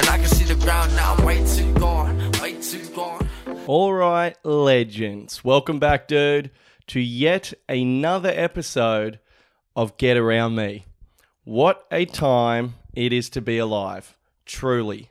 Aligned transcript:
And 0.00 0.08
I 0.08 0.16
can 0.16 0.28
see 0.28 0.44
the 0.44 0.54
ground 0.54 0.96
now, 0.96 1.22
way 1.26 1.44
too 1.44 1.74
gone, 1.74 2.32
way 2.40 2.54
too 2.54 2.82
gone. 2.94 3.28
All 3.66 3.92
right, 3.92 4.34
legends. 4.46 5.44
Welcome 5.44 5.78
back, 5.78 6.08
dude, 6.08 6.50
to 6.86 7.00
yet 7.00 7.52
another 7.68 8.32
episode 8.34 9.18
of 9.76 9.98
Get 9.98 10.16
Around 10.16 10.54
Me. 10.54 10.86
What 11.44 11.86
a 11.90 12.06
time 12.06 12.76
it 12.94 13.12
is 13.12 13.28
to 13.28 13.42
be 13.42 13.58
alive, 13.58 14.16
truly. 14.46 15.10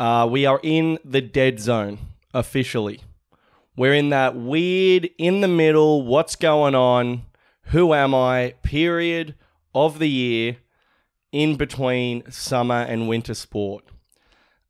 Uh, 0.00 0.26
we 0.28 0.46
are 0.46 0.58
in 0.64 0.98
the 1.04 1.20
dead 1.20 1.60
zone 1.60 2.00
officially. 2.34 3.02
We're 3.76 3.94
in 3.94 4.08
that 4.08 4.34
weird, 4.34 5.10
in 5.16 5.42
the 5.42 5.48
middle, 5.48 6.02
what's 6.04 6.34
going 6.34 6.74
on, 6.74 7.22
who 7.66 7.94
am 7.94 8.16
I 8.16 8.54
period 8.64 9.36
of 9.72 10.00
the 10.00 10.10
year 10.10 10.56
in 11.30 11.54
between 11.54 12.28
summer 12.32 12.82
and 12.82 13.08
winter 13.08 13.34
sport. 13.34 13.84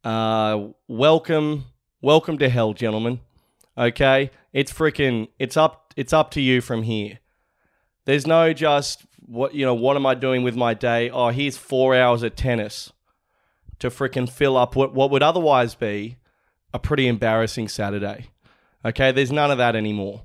Uh, 0.05 0.69
welcome, 0.89 1.67
welcome 2.01 2.39
to 2.39 2.49
hell, 2.49 2.73
gentlemen. 2.73 3.21
Okay, 3.79 4.31
it's 4.53 4.73
freaking, 4.73 5.29
it's 5.39 5.57
up, 5.57 5.95
it's 5.97 6.13
up 6.13 6.31
to 6.33 6.41
you 6.41 6.61
from 6.61 6.83
here. 6.83 7.21
There's 8.05 8.27
no 8.27 8.53
just 8.53 9.07
what 9.21 9.55
you 9.55 9.65
know. 9.65 9.75
What 9.75 9.97
am 9.97 10.05
I 10.05 10.15
doing 10.15 10.43
with 10.43 10.57
my 10.57 10.75
day? 10.75 11.09
Oh, 11.09 11.29
here's 11.29 11.57
four 11.57 11.95
hours 11.95 12.25
of 12.25 12.35
tennis 12.35 12.93
to 13.79 13.91
freaking 13.91 14.29
fill 14.29 14.57
up 14.57 14.75
what 14.75 14.93
what 14.93 15.11
would 15.11 15.23
otherwise 15.23 15.77
be 15.77 16.17
a 16.75 16.81
pretty 16.81 17.07
embarrassing 17.07 17.69
Saturday. 17.69 18.27
Okay, 18.85 19.13
there's 19.13 19.31
none 19.31 19.53
of 19.53 19.59
that 19.59 19.77
anymore. 19.77 20.23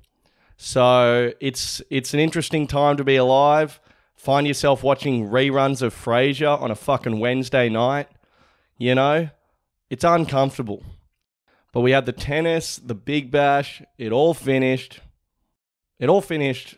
So 0.58 1.34
it's 1.40 1.84
it's 1.92 2.16
an 2.16 2.20
interesting 2.20 2.66
time 2.66 2.98
to 2.98 3.04
be 3.04 3.16
alive. 3.16 3.80
Find 4.16 4.48
yourself 4.48 4.82
watching 4.82 5.30
reruns 5.30 5.84
of 5.84 5.94
Frasier 5.94 6.60
on 6.60 6.72
a 6.72 6.76
fucking 6.76 7.20
Wednesday 7.20 7.70
night. 7.70 8.08
You 8.80 8.96
know, 8.96 9.30
it's 9.90 10.04
uncomfortable. 10.04 10.84
But 11.74 11.82
we 11.82 11.92
had 11.92 12.06
the 12.06 12.12
tennis, 12.12 12.78
the 12.78 12.96
big 12.96 13.30
bash. 13.32 13.82
It 13.98 14.12
all 14.12 14.34
finished. 14.34 15.00
It 16.00 16.10
all 16.10 16.22
finished 16.22 16.76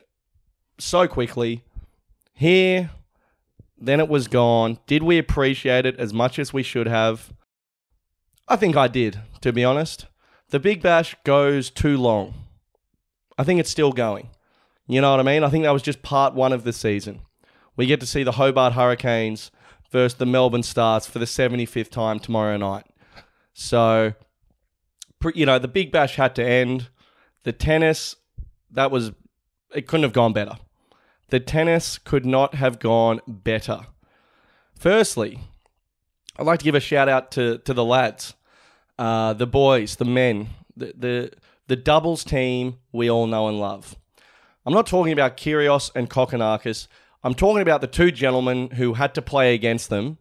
so 0.78 1.08
quickly. 1.08 1.64
Here, 2.34 2.92
then 3.78 4.00
it 4.00 4.10
was 4.10 4.28
gone. 4.28 4.80
Did 4.88 5.04
we 5.04 5.18
appreciate 5.18 5.86
it 5.86 6.00
as 6.00 6.14
much 6.14 6.40
as 6.40 6.54
we 6.54 6.64
should 6.64 6.88
have? 6.88 7.34
I 8.48 8.56
think 8.56 8.76
I 8.76 8.88
did, 8.88 9.20
to 9.42 9.54
be 9.54 9.64
honest. 9.64 10.08
The 10.50 10.60
Big 10.60 10.82
Bash 10.82 11.16
goes 11.24 11.70
too 11.70 11.98
long. 11.98 12.34
I 13.38 13.44
think 13.44 13.60
it's 13.60 13.70
still 13.70 13.92
going. 13.92 14.30
You 14.88 15.02
know 15.02 15.12
what 15.12 15.20
I 15.20 15.24
mean? 15.24 15.44
I 15.44 15.50
think 15.50 15.64
that 15.64 15.72
was 15.72 15.84
just 15.84 16.02
part 16.02 16.34
one 16.34 16.52
of 16.52 16.64
the 16.64 16.74
season. 16.74 17.22
We 17.78 17.86
get 17.86 18.00
to 18.00 18.08
see 18.08 18.24
the 18.24 18.34
Hobart 18.34 18.74
Hurricanes 18.74 19.52
versus 19.92 20.18
the 20.18 20.26
Melbourne 20.26 20.64
Stars 20.64 21.06
for 21.06 21.20
the 21.20 21.26
75th 21.26 21.90
time 21.90 22.20
tomorrow 22.20 22.58
night. 22.58 22.86
So, 23.53 24.14
you 25.33 25.45
know, 25.45 25.59
the 25.59 25.67
Big 25.67 25.92
Bash 25.92 26.16
had 26.16 26.36
to 26.36 26.45
end. 26.45 26.89
The 27.44 27.52
tennis, 27.52 28.16
that 28.72 28.91
was, 28.91 29.11
it 29.73 29.88
couldn't 29.88 30.03
have 30.03 30.14
gone 30.14 30.33
better. 30.33 30.58
The 31.30 31.39
tennis 31.39 31.97
could 31.97 32.25
not 32.25 32.56
have 32.56 32.80
gone 32.80 33.22
better. 33.28 33.81
Firstly, 34.78 35.39
I'd 36.38 36.45
like 36.45 36.59
to 36.59 36.66
give 36.66 36.75
a 36.75 36.80
shout 36.80 37.09
out 37.09 37.31
to, 37.31 37.59
to 37.59 37.73
the 37.73 37.83
lads, 37.83 38.33
uh, 38.97 39.33
the 39.33 39.47
boys, 39.47 39.97
the 39.97 40.06
men, 40.06 40.50
the, 40.75 40.94
the, 40.97 41.31
the 41.67 41.75
doubles 41.75 42.23
team 42.23 42.80
we 42.91 43.09
all 43.09 43.28
know 43.28 43.47
and 43.47 43.59
love. 43.59 43.95
I'm 44.66 44.73
not 44.73 44.88
talking 44.88 45.13
about 45.13 45.38
Kyrgios 45.38 45.91
and 45.95 46.09
Kokkinakis. 46.09 46.88
I'm 47.23 47.34
talking 47.34 47.61
about 47.61 47.81
the 47.81 47.88
two 47.88 48.11
gentlemen 48.11 48.72
who 48.72 48.94
had 48.94 49.13
to 49.16 49.22
play 49.22 49.53
against 49.53 49.89
them 49.89 50.17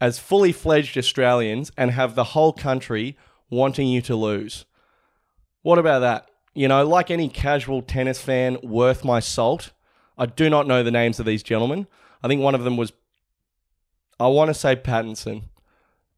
as 0.00 0.18
fully 0.18 0.52
fledged 0.52 0.96
Australians 0.96 1.70
and 1.76 1.90
have 1.90 2.14
the 2.14 2.24
whole 2.24 2.52
country 2.52 3.16
wanting 3.50 3.88
you 3.88 4.00
to 4.02 4.16
lose. 4.16 4.64
What 5.62 5.78
about 5.78 6.00
that? 6.00 6.30
You 6.54 6.68
know, 6.68 6.86
like 6.86 7.10
any 7.10 7.28
casual 7.28 7.82
tennis 7.82 8.20
fan 8.20 8.58
worth 8.62 9.04
my 9.04 9.20
salt, 9.20 9.72
I 10.16 10.26
do 10.26 10.48
not 10.50 10.66
know 10.66 10.82
the 10.82 10.90
names 10.90 11.20
of 11.20 11.26
these 11.26 11.42
gentlemen. 11.42 11.86
I 12.22 12.28
think 12.28 12.42
one 12.42 12.54
of 12.54 12.64
them 12.64 12.76
was, 12.76 12.92
I 14.18 14.28
want 14.28 14.48
to 14.48 14.54
say 14.54 14.76
Pattinson. 14.76 15.44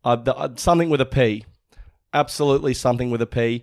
Uh, 0.04 0.16
the, 0.16 0.34
uh, 0.34 0.48
something 0.56 0.90
with 0.90 1.00
a 1.00 1.06
P. 1.06 1.44
Absolutely 2.12 2.74
something 2.74 3.10
with 3.10 3.22
a 3.22 3.26
P. 3.26 3.62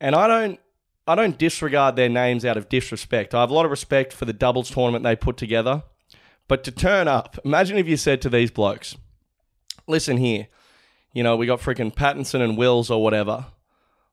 And 0.00 0.14
I 0.14 0.26
don't 0.26 0.60
I 1.06 1.14
don't 1.14 1.36
disregard 1.36 1.96
their 1.96 2.08
names 2.08 2.44
out 2.46 2.56
of 2.56 2.70
disrespect. 2.70 3.34
I 3.34 3.40
have 3.40 3.50
a 3.50 3.54
lot 3.54 3.66
of 3.66 3.70
respect 3.70 4.12
for 4.12 4.24
the 4.24 4.32
doubles 4.32 4.70
tournament 4.70 5.04
they 5.04 5.16
put 5.16 5.36
together. 5.36 5.82
But 6.48 6.64
to 6.64 6.70
turn 6.70 7.08
up, 7.08 7.38
imagine 7.44 7.76
if 7.76 7.86
you 7.86 7.96
said 7.96 8.22
to 8.22 8.30
these 8.30 8.50
blokes, 8.50 8.96
listen 9.86 10.16
here, 10.16 10.48
you 11.12 11.22
know, 11.22 11.36
we 11.36 11.46
got 11.46 11.60
freaking 11.60 11.94
Pattinson 11.94 12.40
and 12.40 12.56
Wills 12.56 12.90
or 12.90 13.02
whatever. 13.02 13.46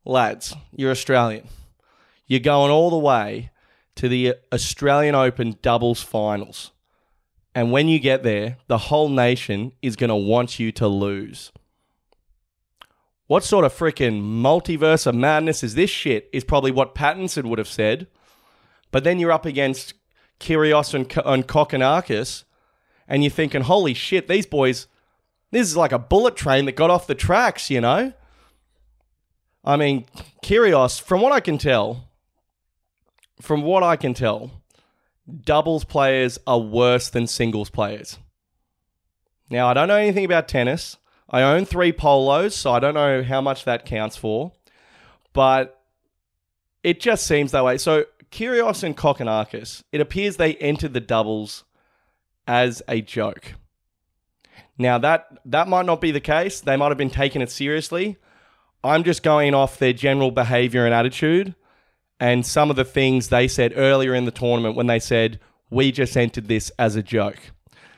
Lads, 0.06 0.56
you're 0.76 0.92
Australian. 0.92 1.48
You're 2.28 2.40
going 2.40 2.72
all 2.72 2.90
the 2.90 2.98
way 2.98 3.52
to 3.96 4.08
the 4.08 4.36
Australian 4.54 5.16
Open 5.16 5.58
doubles 5.62 6.02
finals. 6.02 6.72
And 7.54 7.72
when 7.72 7.88
you 7.88 8.00
get 8.00 8.24
there, 8.24 8.58
the 8.68 8.78
whole 8.78 9.10
nation 9.10 9.74
is 9.82 9.96
going 9.96 10.10
to 10.10 10.16
want 10.16 10.60
you 10.60 10.72
to 10.74 10.88
lose. 10.88 11.52
What 13.28 13.44
sort 13.44 13.66
of 13.66 13.74
freaking 13.74 14.22
multiverse 14.22 15.08
of 15.08 15.16
madness 15.16 15.64
is 15.64 15.76
this 15.76 15.90
shit? 15.90 16.30
Is 16.32 16.44
probably 16.44 16.72
what 16.72 16.96
Pattinson 16.96 17.46
would 17.46 17.60
have 17.60 17.68
said. 17.68 18.08
But 18.92 19.04
then 19.04 19.20
you're 19.20 19.32
up 19.32 19.46
against 19.46 19.94
Kyrgios 20.40 20.94
and, 20.94 21.06
and 21.26 21.48
Kokkinakis, 21.48 22.44
and 23.08 23.24
you're 23.24 23.32
thinking, 23.32 23.62
holy 23.62 23.94
shit, 23.94 24.28
these 24.28 24.46
boys, 24.46 24.88
this 25.52 25.68
is 25.68 25.78
like 25.78 25.92
a 25.92 26.00
bullet 26.00 26.36
train 26.36 26.66
that 26.66 26.76
got 26.76 26.90
off 26.90 27.08
the 27.08 27.16
tracks, 27.16 27.70
you 27.70 27.82
know? 27.82 28.14
I 29.64 29.78
mean, 29.78 30.06
Kyrgios, 30.44 31.00
from 31.00 31.22
what 31.22 31.32
I 31.32 31.40
can 31.40 31.58
tell, 31.58 32.10
from 33.42 33.62
what 33.62 33.84
I 33.84 33.96
can 33.96 34.14
tell, 34.14 34.52
doubles 35.44 35.84
players 35.84 36.40
are 36.48 36.60
worse 36.60 37.10
than 37.10 37.28
singles 37.28 37.70
players. 37.70 38.18
Now, 39.50 39.68
I 39.68 39.74
don't 39.74 39.88
know 39.88 39.98
anything 39.98 40.26
about 40.26 40.48
tennis. 40.48 40.98
I 41.30 41.44
own 41.44 41.66
three 41.66 41.92
polos, 41.92 42.56
so 42.56 42.72
I 42.72 42.80
don't 42.80 42.94
know 42.94 43.24
how 43.24 43.42
much 43.42 43.66
that 43.66 43.86
counts 43.86 44.16
for, 44.16 44.54
but 45.34 45.82
it 46.84 47.00
just 47.00 47.28
seems 47.28 47.52
that 47.52 47.64
way. 47.64 47.78
So, 47.78 48.06
Kyrgios 48.32 48.84
and 48.84 48.96
Kokkinakis, 48.96 49.84
it 49.92 50.02
appears 50.02 50.38
they 50.38 50.56
entered 50.56 50.94
the 50.94 51.02
doubles 51.02 51.66
as 52.48 52.82
a 52.88 53.02
joke. 53.02 53.54
Now 54.82 54.98
that 55.00 55.28
that 55.46 55.68
might 55.68 55.86
not 55.86 56.02
be 56.02 56.12
the 56.12 56.20
case. 56.20 56.62
They 56.62 56.76
might 56.76 56.90
have 56.90 56.98
been 56.98 57.10
taking 57.10 57.42
it 57.42 57.52
seriously. 57.52 58.18
I'm 58.84 59.04
just 59.04 59.24
going 59.24 59.54
off 59.54 59.78
their 59.78 59.94
general 59.94 60.32
behavior 60.32 60.86
and 60.86 60.94
attitude 60.94 61.56
and 62.20 62.46
some 62.46 62.70
of 62.70 62.76
the 62.76 62.86
things 62.86 63.30
they 63.30 63.48
said 63.48 63.74
earlier 63.76 64.16
in 64.16 64.26
the 64.26 64.32
tournament 64.32 64.76
when 64.76 64.88
they 64.88 65.00
said 65.00 65.40
we 65.70 65.92
just 65.92 66.18
entered 66.18 66.48
this 66.48 66.72
as 66.80 66.96
a 66.96 67.04
joke. 67.04 67.38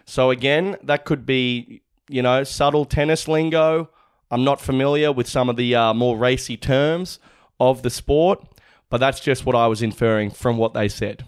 So 0.06 0.30
again, 0.30 0.78
that 0.84 1.06
could 1.06 1.26
be 1.26 1.84
you 2.10 2.22
know, 2.22 2.44
subtle 2.44 2.86
tennis 2.86 3.28
lingo. 3.28 3.90
I'm 4.30 4.44
not 4.44 4.62
familiar 4.62 5.12
with 5.12 5.28
some 5.28 5.50
of 5.50 5.56
the 5.56 5.76
uh, 5.76 5.94
more 5.94 6.18
racy 6.18 6.58
terms 6.58 7.20
of 7.60 7.84
the 7.84 7.90
sport, 7.90 8.46
but 8.90 8.98
that's 8.98 9.20
just 9.20 9.46
what 9.46 9.56
I 9.56 9.68
was 9.68 9.82
inferring 9.82 10.32
from 10.32 10.58
what 10.58 10.74
they 10.74 10.88
said. 10.88 11.26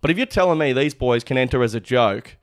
But 0.00 0.10
if 0.10 0.16
you're 0.16 0.26
telling 0.26 0.58
me 0.58 0.72
these 0.72 0.94
boys 0.94 1.24
can 1.24 1.38
enter 1.38 1.62
as 1.62 1.74
a 1.74 1.80
joke, 1.80 2.36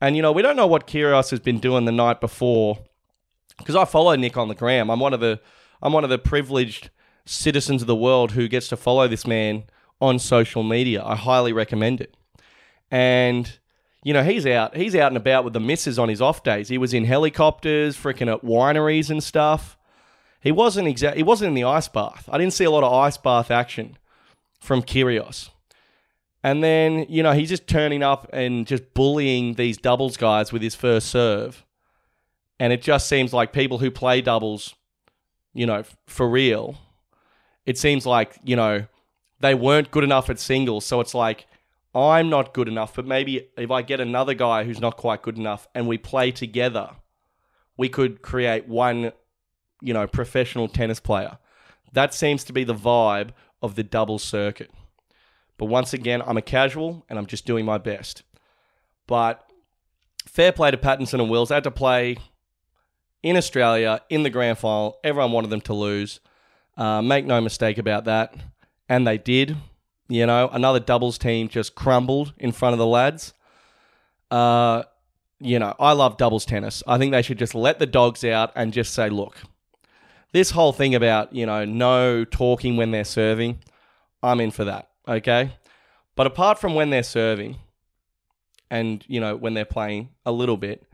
and 0.00 0.16
you 0.16 0.22
know, 0.22 0.32
we 0.32 0.42
don't 0.42 0.56
know 0.56 0.66
what 0.66 0.86
Kyrgios 0.86 1.30
has 1.30 1.40
been 1.40 1.58
doing 1.58 1.84
the 1.84 1.92
night 1.92 2.20
before, 2.20 2.78
because 3.56 3.76
I 3.76 3.84
follow 3.84 4.14
Nick 4.16 4.36
on 4.36 4.48
the 4.48 4.54
gram. 4.54 4.90
I'm 4.90 5.00
one 5.00 5.12
of 5.12 5.20
the 5.20 5.40
I'm 5.82 5.92
one 5.92 6.04
of 6.04 6.10
the 6.10 6.18
privileged 6.18 6.90
citizens 7.24 7.82
of 7.82 7.86
the 7.86 7.96
world 7.96 8.32
who 8.32 8.48
gets 8.48 8.68
to 8.68 8.76
follow 8.76 9.06
this 9.06 9.26
man 9.26 9.64
on 10.00 10.18
social 10.18 10.62
media. 10.62 11.04
I 11.04 11.16
highly 11.16 11.52
recommend 11.52 12.00
it. 12.00 12.16
And 12.90 13.58
you 14.02 14.12
know, 14.12 14.22
he's 14.22 14.46
out 14.46 14.76
he's 14.76 14.94
out 14.94 15.08
and 15.08 15.16
about 15.16 15.44
with 15.44 15.52
the 15.52 15.60
misses 15.60 15.98
on 15.98 16.08
his 16.08 16.22
off 16.22 16.42
days. 16.42 16.68
He 16.68 16.78
was 16.78 16.94
in 16.94 17.04
helicopters, 17.04 17.96
freaking 17.96 18.32
at 18.32 18.42
wineries 18.42 19.10
and 19.10 19.22
stuff. 19.22 19.76
He 20.40 20.52
wasn't 20.52 20.88
exact 20.88 21.16
he 21.16 21.22
wasn't 21.22 21.48
in 21.48 21.54
the 21.54 21.64
ice 21.64 21.88
bath. 21.88 22.28
I 22.30 22.38
didn't 22.38 22.52
see 22.52 22.64
a 22.64 22.70
lot 22.70 22.84
of 22.84 22.92
ice 22.92 23.18
bath 23.18 23.50
action 23.50 23.98
from 24.60 24.82
Kyrgios. 24.82 25.50
And 26.42 26.62
then, 26.62 27.06
you 27.08 27.22
know, 27.22 27.32
he's 27.32 27.48
just 27.48 27.66
turning 27.66 28.02
up 28.02 28.28
and 28.32 28.66
just 28.66 28.94
bullying 28.94 29.54
these 29.54 29.76
doubles 29.76 30.16
guys 30.16 30.52
with 30.52 30.62
his 30.62 30.74
first 30.74 31.08
serve. 31.08 31.64
And 32.60 32.72
it 32.72 32.82
just 32.82 33.08
seems 33.08 33.32
like 33.32 33.52
people 33.52 33.78
who 33.78 33.90
play 33.90 34.20
doubles, 34.20 34.74
you 35.52 35.66
know, 35.66 35.84
for 36.06 36.28
real, 36.28 36.76
it 37.66 37.76
seems 37.76 38.06
like, 38.06 38.38
you 38.44 38.56
know, 38.56 38.86
they 39.40 39.54
weren't 39.54 39.90
good 39.90 40.04
enough 40.04 40.30
at 40.30 40.38
singles. 40.38 40.84
So 40.84 41.00
it's 41.00 41.14
like, 41.14 41.46
I'm 41.94 42.28
not 42.28 42.54
good 42.54 42.68
enough, 42.68 42.94
but 42.94 43.06
maybe 43.06 43.48
if 43.56 43.70
I 43.70 43.82
get 43.82 44.00
another 44.00 44.34
guy 44.34 44.64
who's 44.64 44.80
not 44.80 44.96
quite 44.96 45.22
good 45.22 45.36
enough 45.36 45.66
and 45.74 45.86
we 45.88 45.98
play 45.98 46.30
together, 46.30 46.90
we 47.76 47.88
could 47.88 48.22
create 48.22 48.68
one, 48.68 49.12
you 49.80 49.94
know, 49.94 50.06
professional 50.06 50.68
tennis 50.68 51.00
player. 51.00 51.38
That 51.92 52.12
seems 52.14 52.44
to 52.44 52.52
be 52.52 52.64
the 52.64 52.74
vibe 52.74 53.30
of 53.62 53.74
the 53.74 53.82
double 53.82 54.18
circuit. 54.18 54.70
But 55.58 55.66
once 55.66 55.92
again, 55.92 56.22
I'm 56.24 56.36
a 56.36 56.42
casual 56.42 57.04
and 57.08 57.18
I'm 57.18 57.26
just 57.26 57.44
doing 57.44 57.64
my 57.64 57.78
best. 57.78 58.22
But 59.06 59.44
fair 60.26 60.52
play 60.52 60.70
to 60.70 60.76
Pattinson 60.76 61.20
and 61.20 61.28
Wills. 61.28 61.50
They 61.50 61.56
had 61.56 61.64
to 61.64 61.70
play, 61.70 62.16
in 63.22 63.36
Australia 63.36 64.00
in 64.08 64.22
the 64.22 64.30
grand 64.30 64.58
final. 64.58 64.98
Everyone 65.02 65.32
wanted 65.32 65.50
them 65.50 65.60
to 65.62 65.74
lose. 65.74 66.20
Uh, 66.76 67.02
make 67.02 67.24
no 67.24 67.40
mistake 67.40 67.78
about 67.78 68.04
that. 68.04 68.34
And 68.88 69.06
they 69.06 69.18
did. 69.18 69.56
You 70.08 70.26
know, 70.26 70.48
another 70.48 70.80
doubles 70.80 71.18
team 71.18 71.48
just 71.48 71.74
crumbled 71.74 72.32
in 72.38 72.52
front 72.52 72.72
of 72.72 72.78
the 72.78 72.86
lads. 72.86 73.34
Uh, 74.30 74.84
you 75.40 75.58
know, 75.58 75.74
I 75.78 75.92
love 75.92 76.16
doubles 76.16 76.46
tennis. 76.46 76.82
I 76.86 76.98
think 76.98 77.12
they 77.12 77.22
should 77.22 77.38
just 77.38 77.54
let 77.54 77.78
the 77.78 77.86
dogs 77.86 78.24
out 78.24 78.52
and 78.56 78.72
just 78.72 78.94
say, 78.94 79.10
look, 79.10 79.36
this 80.32 80.50
whole 80.50 80.72
thing 80.72 80.94
about, 80.94 81.34
you 81.34 81.46
know, 81.46 81.64
no 81.64 82.24
talking 82.24 82.76
when 82.76 82.90
they're 82.90 83.04
serving, 83.04 83.58
I'm 84.22 84.40
in 84.40 84.50
for 84.50 84.64
that. 84.64 84.87
Okay. 85.08 85.52
But 86.14 86.26
apart 86.26 86.58
from 86.58 86.74
when 86.74 86.90
they're 86.90 87.02
serving 87.02 87.56
and, 88.70 89.04
you 89.08 89.20
know, 89.20 89.36
when 89.36 89.54
they're 89.54 89.64
playing 89.64 90.10
a 90.26 90.32
little 90.32 90.56
bit, 90.56 90.84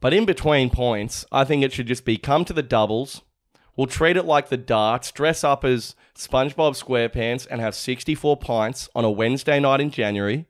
but 0.00 0.14
in 0.14 0.24
between 0.24 0.70
points, 0.70 1.24
I 1.30 1.44
think 1.44 1.62
it 1.62 1.72
should 1.72 1.86
just 1.86 2.04
be 2.04 2.16
come 2.16 2.44
to 2.46 2.52
the 2.52 2.62
doubles. 2.62 3.22
We'll 3.76 3.86
treat 3.86 4.16
it 4.16 4.24
like 4.24 4.48
the 4.48 4.56
darts, 4.56 5.12
dress 5.12 5.44
up 5.44 5.64
as 5.64 5.94
SpongeBob 6.16 6.80
SquarePants 6.80 7.46
and 7.50 7.60
have 7.60 7.74
64 7.74 8.36
pints 8.38 8.88
on 8.94 9.04
a 9.04 9.10
Wednesday 9.10 9.60
night 9.60 9.80
in 9.80 9.90
January 9.90 10.46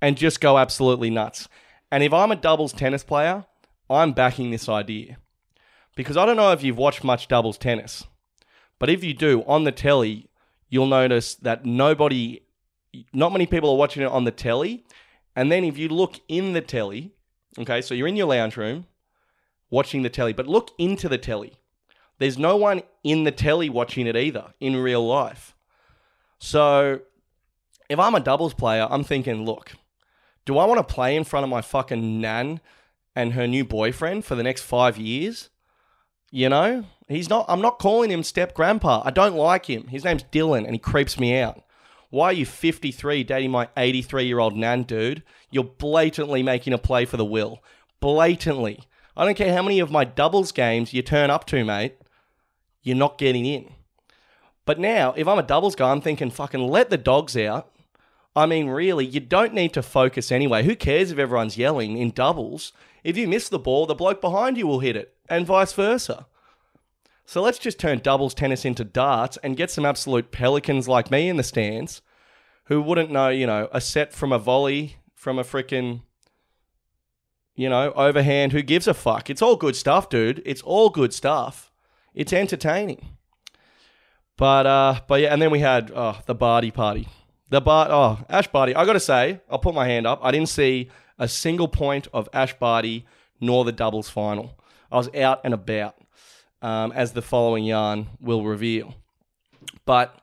and 0.00 0.16
just 0.16 0.40
go 0.40 0.58
absolutely 0.58 1.10
nuts. 1.10 1.48
And 1.90 2.02
if 2.02 2.12
I'm 2.12 2.32
a 2.32 2.36
doubles 2.36 2.72
tennis 2.72 3.04
player, 3.04 3.44
I'm 3.88 4.12
backing 4.12 4.50
this 4.50 4.68
idea. 4.68 5.18
Because 5.96 6.16
I 6.16 6.26
don't 6.26 6.36
know 6.36 6.52
if 6.52 6.62
you've 6.62 6.78
watched 6.78 7.04
much 7.04 7.28
doubles 7.28 7.56
tennis, 7.58 8.04
but 8.78 8.90
if 8.90 9.04
you 9.04 9.14
do, 9.14 9.44
on 9.46 9.64
the 9.64 9.72
telly, 9.72 10.28
you'll 10.74 10.86
notice 10.86 11.36
that 11.36 11.64
nobody, 11.64 12.40
not 13.12 13.30
many 13.30 13.46
people 13.46 13.70
are 13.70 13.76
watching 13.76 14.02
it 14.02 14.08
on 14.08 14.24
the 14.24 14.32
telly. 14.32 14.84
And 15.36 15.50
then 15.52 15.62
if 15.62 15.78
you 15.78 15.88
look 15.88 16.18
in 16.26 16.52
the 16.52 16.60
telly, 16.60 17.12
okay, 17.56 17.80
so 17.80 17.94
you're 17.94 18.08
in 18.08 18.16
your 18.16 18.26
lounge 18.26 18.56
room 18.56 18.86
watching 19.70 20.02
the 20.02 20.10
telly, 20.10 20.32
but 20.32 20.48
look 20.48 20.72
into 20.76 21.08
the 21.08 21.16
telly. 21.16 21.52
There's 22.18 22.38
no 22.38 22.56
one 22.56 22.82
in 23.04 23.22
the 23.22 23.30
telly 23.30 23.70
watching 23.70 24.08
it 24.08 24.16
either 24.16 24.52
in 24.58 24.74
real 24.74 25.06
life. 25.06 25.54
So 26.40 27.02
if 27.88 28.00
I'm 28.00 28.16
a 28.16 28.20
doubles 28.20 28.54
player, 28.54 28.88
I'm 28.90 29.04
thinking, 29.04 29.46
look, 29.46 29.74
do 30.44 30.58
I 30.58 30.64
want 30.64 30.78
to 30.78 30.94
play 30.94 31.14
in 31.14 31.22
front 31.22 31.44
of 31.44 31.50
my 31.50 31.62
fucking 31.62 32.20
nan 32.20 32.60
and 33.14 33.34
her 33.34 33.46
new 33.46 33.64
boyfriend 33.64 34.24
for 34.24 34.34
the 34.34 34.42
next 34.42 34.62
five 34.62 34.98
years? 34.98 35.50
You 36.30 36.48
know, 36.48 36.84
he's 37.08 37.28
not. 37.28 37.46
I'm 37.48 37.60
not 37.60 37.78
calling 37.78 38.10
him 38.10 38.22
step 38.22 38.54
grandpa. 38.54 39.02
I 39.04 39.10
don't 39.10 39.36
like 39.36 39.66
him. 39.66 39.86
His 39.88 40.04
name's 40.04 40.24
Dylan, 40.24 40.64
and 40.64 40.72
he 40.72 40.78
creeps 40.78 41.18
me 41.18 41.38
out. 41.38 41.62
Why 42.10 42.26
are 42.26 42.32
you 42.32 42.46
53 42.46 43.24
dating 43.24 43.50
my 43.50 43.68
83 43.76 44.24
year 44.24 44.38
old 44.38 44.56
nan, 44.56 44.84
dude? 44.84 45.22
You're 45.50 45.64
blatantly 45.64 46.42
making 46.42 46.72
a 46.72 46.78
play 46.78 47.04
for 47.04 47.16
the 47.16 47.24
will. 47.24 47.62
Blatantly. 48.00 48.80
I 49.16 49.24
don't 49.24 49.36
care 49.36 49.52
how 49.52 49.62
many 49.62 49.80
of 49.80 49.90
my 49.90 50.04
doubles 50.04 50.52
games 50.52 50.92
you 50.92 51.02
turn 51.02 51.30
up 51.30 51.46
to, 51.46 51.64
mate. 51.64 51.96
You're 52.82 52.96
not 52.96 53.18
getting 53.18 53.46
in. 53.46 53.72
But 54.64 54.78
now, 54.78 55.12
if 55.16 55.28
I'm 55.28 55.38
a 55.38 55.42
doubles 55.42 55.74
guy, 55.74 55.90
I'm 55.90 56.00
thinking, 56.00 56.30
fucking 56.30 56.68
let 56.68 56.90
the 56.90 56.96
dogs 56.96 57.36
out. 57.36 57.70
I 58.36 58.46
mean, 58.46 58.68
really, 58.68 59.06
you 59.06 59.20
don't 59.20 59.54
need 59.54 59.72
to 59.74 59.82
focus 59.82 60.32
anyway. 60.32 60.64
Who 60.64 60.74
cares 60.74 61.12
if 61.12 61.18
everyone's 61.18 61.58
yelling 61.58 61.96
in 61.96 62.10
doubles? 62.10 62.72
If 63.04 63.16
you 63.16 63.28
miss 63.28 63.48
the 63.48 63.58
ball, 63.58 63.86
the 63.86 63.94
bloke 63.94 64.20
behind 64.20 64.56
you 64.56 64.66
will 64.66 64.80
hit 64.80 64.96
it, 64.96 65.13
and 65.28 65.46
vice 65.46 65.72
versa. 65.72 66.26
So 67.26 67.40
let's 67.40 67.58
just 67.58 67.78
turn 67.78 68.00
doubles 68.00 68.34
tennis 68.34 68.64
into 68.64 68.84
darts 68.84 69.38
and 69.42 69.56
get 69.56 69.70
some 69.70 69.86
absolute 69.86 70.30
pelicans 70.30 70.88
like 70.88 71.10
me 71.10 71.28
in 71.28 71.36
the 71.36 71.42
stands 71.42 72.02
who 72.64 72.82
wouldn't 72.82 73.10
know, 73.10 73.28
you 73.28 73.46
know, 73.46 73.68
a 73.72 73.80
set 73.80 74.12
from 74.12 74.32
a 74.32 74.38
volley 74.38 74.96
from 75.14 75.38
a 75.38 75.42
freaking, 75.42 76.02
you 77.54 77.68
know, 77.68 77.92
overhand. 77.92 78.52
Who 78.52 78.62
gives 78.62 78.86
a 78.86 78.94
fuck? 78.94 79.30
It's 79.30 79.40
all 79.40 79.56
good 79.56 79.76
stuff, 79.76 80.10
dude. 80.10 80.42
It's 80.44 80.60
all 80.62 80.90
good 80.90 81.14
stuff. 81.14 81.72
It's 82.14 82.32
entertaining. 82.32 83.06
But 84.36 84.66
uh, 84.66 85.00
but 85.08 85.20
yeah, 85.20 85.32
and 85.32 85.40
then 85.40 85.50
we 85.50 85.60
had 85.60 85.90
oh, 85.94 86.18
the 86.26 86.34
Barty 86.34 86.70
party. 86.70 87.08
The 87.50 87.60
Bart, 87.60 87.90
oh, 87.90 88.18
Ash 88.28 88.48
Barty. 88.48 88.74
I 88.74 88.84
got 88.84 88.94
to 88.94 89.00
say, 89.00 89.40
I'll 89.48 89.58
put 89.58 89.74
my 89.74 89.86
hand 89.86 90.06
up. 90.06 90.20
I 90.22 90.30
didn't 90.30 90.48
see 90.48 90.90
a 91.18 91.28
single 91.28 91.68
point 91.68 92.08
of 92.12 92.28
Ash 92.32 92.52
Barty 92.58 93.06
nor 93.40 93.64
the 93.64 93.72
doubles 93.72 94.08
final. 94.08 94.58
I 94.90 94.96
was 94.96 95.12
out 95.14 95.40
and 95.44 95.54
about, 95.54 95.96
um, 96.62 96.92
as 96.92 97.12
the 97.12 97.22
following 97.22 97.64
yarn 97.64 98.08
will 98.20 98.44
reveal. 98.44 98.94
But 99.84 100.18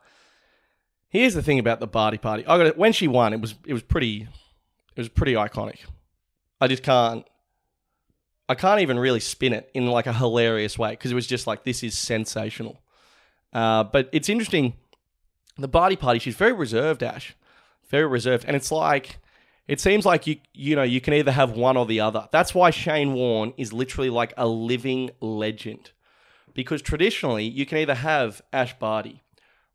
here's 1.08 1.34
the 1.34 1.42
thing 1.42 1.58
about 1.58 1.80
the 1.80 1.86
Barty 1.86 2.18
party. 2.18 2.44
I 2.46 2.56
got 2.58 2.66
it 2.66 2.78
when 2.78 2.92
she 2.92 3.08
won. 3.08 3.32
It 3.32 3.40
was 3.40 3.54
it 3.66 3.72
was 3.72 3.82
pretty 3.82 4.22
it 4.22 5.00
was 5.00 5.08
pretty 5.08 5.34
iconic. 5.34 5.78
I 6.60 6.68
just 6.68 6.82
can't 6.82 7.24
I 8.48 8.54
can't 8.54 8.80
even 8.80 8.98
really 8.98 9.20
spin 9.20 9.52
it 9.52 9.70
in 9.74 9.86
like 9.86 10.06
a 10.06 10.12
hilarious 10.12 10.78
way 10.78 10.90
because 10.90 11.12
it 11.12 11.14
was 11.14 11.26
just 11.26 11.46
like 11.46 11.64
this 11.64 11.82
is 11.82 11.96
sensational. 11.96 12.80
Uh, 13.52 13.84
but 13.84 14.08
it's 14.12 14.28
interesting 14.28 14.74
the 15.58 15.68
Barty 15.68 15.96
party, 15.96 16.18
she's 16.18 16.36
very 16.36 16.52
reserved, 16.52 17.02
Ash. 17.02 17.34
Very 17.88 18.06
reserved. 18.06 18.44
And 18.46 18.56
it's 18.56 18.72
like, 18.72 19.18
it 19.68 19.80
seems 19.80 20.04
like 20.04 20.26
you 20.26 20.36
you 20.52 20.76
know, 20.76 20.82
you 20.82 21.00
can 21.00 21.14
either 21.14 21.32
have 21.32 21.52
one 21.52 21.76
or 21.76 21.86
the 21.86 22.00
other. 22.00 22.28
That's 22.32 22.54
why 22.54 22.70
Shane 22.70 23.14
Warne 23.14 23.54
is 23.56 23.72
literally 23.72 24.10
like 24.10 24.34
a 24.36 24.46
living 24.46 25.10
legend. 25.20 25.92
Because 26.54 26.82
traditionally, 26.82 27.44
you 27.44 27.64
can 27.64 27.78
either 27.78 27.94
have 27.94 28.42
Ash 28.52 28.78
Barty, 28.78 29.22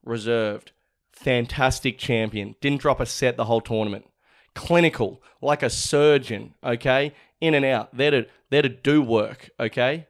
reserved, 0.03 0.71
fantastic 1.11 1.97
champion, 1.97 2.55
didn't 2.61 2.81
drop 2.81 2.99
a 2.99 3.05
set 3.05 3.37
the 3.37 3.45
whole 3.45 3.61
tournament, 3.61 4.05
clinical, 4.53 5.23
like 5.41 5.63
a 5.63 5.69
surgeon, 5.69 6.53
okay? 6.63 7.13
In 7.41 7.53
and 7.53 7.65
out, 7.65 7.95
there 7.95 8.11
to 8.11 8.27
there 8.49 8.61
to 8.61 8.69
do 8.69 9.01
work, 9.01 9.49
okay? 9.59 10.07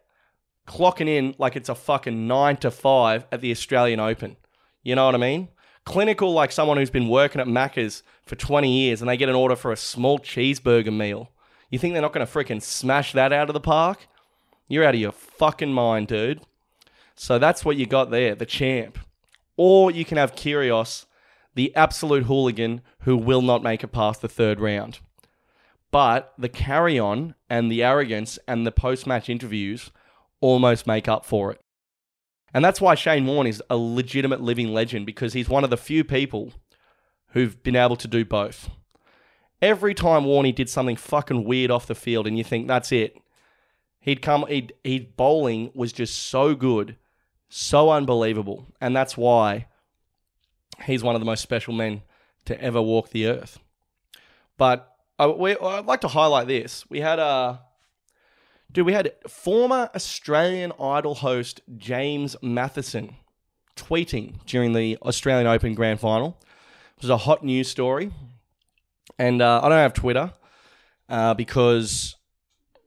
Clocking 0.67 1.07
in 1.07 1.35
like 1.37 1.55
it's 1.55 1.69
a 1.69 1.75
fucking 1.75 2.27
nine 2.27 2.57
to 2.57 2.71
five 2.71 3.25
at 3.31 3.41
the 3.41 3.51
Australian 3.51 3.99
Open. 3.99 4.35
You 4.83 4.95
know 4.95 5.05
what 5.05 5.15
I 5.15 5.19
mean? 5.19 5.49
Clinical 5.87 6.33
like 6.33 6.51
someone 6.51 6.75
who's 6.75 6.89
been 6.89 7.07
working 7.07 7.39
at 7.39 7.47
Macca's 7.47 8.03
for 8.25 8.35
20 8.35 8.69
years 8.69 9.01
and 9.01 9.09
they 9.09 9.15
get 9.15 9.29
an 9.29 9.35
order 9.35 9.55
for 9.55 9.71
a 9.71 9.77
small 9.77 10.19
cheeseburger 10.19 10.93
meal. 10.93 11.31
You 11.69 11.79
think 11.79 11.93
they're 11.93 12.01
not 12.01 12.11
going 12.11 12.27
to 12.27 12.31
freaking 12.31 12.61
smash 12.61 13.13
that 13.13 13.31
out 13.31 13.49
of 13.49 13.53
the 13.53 13.61
park? 13.61 14.05
You're 14.67 14.83
out 14.83 14.95
of 14.95 14.99
your 14.99 15.13
fucking 15.13 15.71
mind, 15.71 16.09
dude. 16.09 16.41
So 17.15 17.39
that's 17.39 17.63
what 17.63 17.77
you 17.77 17.85
got 17.85 18.11
there, 18.11 18.35
the 18.35 18.45
champ. 18.45 18.99
Or 19.55 19.89
you 19.89 20.03
can 20.03 20.17
have 20.17 20.35
Kyrgios, 20.35 21.05
the 21.55 21.73
absolute 21.73 22.25
hooligan 22.25 22.81
who 23.03 23.15
will 23.15 23.41
not 23.41 23.63
make 23.63 23.81
it 23.81 23.93
past 23.93 24.21
the 24.21 24.27
third 24.27 24.59
round. 24.59 24.99
But 25.89 26.33
the 26.37 26.49
carry 26.49 26.99
on 26.99 27.33
and 27.49 27.71
the 27.71 27.81
arrogance 27.81 28.37
and 28.45 28.67
the 28.67 28.73
post 28.73 29.07
match 29.07 29.29
interviews 29.29 29.91
almost 30.41 30.85
make 30.85 31.07
up 31.07 31.23
for 31.23 31.53
it. 31.53 31.61
And 32.53 32.63
that's 32.63 32.81
why 32.81 32.95
Shane 32.95 33.25
Warne 33.25 33.47
is 33.47 33.61
a 33.69 33.77
legitimate 33.77 34.41
living 34.41 34.73
legend 34.73 35.05
because 35.05 35.33
he's 35.33 35.49
one 35.49 35.63
of 35.63 35.69
the 35.69 35.77
few 35.77 36.03
people 36.03 36.53
who've 37.29 37.61
been 37.61 37.75
able 37.75 37.97
to 37.97 38.07
do 38.07 38.23
both. 38.25 38.69
Every 39.61 39.93
time 39.93 40.23
Warney 40.23 40.53
did 40.53 40.69
something 40.69 40.95
fucking 40.95 41.43
weird 41.43 41.71
off 41.71 41.87
the 41.87 41.95
field 41.95 42.27
and 42.27 42.37
you 42.37 42.43
think 42.43 42.67
that's 42.67 42.91
it, 42.91 43.17
he'd 43.99 44.21
come, 44.21 44.45
he'd, 44.47 44.73
he'd 44.83 45.17
bowling 45.17 45.71
was 45.73 45.91
just 45.91 46.17
so 46.17 46.55
good, 46.55 46.95
so 47.49 47.89
unbelievable. 47.89 48.67
And 48.79 48.95
that's 48.95 49.17
why 49.17 49.67
he's 50.85 51.03
one 51.03 51.15
of 51.15 51.21
the 51.21 51.25
most 51.25 51.41
special 51.41 51.73
men 51.73 52.03
to 52.45 52.59
ever 52.61 52.81
walk 52.81 53.09
the 53.09 53.27
earth. 53.27 53.59
But 54.57 54.95
uh, 55.19 55.33
we, 55.35 55.57
I'd 55.57 55.85
like 55.85 56.01
to 56.01 56.07
highlight 56.07 56.47
this. 56.47 56.89
We 56.89 57.01
had 57.01 57.19
a 57.19 57.61
Dude, 58.71 58.85
we 58.85 58.93
had 58.93 59.13
former 59.27 59.89
Australian 59.95 60.73
Idol 60.79 61.15
host 61.15 61.61
James 61.77 62.35
Mathison 62.43 63.15
tweeting 63.75 64.43
during 64.45 64.73
the 64.73 64.97
Australian 65.01 65.47
Open 65.47 65.73
Grand 65.73 65.99
Final. 65.99 66.37
It 66.97 67.03
was 67.03 67.09
a 67.09 67.17
hot 67.17 67.43
news 67.43 67.69
story. 67.69 68.11
And 69.17 69.41
uh, 69.41 69.61
I 69.63 69.69
don't 69.69 69.77
have 69.77 69.93
Twitter 69.93 70.33
uh, 71.09 71.33
because 71.33 72.15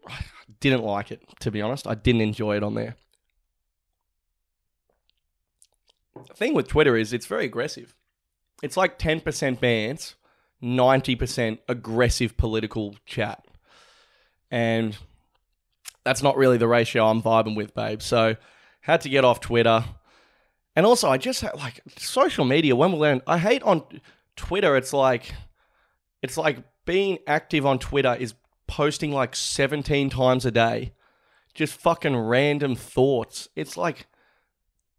I 0.07 0.23
didn't 0.61 0.83
like 0.83 1.11
it, 1.11 1.23
to 1.41 1.51
be 1.51 1.63
honest. 1.63 1.87
I 1.87 1.95
didn't 1.95 2.21
enjoy 2.21 2.57
it 2.57 2.63
on 2.63 2.75
there. 2.75 2.97
The 6.29 6.35
thing 6.35 6.55
with 6.55 6.69
Twitter 6.69 6.97
is 6.97 7.13
it's 7.13 7.27
very 7.27 7.47
aggressive. 7.47 7.95
It's 8.63 8.77
like 8.77 8.99
10% 8.99 9.59
bans, 9.59 10.17
90% 10.63 11.59
aggressive 11.69 12.37
political 12.37 12.95
chat. 13.07 13.45
And 14.51 14.97
that's 16.11 16.25
not 16.25 16.37
really 16.37 16.59
the 16.59 16.67
ratio 16.67 17.07
I'm 17.07 17.23
vibing 17.23 17.55
with, 17.55 17.73
babe. 17.73 18.03
So 18.03 18.35
had 18.81 19.01
to 19.03 19.09
get 19.09 19.25
off 19.25 19.39
Twitter. 19.39 19.85
And 20.75 20.85
also, 20.85 21.09
I 21.09 21.19
just 21.19 21.45
like 21.55 21.81
social 21.99 22.45
media. 22.45 22.75
When 22.75 22.91
we 22.91 22.99
learn, 22.99 23.23
I 23.29 23.39
hate 23.39 23.63
on 23.63 23.85
Twitter. 24.35 24.77
It's 24.77 24.93
like, 24.93 25.33
it's 26.21 26.37
like 26.37 26.65
being 26.85 27.19
active 27.29 27.65
on 27.65 27.79
Twitter 27.79 28.17
is 28.19 28.35
posting 28.67 29.13
like 29.13 29.37
17 29.37 30.11
times 30.11 30.45
a 30.45 30.51
day, 30.51 30.95
just 31.55 31.75
fucking 31.75 32.17
random 32.17 32.75
thoughts. 32.75 33.49
It's 33.55 33.77
like, 33.77 34.09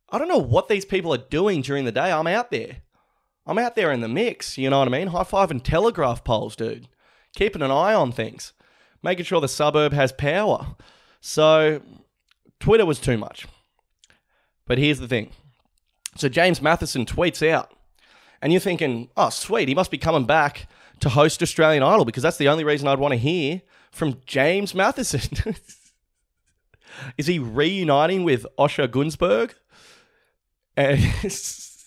I 0.09 0.17
don't 0.17 0.29
know 0.29 0.37
what 0.37 0.69
these 0.69 0.85
people 0.85 1.13
are 1.13 1.17
doing 1.17 1.61
during 1.61 1.83
the 1.83 1.91
day. 1.91 2.09
I'm 2.09 2.27
out 2.27 2.51
there. 2.51 2.83
I'm 3.45 3.57
out 3.57 3.75
there 3.75 3.91
in 3.91 3.99
the 3.99 4.07
mix. 4.07 4.57
You 4.57 4.69
know 4.69 4.79
what 4.79 4.87
I 4.87 4.91
mean? 4.91 5.07
High 5.07 5.25
five 5.25 5.51
and 5.51 5.61
telegraph 5.61 6.23
poles, 6.23 6.55
dude. 6.55 6.87
Keeping 7.35 7.63
an 7.63 7.71
eye 7.71 7.93
on 7.93 8.13
things, 8.13 8.53
making 9.03 9.25
sure 9.25 9.41
the 9.41 9.49
suburb 9.49 9.91
has 9.91 10.13
power. 10.13 10.77
So 11.21 11.81
Twitter 12.59 12.85
was 12.85 12.99
too 12.99 13.17
much. 13.17 13.47
But 14.65 14.77
here's 14.77 14.99
the 14.99 15.07
thing. 15.07 15.31
So 16.17 16.27
James 16.27 16.59
Mathison 16.59 17.05
tweets 17.05 17.47
out, 17.47 17.71
and 18.41 18.51
you're 18.51 18.59
thinking, 18.59 19.09
oh, 19.15 19.29
sweet, 19.29 19.69
he 19.69 19.75
must 19.75 19.91
be 19.91 19.97
coming 19.97 20.25
back 20.25 20.67
to 20.99 21.09
host 21.09 21.41
Australian 21.41 21.83
Idol 21.83 22.05
because 22.05 22.23
that's 22.23 22.37
the 22.37 22.49
only 22.49 22.63
reason 22.63 22.87
I'd 22.87 22.99
want 22.99 23.13
to 23.13 23.17
hear 23.17 23.61
from 23.91 24.17
James 24.25 24.73
Mathison. 24.73 25.57
Is 27.17 27.27
he 27.27 27.39
reuniting 27.39 28.23
with 28.23 28.45
Osher 28.59 28.87
Gunsberg? 28.87 29.53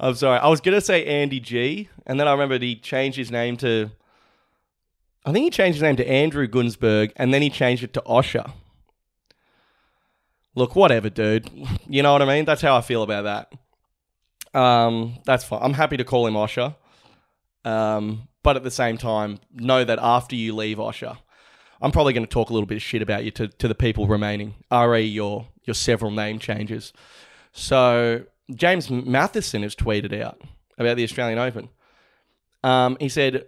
I'm 0.00 0.14
sorry, 0.14 0.38
I 0.38 0.48
was 0.48 0.60
gonna 0.60 0.80
say 0.80 1.04
Andy 1.04 1.40
G, 1.40 1.88
and 2.06 2.20
then 2.20 2.28
I 2.28 2.32
remembered 2.32 2.62
he 2.62 2.76
changed 2.76 3.18
his 3.18 3.30
name 3.30 3.56
to. 3.58 3.90
I 5.24 5.32
think 5.32 5.44
he 5.44 5.50
changed 5.50 5.76
his 5.76 5.82
name 5.82 5.96
to 5.96 6.08
Andrew 6.08 6.46
Gunsberg, 6.46 7.12
and 7.16 7.34
then 7.34 7.42
he 7.42 7.50
changed 7.50 7.82
it 7.82 7.92
to 7.94 8.02
Osher. 8.02 8.52
Look, 10.54 10.74
whatever, 10.74 11.10
dude. 11.10 11.50
You 11.90 12.02
know 12.02 12.12
what 12.12 12.20
I 12.20 12.26
mean? 12.26 12.44
That's 12.44 12.60
how 12.60 12.76
I 12.76 12.82
feel 12.82 13.02
about 13.02 13.24
that. 14.52 14.58
Um, 14.58 15.18
that's 15.24 15.44
fine. 15.44 15.60
I'm 15.62 15.72
happy 15.72 15.96
to 15.96 16.04
call 16.04 16.26
him 16.26 16.34
Osher. 16.34 16.76
Um, 17.64 18.28
but 18.42 18.56
at 18.56 18.62
the 18.62 18.70
same 18.70 18.98
time, 18.98 19.40
know 19.52 19.84
that 19.84 19.98
after 20.00 20.36
you 20.36 20.54
leave 20.54 20.76
Osher, 20.76 21.16
I'm 21.80 21.92
probably 21.92 22.12
going 22.12 22.26
to 22.26 22.30
talk 22.30 22.50
a 22.50 22.52
little 22.52 22.66
bit 22.66 22.76
of 22.76 22.82
shit 22.82 23.02
about 23.02 23.24
you 23.24 23.30
to, 23.32 23.48
to 23.48 23.68
the 23.68 23.74
people 23.74 24.06
remaining, 24.06 24.54
re 24.70 25.02
your 25.02 25.48
your 25.64 25.74
several 25.74 26.10
name 26.10 26.38
changes. 26.38 26.92
So 27.52 28.24
James 28.54 28.88
Mathison 28.88 29.62
has 29.62 29.74
tweeted 29.74 30.18
out 30.20 30.40
about 30.78 30.96
the 30.96 31.04
Australian 31.04 31.38
Open. 31.38 31.68
Um, 32.64 32.96
he 33.00 33.08
said 33.08 33.44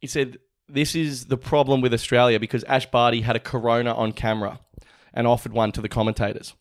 he 0.00 0.06
said 0.06 0.38
this 0.68 0.94
is 0.94 1.26
the 1.26 1.36
problem 1.36 1.80
with 1.80 1.92
Australia 1.92 2.40
because 2.40 2.64
Ash 2.64 2.86
Barty 2.86 3.20
had 3.20 3.36
a 3.36 3.40
corona 3.40 3.94
on 3.94 4.12
camera 4.12 4.60
and 5.12 5.26
offered 5.26 5.52
one 5.52 5.72
to 5.72 5.80
the 5.80 5.88
commentators. 5.88 6.54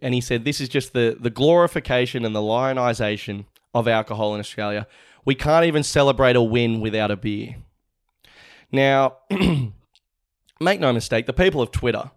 And 0.00 0.14
he 0.14 0.20
said 0.20 0.44
this 0.44 0.60
is 0.60 0.68
just 0.68 0.92
the 0.92 1.16
the 1.18 1.30
glorification 1.30 2.24
and 2.24 2.34
the 2.34 2.42
lionization 2.42 3.46
of 3.74 3.88
alcohol 3.88 4.34
in 4.34 4.40
Australia. 4.40 4.86
We 5.24 5.34
can't 5.34 5.66
even 5.66 5.82
celebrate 5.82 6.36
a 6.36 6.42
win 6.42 6.80
without 6.80 7.10
a 7.10 7.16
beer. 7.16 7.56
Now, 8.70 9.18
make 10.60 10.80
no 10.80 10.92
mistake, 10.92 11.26
the 11.26 11.32
people 11.32 11.60
of 11.60 11.70
Twitter 11.70 12.10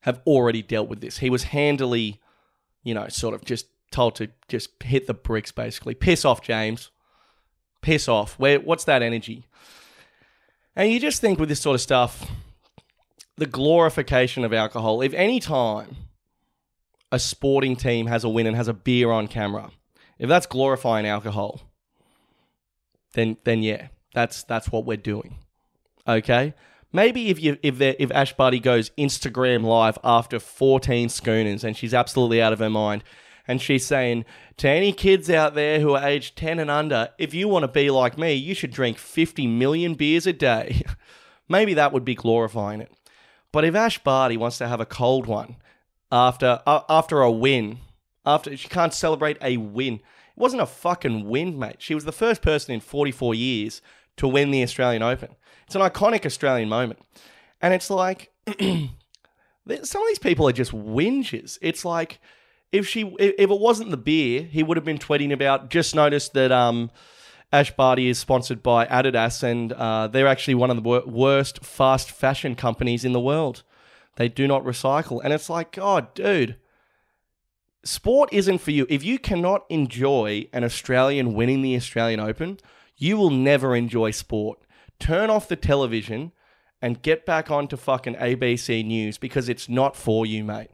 have 0.00 0.20
already 0.26 0.62
dealt 0.62 0.88
with 0.88 1.00
this. 1.00 1.18
He 1.18 1.30
was 1.30 1.44
handily, 1.44 2.20
you 2.82 2.94
know, 2.94 3.08
sort 3.08 3.34
of 3.34 3.44
just 3.44 3.66
told 3.90 4.16
to 4.16 4.30
just 4.48 4.82
hit 4.82 5.06
the 5.06 5.14
bricks, 5.14 5.52
basically. 5.52 5.94
Piss 5.94 6.24
off, 6.24 6.42
James. 6.42 6.90
Piss 7.82 8.08
off. 8.08 8.38
Where? 8.38 8.60
What's 8.60 8.84
that 8.84 9.02
energy? 9.02 9.46
And 10.76 10.90
you 10.90 11.00
just 11.00 11.20
think 11.20 11.38
with 11.38 11.48
this 11.48 11.60
sort 11.60 11.74
of 11.74 11.80
stuff, 11.80 12.30
the 13.36 13.46
glorification 13.46 14.44
of 14.44 14.52
alcohol. 14.52 15.00
If 15.00 15.12
any 15.14 15.40
time 15.40 15.96
a 17.10 17.18
sporting 17.18 17.76
team 17.76 18.06
has 18.06 18.22
a 18.22 18.28
win 18.28 18.46
and 18.46 18.56
has 18.56 18.68
a 18.68 18.74
beer 18.74 19.10
on 19.10 19.26
camera, 19.26 19.70
if 20.18 20.28
that's 20.28 20.46
glorifying 20.46 21.06
alcohol, 21.06 21.62
then 23.14 23.36
then 23.44 23.62
yeah, 23.62 23.88
that's 24.14 24.44
that's 24.44 24.70
what 24.70 24.84
we're 24.84 24.96
doing. 24.96 25.36
Okay? 26.06 26.54
Maybe 26.92 27.28
if 27.28 27.40
you 27.40 27.56
if 27.62 27.80
if 27.80 28.10
Ash 28.12 28.34
goes 28.34 28.90
Instagram 28.90 29.64
live 29.64 29.98
after 30.04 30.38
14 30.38 31.08
schooners 31.08 31.64
and 31.64 31.76
she's 31.76 31.94
absolutely 31.94 32.42
out 32.42 32.52
of 32.52 32.58
her 32.58 32.70
mind 32.70 33.04
and 33.50 33.60
she's 33.60 33.84
saying 33.84 34.24
to 34.58 34.68
any 34.68 34.92
kids 34.92 35.28
out 35.28 35.56
there 35.56 35.80
who 35.80 35.94
are 35.94 36.06
aged 36.06 36.36
10 36.36 36.60
and 36.60 36.70
under, 36.70 37.08
if 37.18 37.34
you 37.34 37.48
want 37.48 37.64
to 37.64 37.68
be 37.68 37.90
like 37.90 38.16
me, 38.16 38.32
you 38.32 38.54
should 38.54 38.70
drink 38.70 38.96
50 38.96 39.44
million 39.48 39.94
beers 39.94 40.24
a 40.24 40.32
day. 40.32 40.82
Maybe 41.48 41.74
that 41.74 41.92
would 41.92 42.04
be 42.04 42.14
glorifying 42.14 42.80
it. 42.80 42.92
But 43.50 43.64
if 43.64 43.74
Ash 43.74 43.98
Barty 43.98 44.36
wants 44.36 44.56
to 44.58 44.68
have 44.68 44.80
a 44.80 44.86
cold 44.86 45.26
one 45.26 45.56
after 46.12 46.62
uh, 46.64 46.82
after 46.88 47.22
a 47.22 47.30
win, 47.30 47.80
after 48.24 48.56
she 48.56 48.68
can't 48.68 48.94
celebrate 48.94 49.36
a 49.42 49.56
win, 49.56 49.94
it 49.94 50.02
wasn't 50.36 50.62
a 50.62 50.66
fucking 50.66 51.28
win, 51.28 51.58
mate. 51.58 51.82
She 51.82 51.96
was 51.96 52.04
the 52.04 52.12
first 52.12 52.42
person 52.42 52.72
in 52.72 52.78
44 52.78 53.34
years 53.34 53.82
to 54.18 54.28
win 54.28 54.52
the 54.52 54.62
Australian 54.62 55.02
Open. 55.02 55.34
It's 55.66 55.74
an 55.74 55.82
iconic 55.82 56.24
Australian 56.24 56.68
moment. 56.68 57.00
And 57.60 57.74
it's 57.74 57.90
like 57.90 58.30
some 58.46 58.92
of 59.66 60.08
these 60.08 60.20
people 60.20 60.48
are 60.48 60.52
just 60.52 60.70
whinges. 60.70 61.58
It's 61.60 61.84
like 61.84 62.20
if 62.72 62.86
she 62.86 63.02
if 63.18 63.50
it 63.50 63.60
wasn't 63.60 63.90
the 63.90 63.96
beer, 63.96 64.42
he 64.42 64.62
would 64.62 64.76
have 64.76 64.84
been 64.84 64.98
tweeting 64.98 65.32
about 65.32 65.70
just 65.70 65.94
noticed 65.94 66.34
that 66.34 66.52
um 66.52 66.90
Ash 67.52 67.74
Barty 67.74 68.08
is 68.08 68.18
sponsored 68.18 68.62
by 68.62 68.86
Adidas, 68.86 69.42
and 69.42 69.72
uh, 69.72 70.06
they're 70.06 70.28
actually 70.28 70.54
one 70.54 70.70
of 70.70 70.76
the 70.76 70.82
wor- 70.82 71.06
worst 71.06 71.64
fast 71.64 72.10
fashion 72.10 72.54
companies 72.54 73.04
in 73.04 73.12
the 73.12 73.20
world. 73.20 73.64
They 74.16 74.28
do 74.28 74.46
not 74.46 74.64
recycle. 74.64 75.20
And 75.22 75.32
it's 75.32 75.50
like, 75.50 75.72
God, 75.72 76.08
oh, 76.10 76.12
dude, 76.14 76.56
sport 77.82 78.28
isn't 78.32 78.58
for 78.58 78.70
you. 78.70 78.86
If 78.88 79.02
you 79.02 79.18
cannot 79.18 79.64
enjoy 79.68 80.46
an 80.52 80.62
Australian 80.62 81.34
winning 81.34 81.62
the 81.62 81.74
Australian 81.74 82.20
Open, 82.20 82.58
you 82.96 83.16
will 83.16 83.30
never 83.30 83.74
enjoy 83.74 84.12
sport. 84.12 84.60
Turn 85.00 85.28
off 85.30 85.48
the 85.48 85.56
television 85.56 86.32
and 86.80 87.02
get 87.02 87.26
back 87.26 87.50
onto 87.50 87.76
fucking 87.76 88.14
ABC 88.14 88.84
News 88.84 89.18
because 89.18 89.48
it's 89.48 89.68
not 89.68 89.96
for 89.96 90.24
you, 90.24 90.44
mate. 90.44 90.70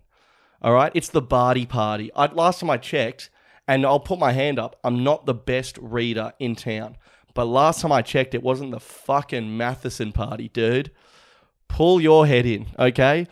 All 0.67 0.73
right? 0.73 0.91
It's 0.97 1.11
the 1.11 1.23
Barty 1.23 1.65
party. 1.65 2.13
I, 2.17 2.27
last 2.27 2.59
time 2.59 2.71
I 2.71 2.77
checked, 2.77 3.31
and 3.69 3.87
I'll 3.87 4.01
put 4.01 4.19
my 4.19 4.33
hand 4.33 4.59
up. 4.59 4.75
I'm 4.83 5.05
not 5.05 5.25
the 5.25 5.33
best 5.33 5.79
reader 5.81 6.33
in 6.41 6.57
town. 6.57 6.97
But 7.35 7.45
last 7.45 7.83
time 7.83 7.93
I 7.93 8.03
checked, 8.03 8.35
it 8.35 8.43
wasn't 8.43 8.73
the 8.73 8.81
fucking 8.81 9.45
Mathison 9.45 10.13
party, 10.13 10.49
dude. 10.49 10.91
Pull 11.69 12.01
your 12.01 12.27
head 12.27 12.47
in, 12.47 12.67
okay? 12.81 13.29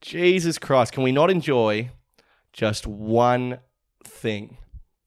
Jesus 0.00 0.58
Christ, 0.58 0.92
can 0.92 1.02
we 1.02 1.12
not 1.12 1.30
enjoy 1.30 1.90
just 2.54 2.86
one 2.86 3.58
thing? 4.02 4.56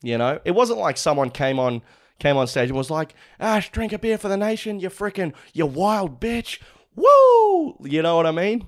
You 0.03 0.19
know? 0.19 0.39
It 0.45 0.51
wasn't 0.51 0.79
like 0.79 0.97
someone 0.97 1.31
came 1.31 1.59
on 1.59 1.81
came 2.19 2.37
on 2.37 2.45
stage 2.45 2.69
and 2.69 2.77
was 2.77 2.91
like, 2.91 3.15
Ash, 3.39 3.71
drink 3.71 3.91
a 3.91 3.97
beer 3.97 4.19
for 4.19 4.27
the 4.27 4.37
nation, 4.37 4.79
you 4.79 4.89
freaking, 4.89 5.33
you 5.53 5.65
wild 5.65 6.21
bitch. 6.21 6.61
Woo! 6.95 7.75
You 7.81 8.03
know 8.03 8.15
what 8.17 8.27
I 8.27 8.31
mean? 8.31 8.67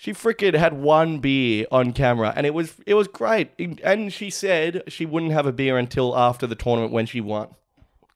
She 0.00 0.12
freaking 0.12 0.54
had 0.54 0.74
one 0.74 1.18
beer 1.18 1.66
on 1.72 1.92
camera, 1.92 2.32
and 2.36 2.46
it 2.46 2.54
was 2.54 2.76
it 2.86 2.94
was 2.94 3.08
great. 3.08 3.50
And 3.82 4.12
she 4.12 4.30
said 4.30 4.84
she 4.86 5.04
wouldn't 5.04 5.32
have 5.32 5.44
a 5.44 5.52
beer 5.52 5.76
until 5.76 6.16
after 6.16 6.46
the 6.46 6.54
tournament 6.54 6.92
when 6.92 7.04
she 7.04 7.20
won. 7.20 7.48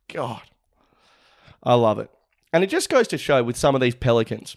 God, 0.06 0.42
I 1.60 1.74
love 1.74 1.98
it. 1.98 2.08
And 2.52 2.62
it 2.62 2.68
just 2.68 2.88
goes 2.88 3.08
to 3.08 3.18
show 3.18 3.42
with 3.42 3.56
some 3.56 3.74
of 3.74 3.80
these 3.80 3.96
Pelicans, 3.96 4.56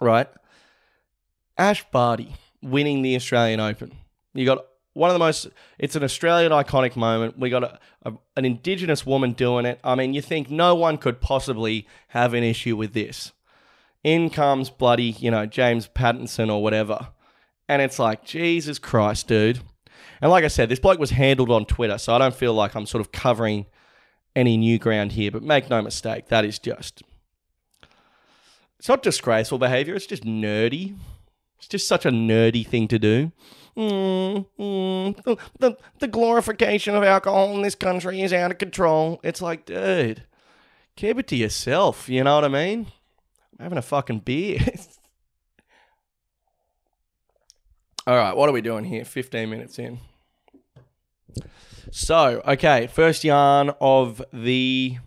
right? 0.00 0.26
Ash 1.56 1.84
Barty 1.92 2.34
winning 2.60 3.02
the 3.02 3.14
Australian 3.14 3.60
Open. 3.60 3.92
You 4.34 4.44
got 4.44 4.66
one 4.94 5.10
of 5.10 5.14
the 5.14 5.20
most. 5.20 5.46
It's 5.78 5.94
an 5.94 6.02
Australian 6.02 6.50
iconic 6.50 6.96
moment. 6.96 7.38
We 7.38 7.50
got 7.50 7.62
a, 7.62 7.78
a, 8.04 8.14
an 8.36 8.44
Indigenous 8.44 9.06
woman 9.06 9.34
doing 9.34 9.64
it. 9.64 9.78
I 9.84 9.94
mean, 9.94 10.12
you 10.12 10.20
think 10.20 10.50
no 10.50 10.74
one 10.74 10.98
could 10.98 11.20
possibly 11.20 11.86
have 12.08 12.34
an 12.34 12.42
issue 12.42 12.76
with 12.76 12.94
this 12.94 13.30
in 14.04 14.30
comes 14.30 14.70
bloody, 14.70 15.10
you 15.18 15.30
know, 15.30 15.46
James 15.46 15.88
Pattinson 15.88 16.50
or 16.52 16.62
whatever. 16.62 17.08
And 17.68 17.80
it's 17.80 17.98
like, 17.98 18.24
Jesus 18.24 18.78
Christ, 18.78 19.28
dude. 19.28 19.60
And 20.20 20.30
like 20.30 20.44
I 20.44 20.48
said, 20.48 20.68
this 20.68 20.78
bloke 20.78 20.98
was 20.98 21.10
handled 21.10 21.50
on 21.50 21.64
Twitter, 21.64 21.98
so 21.98 22.14
I 22.14 22.18
don't 22.18 22.34
feel 22.34 22.54
like 22.54 22.74
I'm 22.74 22.86
sort 22.86 23.00
of 23.00 23.12
covering 23.12 23.66
any 24.34 24.56
new 24.56 24.78
ground 24.78 25.12
here, 25.12 25.30
but 25.30 25.42
make 25.42 25.68
no 25.68 25.82
mistake, 25.82 26.28
that 26.28 26.44
is 26.44 26.58
just. 26.58 27.02
It's 28.78 28.88
not 28.88 29.02
disgraceful 29.02 29.58
behavior, 29.58 29.94
it's 29.94 30.06
just 30.06 30.24
nerdy. 30.24 30.96
It's 31.58 31.68
just 31.68 31.86
such 31.86 32.04
a 32.04 32.10
nerdy 32.10 32.66
thing 32.66 32.88
to 32.88 32.98
do. 32.98 33.30
Mm, 33.76 34.46
mm, 34.58 35.22
the, 35.22 35.36
the, 35.58 35.76
the 36.00 36.08
glorification 36.08 36.96
of 36.96 37.04
alcohol 37.04 37.54
in 37.54 37.62
this 37.62 37.76
country 37.76 38.20
is 38.20 38.32
out 38.32 38.50
of 38.50 38.58
control. 38.58 39.20
It's 39.22 39.40
like, 39.40 39.64
dude, 39.64 40.24
keep 40.96 41.18
it 41.18 41.28
to 41.28 41.36
yourself, 41.36 42.08
you 42.08 42.24
know 42.24 42.34
what 42.34 42.44
I 42.44 42.48
mean? 42.48 42.88
Having 43.62 43.78
a 43.78 43.82
fucking 43.82 44.18
beer. 44.20 44.58
All 48.08 48.16
right, 48.16 48.36
what 48.36 48.48
are 48.48 48.52
we 48.52 48.60
doing 48.60 48.84
here? 48.84 49.04
15 49.04 49.48
minutes 49.48 49.78
in. 49.78 50.00
So, 51.92 52.42
okay, 52.44 52.88
first 52.88 53.22
yarn 53.22 53.70
of 53.80 54.20
the 54.32 54.98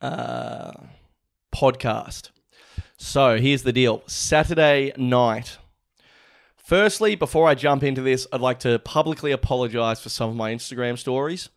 uh, 0.00 0.72
podcast. 1.54 2.30
So, 2.96 3.38
here's 3.38 3.62
the 3.62 3.72
deal 3.72 4.02
Saturday 4.08 4.92
night. 4.96 5.58
Firstly, 6.56 7.14
before 7.14 7.46
I 7.46 7.54
jump 7.54 7.84
into 7.84 8.02
this, 8.02 8.26
I'd 8.32 8.40
like 8.40 8.58
to 8.60 8.80
publicly 8.80 9.30
apologize 9.30 10.00
for 10.00 10.08
some 10.08 10.30
of 10.30 10.34
my 10.34 10.52
Instagram 10.52 10.98
stories. 10.98 11.48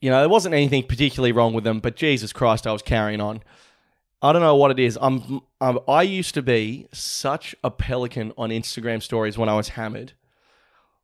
You 0.00 0.08
know, 0.08 0.20
there 0.20 0.28
wasn't 0.30 0.54
anything 0.54 0.84
particularly 0.84 1.32
wrong 1.32 1.52
with 1.52 1.64
them, 1.64 1.80
but 1.80 1.96
Jesus 1.96 2.32
Christ, 2.32 2.66
I 2.66 2.72
was 2.72 2.80
carrying 2.80 3.20
on. 3.20 3.42
I 4.22 4.32
don't 4.32 4.42
know 4.42 4.56
what 4.56 4.70
it 4.70 4.78
is. 4.78 4.98
I'm, 5.00 5.40
I'm 5.60 5.78
I 5.88 6.02
used 6.02 6.34
to 6.34 6.42
be 6.42 6.88
such 6.92 7.54
a 7.64 7.70
pelican 7.70 8.32
on 8.36 8.50
Instagram 8.50 9.02
stories 9.02 9.38
when 9.38 9.48
I 9.48 9.54
was 9.54 9.70
hammered. 9.70 10.12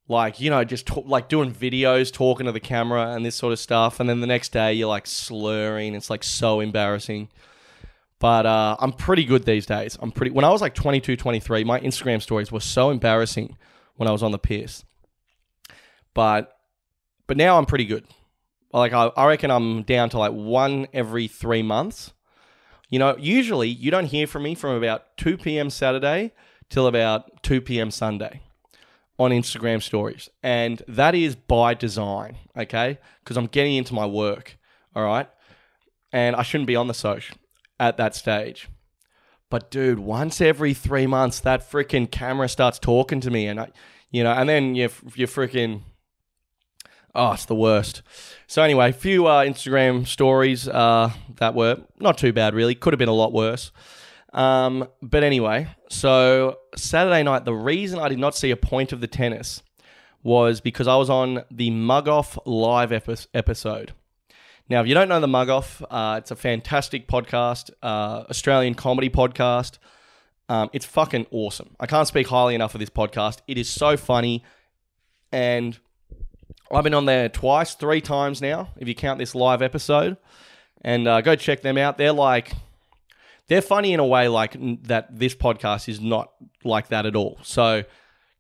Like, 0.08 0.38
you 0.38 0.50
know, 0.50 0.62
just 0.64 0.94
like 0.96 1.28
doing 1.28 1.52
videos, 1.52 2.12
talking 2.12 2.46
to 2.46 2.52
the 2.52 2.61
camera 2.61 3.12
and 3.12 3.25
this 3.25 3.35
sort 3.35 3.52
of 3.52 3.58
stuff. 3.58 3.99
And 3.99 4.08
then 4.08 4.20
the 4.20 4.26
next 4.26 4.52
day 4.52 4.73
you're 4.75 4.88
like 4.88 5.06
slurring. 5.06 5.94
It's 5.94 6.11
like 6.11 6.23
so 6.23 6.61
embarrassing. 6.61 7.28
But 8.18 8.46
uh, 8.46 8.76
I'm 8.78 8.92
pretty 8.92 9.25
good 9.25 9.44
these 9.44 9.66
days. 9.66 9.99
I'm 10.00 10.12
pretty. 10.12 10.30
When 10.30 10.44
I 10.44 10.50
was 10.50 10.61
like 10.61 10.75
22, 10.75 11.16
23, 11.16 11.64
my 11.64 11.80
Instagram 11.80 12.23
stories 12.23 12.52
were 12.52 12.61
so 12.61 12.90
embarrassing 12.90 13.56
when 13.96 14.08
I 14.08 14.12
was 14.12 14.23
on 14.23 14.30
the 14.30 14.38
piss. 14.38 14.85
But 16.14 16.56
but 17.26 17.37
now 17.37 17.58
I'm 17.58 17.66
pretty 17.66 17.85
good. 17.85 18.04
Like 18.73 18.92
I, 18.92 19.06
I 19.16 19.26
reckon 19.26 19.50
I'm 19.50 19.82
down 19.82 20.11
to 20.11 20.18
like 20.18 20.32
one 20.32 20.87
every 20.92 21.28
three 21.28 21.62
months. 21.62 22.12
You 22.88 22.99
know, 22.99 23.16
usually 23.19 23.69
you 23.69 23.90
don't 23.90 24.07
hear 24.07 24.26
from 24.26 24.45
me 24.45 24.55
from 24.55 24.76
about 24.76 25.16
2 25.16 25.38
p.m. 25.38 25.71
Saturday 25.71 26.33
till 26.71 26.87
about 26.87 27.43
2 27.43 27.61
p.m. 27.61 27.90
Sunday 27.90 28.40
on 29.19 29.31
Instagram 29.31 29.83
stories. 29.83 30.28
And 30.43 30.83
that 30.87 31.14
is 31.14 31.37
by 31.37 31.75
design, 31.75 32.37
okay? 32.57 32.99
Because 33.23 33.37
I'm 33.37 33.47
getting 33.47 33.75
into 33.75 33.95
my 33.95 34.07
work, 34.07 34.59
all 34.95 35.05
right? 35.05 35.28
And 36.12 36.37
I 36.37 36.43
shouldn't 36.43 36.69
be 36.69 36.76
on 36.76 36.87
the 36.87 36.95
social 36.95 37.37
at 37.81 37.97
that 37.97 38.14
stage. 38.14 38.69
But 39.50 39.71
dude, 39.71 39.99
once 39.99 40.40
every 40.40 40.75
three 40.75 41.07
months, 41.07 41.40
that 41.40 41.71
freaking 41.71 42.11
camera 42.11 42.49
starts 42.49 42.78
talking 42.78 43.21
to 43.21 43.31
me, 43.31 43.47
and 43.47 43.61
I, 43.61 43.71
you 44.11 44.25
know, 44.25 44.33
and 44.33 44.49
then 44.49 44.75
you 44.75 44.90
you 45.14 45.26
freaking, 45.26 45.83
oh, 47.16 47.32
it's 47.32 47.46
the 47.46 47.54
worst. 47.54 48.02
So 48.46 48.62
anyway, 48.62 48.90
a 48.90 48.92
few 48.92 49.26
uh, 49.26 49.44
Instagram 49.44 50.06
stories 50.06 50.68
uh, 50.68 51.11
that 51.37 51.54
were 51.54 51.78
not 51.99 52.18
too 52.18 52.32
bad, 52.32 52.54
really. 52.54 52.75
Could 52.75 52.92
have 52.92 52.99
been 52.99 53.08
a 53.08 53.12
lot 53.14 53.32
worse. 53.32 53.73
Um, 54.32 54.88
but 55.02 55.25
anyway, 55.25 55.68
so 55.88 56.58
Saturday 56.76 57.23
night, 57.23 57.44
the 57.44 57.54
reason 57.54 57.99
I 57.99 58.08
did 58.08 58.18
not 58.18 58.37
see 58.37 58.50
a 58.50 58.56
point 58.56 58.92
of 58.92 59.00
the 59.00 59.06
tennis 59.06 59.62
was 60.23 60.61
because 60.61 60.87
I 60.87 60.96
was 60.96 61.08
on 61.08 61.44
the 61.50 61.70
Mug 61.70 62.08
Off 62.08 62.38
live 62.44 62.92
epi- 62.92 63.26
episode. 63.32 63.92
Now, 64.68 64.80
if 64.80 64.88
you 64.88 64.94
don't 64.94 65.08
know 65.08 65.20
the 65.20 65.28
Mug 65.28 65.49
Off, 65.49 65.82
uh, 65.90 66.16
it's 66.18 66.32
a 66.32 66.37
fantastic 66.37 67.08
podcast, 67.08 67.70
uh, 67.82 68.25
Australian 68.28 68.75
comedy 68.75 69.08
podcast. 69.08 69.78
Um, 70.49 70.68
it's 70.73 70.85
fucking 70.85 71.26
awesome. 71.30 71.75
I 71.80 71.87
can't 71.87 72.06
speak 72.06 72.26
highly 72.26 72.54
enough 72.54 72.75
of 72.75 72.80
this 72.80 72.90
podcast. 72.90 73.38
It 73.49 73.58
is 73.58 73.68
so 73.68 73.96
funny. 73.96 74.44
And 75.32 75.78
I've 76.73 76.85
been 76.85 76.94
on 76.94 77.06
there 77.06 77.28
twice, 77.28 77.75
three 77.75 78.00
times 78.00 78.42
now, 78.42 78.68
if 78.76 78.88
you 78.88 78.94
count 78.94 79.18
this 79.18 79.35
live 79.35 79.62
episode. 79.62 80.16
And 80.82 81.08
uh, 81.08 81.20
go 81.20 81.37
check 81.37 81.62
them 81.62 81.78
out. 81.78 81.99
They're 81.99 82.12
like, 82.12 82.52
they're 83.49 83.62
funny 83.62 83.92
in 83.92 84.00
a 84.00 84.06
way 84.06 84.28
like 84.28 84.56
that 84.85 85.18
this 85.18 85.35
podcast 85.35 85.88
is 85.88 86.00
not 86.00 86.32
like 86.64 86.88
that 86.88 87.06
at 87.06 87.16
all. 87.16 87.38
So 87.42 87.85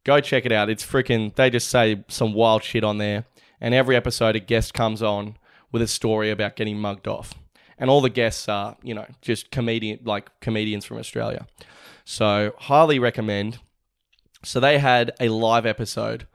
go 0.04 0.20
check 0.20 0.44
it 0.46 0.52
out. 0.52 0.68
It's 0.68 0.84
freaking, 0.84 1.34
they 1.34 1.50
just 1.50 1.68
say 1.68 2.04
some 2.08 2.32
wild 2.32 2.62
shit 2.62 2.84
on 2.84 2.98
there. 2.98 3.24
And 3.60 3.74
every 3.74 3.96
episode, 3.96 4.36
a 4.36 4.40
guest 4.40 4.74
comes 4.74 5.02
on 5.02 5.36
with 5.72 5.82
a 5.82 5.86
story 5.86 6.30
about 6.30 6.56
getting 6.56 6.78
mugged 6.78 7.08
off. 7.08 7.34
And 7.78 7.90
all 7.90 8.00
the 8.00 8.10
guests 8.10 8.48
are, 8.48 8.76
you 8.82 8.94
know, 8.94 9.06
just 9.22 9.50
comedian 9.50 10.00
like 10.04 10.30
comedians 10.40 10.84
from 10.84 10.98
Australia. 10.98 11.46
So 12.04 12.52
highly 12.58 12.98
recommend. 12.98 13.58
So 14.44 14.60
they 14.60 14.78
had 14.78 15.12
a 15.20 15.28
live 15.28 15.66
episode. 15.66 16.26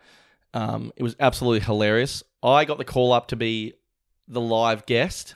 Um, 0.53 0.91
it 0.95 1.03
was 1.03 1.15
absolutely 1.19 1.61
hilarious. 1.61 2.23
I 2.43 2.65
got 2.65 2.77
the 2.77 2.85
call 2.85 3.13
up 3.13 3.27
to 3.29 3.35
be 3.35 3.73
the 4.27 4.41
live 4.41 4.85
guest, 4.85 5.35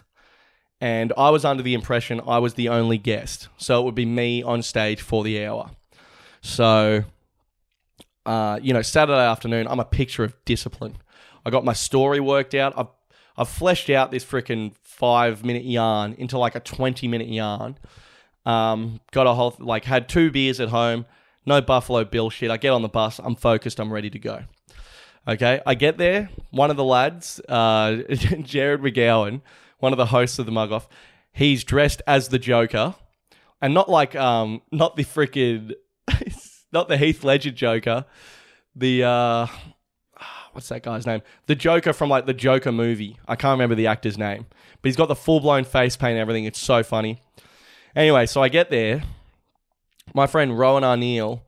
and 0.82 1.14
I 1.18 1.30
was 1.30 1.46
under 1.46 1.64
the 1.64 1.74
impression 1.74 2.22
I 2.26 2.40
was 2.40 2.56
the 2.56 2.70
only 2.70 2.98
guest. 2.98 3.50
So 3.58 3.82
it 3.82 3.86
would 3.86 3.96
be 3.96 4.06
me 4.06 4.44
on 4.44 4.62
stage 4.62 5.02
for 5.02 5.24
the 5.24 5.46
hour. 5.46 5.72
So, 6.42 7.04
uh, 8.26 8.60
you 8.62 8.74
know, 8.74 8.82
Saturday 8.82 9.20
afternoon, 9.20 9.68
I'm 9.68 9.80
a 9.80 9.86
picture 9.86 10.24
of 10.24 10.36
discipline. 10.46 10.98
I 11.46 11.50
got 11.50 11.64
my 11.64 11.74
story 11.74 12.20
worked 12.20 12.54
out. 12.54 12.74
I've 12.78 12.88
I've 13.38 13.50
fleshed 13.50 13.90
out 13.90 14.12
this 14.12 14.24
freaking 14.24 14.74
five 14.82 15.44
minute 15.44 15.66
yarn 15.66 16.14
into 16.14 16.38
like 16.38 16.56
a 16.56 16.60
20 16.60 17.08
minute 17.08 17.28
yarn. 17.28 17.78
Um, 18.46 19.02
got 19.12 19.28
a 19.28 19.34
whole, 19.34 19.56
like, 19.60 19.86
had 19.86 20.08
two 20.08 20.30
beers 20.30 20.60
at 20.60 20.70
home, 20.70 21.06
no 21.46 21.62
Buffalo 21.62 22.04
Bill 22.06 22.30
shit. 22.30 22.52
I 22.52 22.58
get 22.58 22.70
on 22.70 22.84
the 22.84 22.90
bus, 22.90 23.20
I'm 23.20 23.36
focused, 23.36 23.80
I'm 23.80 23.92
ready 23.92 24.10
to 24.12 24.20
go. 24.20 24.44
Okay, 25.28 25.60
I 25.66 25.74
get 25.74 25.98
there. 25.98 26.30
One 26.52 26.70
of 26.70 26.78
the 26.78 26.84
lads, 26.84 27.42
uh, 27.50 27.96
Jared 28.44 28.82
McGowan, 28.82 29.42
one 29.80 29.92
of 29.92 29.98
the 29.98 30.06
hosts 30.06 30.38
of 30.38 30.46
the 30.46 30.52
Mug 30.52 30.72
Off, 30.72 30.88
he's 31.32 31.64
dressed 31.64 32.04
as 32.06 32.28
the 32.30 32.38
Joker, 32.38 32.94
and 33.60 33.74
not 33.74 33.90
like 33.90 34.16
um, 34.16 34.62
not 34.72 34.96
the 34.96 35.04
freaking, 35.04 35.74
not 36.72 36.90
the 36.90 36.98
Heath 36.98 37.24
Ledger 37.24 37.50
Joker, 37.50 38.06
the 38.76 39.04
uh, 39.04 39.48
what's 40.52 40.70
that 40.70 40.84
guy's 40.84 41.08
name? 41.08 41.24
The 41.48 41.56
Joker 41.56 41.92
from 41.92 42.10
like 42.10 42.28
the 42.28 42.34
Joker 42.34 42.72
movie. 42.72 43.18
I 43.28 43.36
can't 43.36 43.54
remember 43.54 43.74
the 43.74 43.88
actor's 43.88 44.20
name, 44.20 44.46
but 44.82 44.90
he's 44.90 44.96
got 44.96 45.08
the 45.08 45.16
full 45.16 45.40
blown 45.40 45.64
face 45.64 45.98
paint 45.98 46.12
and 46.12 46.20
everything. 46.20 46.46
It's 46.46 46.60
so 46.60 46.84
funny. 46.84 47.20
Anyway, 47.96 48.28
so 48.28 48.44
I 48.44 48.50
get 48.50 48.70
there. 48.70 49.02
My 50.14 50.28
friend 50.28 50.58
Rowan 50.58 50.84
Arneal 50.84 51.42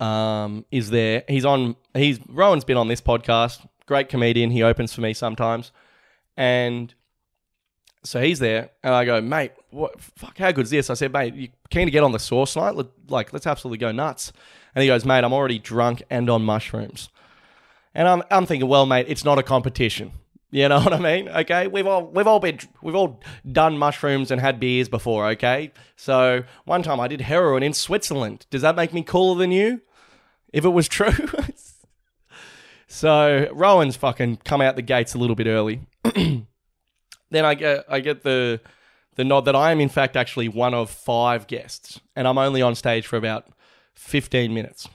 um, 0.00 0.64
is 0.70 0.90
there. 0.90 1.24
He's 1.28 1.44
on. 1.44 1.76
He's 1.94 2.18
Rowan's 2.28 2.64
been 2.64 2.76
on 2.76 2.88
this 2.88 3.00
podcast. 3.00 3.66
Great 3.86 4.08
comedian. 4.08 4.50
He 4.50 4.62
opens 4.62 4.92
for 4.92 5.00
me 5.00 5.14
sometimes, 5.14 5.72
and 6.36 6.94
so 8.04 8.20
he's 8.20 8.38
there, 8.38 8.70
and 8.82 8.94
I 8.94 9.04
go, 9.04 9.20
mate, 9.20 9.52
what? 9.70 10.00
Fuck, 10.00 10.38
how 10.38 10.52
good's 10.52 10.70
this? 10.70 10.90
I 10.90 10.94
said, 10.94 11.12
mate, 11.12 11.34
you 11.34 11.48
keen 11.70 11.86
to 11.86 11.90
get 11.90 12.02
on 12.02 12.12
the 12.12 12.18
sauce 12.18 12.56
night? 12.56 12.74
Like, 13.08 13.32
let's 13.32 13.46
absolutely 13.46 13.78
go 13.78 13.92
nuts. 13.92 14.32
And 14.74 14.82
he 14.82 14.88
goes, 14.88 15.04
mate, 15.04 15.24
I'm 15.24 15.32
already 15.32 15.58
drunk 15.58 16.02
and 16.10 16.30
on 16.30 16.42
mushrooms. 16.44 17.08
And 17.94 18.06
I'm, 18.06 18.22
I'm 18.30 18.46
thinking, 18.46 18.68
well, 18.68 18.86
mate, 18.86 19.06
it's 19.08 19.24
not 19.24 19.38
a 19.38 19.42
competition. 19.42 20.12
You 20.50 20.68
know 20.68 20.78
what 20.80 20.92
I 20.92 20.98
mean? 20.98 21.28
Okay, 21.28 21.66
we've 21.66 21.86
all 21.86 22.06
we've 22.06 22.26
all 22.26 22.40
been 22.40 22.58
we've 22.82 22.94
all 22.94 23.20
done 23.50 23.76
mushrooms 23.76 24.30
and 24.30 24.40
had 24.40 24.60
beers 24.60 24.88
before. 24.88 25.26
Okay, 25.30 25.72
so 25.96 26.44
one 26.64 26.82
time 26.82 27.00
I 27.00 27.08
did 27.08 27.22
heroin 27.22 27.62
in 27.62 27.72
Switzerland. 27.72 28.46
Does 28.50 28.62
that 28.62 28.76
make 28.76 28.92
me 28.92 29.02
cooler 29.02 29.38
than 29.38 29.52
you? 29.52 29.82
If 30.52 30.64
it 30.64 30.70
was 30.70 30.88
true. 30.88 31.12
so 32.88 33.48
Rowan's 33.52 33.96
fucking 33.96 34.38
come 34.44 34.60
out 34.60 34.76
the 34.76 34.82
gates 34.82 35.14
a 35.14 35.18
little 35.18 35.36
bit 35.36 35.46
early. 35.46 35.80
then 36.14 36.46
I 37.32 37.54
get 37.54 37.84
I 37.88 38.00
get 38.00 38.22
the 38.22 38.60
the 39.16 39.24
nod 39.24 39.44
that 39.46 39.56
I 39.56 39.72
am 39.72 39.80
in 39.80 39.88
fact 39.88 40.16
actually 40.16 40.48
one 40.48 40.74
of 40.74 40.90
five 40.90 41.46
guests, 41.46 42.00
and 42.16 42.26
I'm 42.26 42.38
only 42.38 42.62
on 42.62 42.74
stage 42.74 43.06
for 43.06 43.16
about 43.16 43.46
fifteen 43.94 44.54
minutes. 44.54 44.88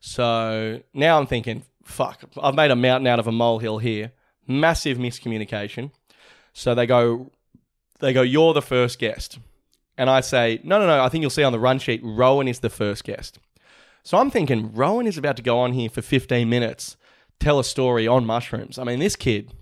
So 0.00 0.80
now 0.94 1.18
I'm 1.18 1.26
thinking, 1.26 1.64
fuck, 1.84 2.22
I've 2.40 2.54
made 2.54 2.70
a 2.70 2.76
mountain 2.76 3.06
out 3.06 3.18
of 3.18 3.26
a 3.26 3.32
molehill 3.32 3.78
here. 3.78 4.12
Massive 4.46 4.98
miscommunication. 4.98 5.90
So 6.52 6.74
they 6.74 6.86
go, 6.86 7.30
they 8.00 8.12
go, 8.12 8.22
you're 8.22 8.54
the 8.54 8.62
first 8.62 8.98
guest. 8.98 9.38
And 9.96 10.08
I 10.08 10.20
say, 10.20 10.60
no, 10.62 10.78
no, 10.78 10.86
no, 10.86 11.02
I 11.02 11.08
think 11.08 11.22
you'll 11.22 11.30
see 11.30 11.42
on 11.42 11.52
the 11.52 11.58
run 11.58 11.78
sheet, 11.78 12.00
Rowan 12.04 12.46
is 12.46 12.60
the 12.60 12.70
first 12.70 13.04
guest. 13.04 13.38
So 14.02 14.18
I'm 14.18 14.30
thinking, 14.30 14.72
Rowan 14.72 15.06
is 15.06 15.18
about 15.18 15.36
to 15.36 15.42
go 15.42 15.58
on 15.58 15.72
here 15.72 15.90
for 15.90 16.02
15 16.02 16.48
minutes, 16.48 16.96
tell 17.40 17.58
a 17.58 17.64
story 17.64 18.06
on 18.06 18.24
mushrooms. 18.24 18.78
I 18.78 18.84
mean, 18.84 18.98
this 18.98 19.16
kid, 19.16 19.52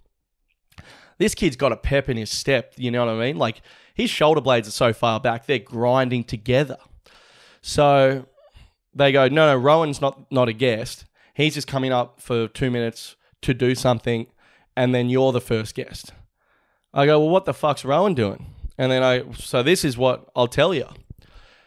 this 1.18 1.34
kid's 1.34 1.56
got 1.56 1.72
a 1.72 1.76
pep 1.76 2.08
in 2.08 2.16
his 2.16 2.30
step. 2.30 2.74
You 2.76 2.90
know 2.90 3.04
what 3.04 3.14
I 3.14 3.18
mean? 3.18 3.38
Like 3.38 3.62
his 3.94 4.10
shoulder 4.10 4.40
blades 4.40 4.68
are 4.68 4.72
so 4.72 4.92
far 4.92 5.18
back, 5.20 5.46
they're 5.46 5.58
grinding 5.58 6.24
together. 6.24 6.76
So 7.60 8.26
they 8.94 9.12
go, 9.12 9.28
no, 9.28 9.52
no, 9.52 9.56
Rowan's 9.56 10.00
not 10.00 10.30
not 10.30 10.48
a 10.48 10.52
guest. 10.52 11.04
He's 11.34 11.54
just 11.54 11.66
coming 11.66 11.92
up 11.92 12.20
for 12.20 12.48
two 12.48 12.70
minutes 12.70 13.16
to 13.42 13.52
do 13.52 13.74
something, 13.74 14.26
and 14.76 14.94
then 14.94 15.10
you're 15.10 15.32
the 15.32 15.40
first 15.40 15.74
guest. 15.74 16.12
I 16.94 17.04
go, 17.04 17.20
well, 17.20 17.28
what 17.28 17.44
the 17.44 17.52
fuck's 17.52 17.84
Rowan 17.84 18.14
doing? 18.14 18.46
And 18.78 18.90
then 18.90 19.02
I, 19.02 19.30
so 19.32 19.62
this 19.62 19.84
is 19.84 19.98
what 19.98 20.28
I'll 20.34 20.48
tell 20.48 20.72
you. 20.72 20.86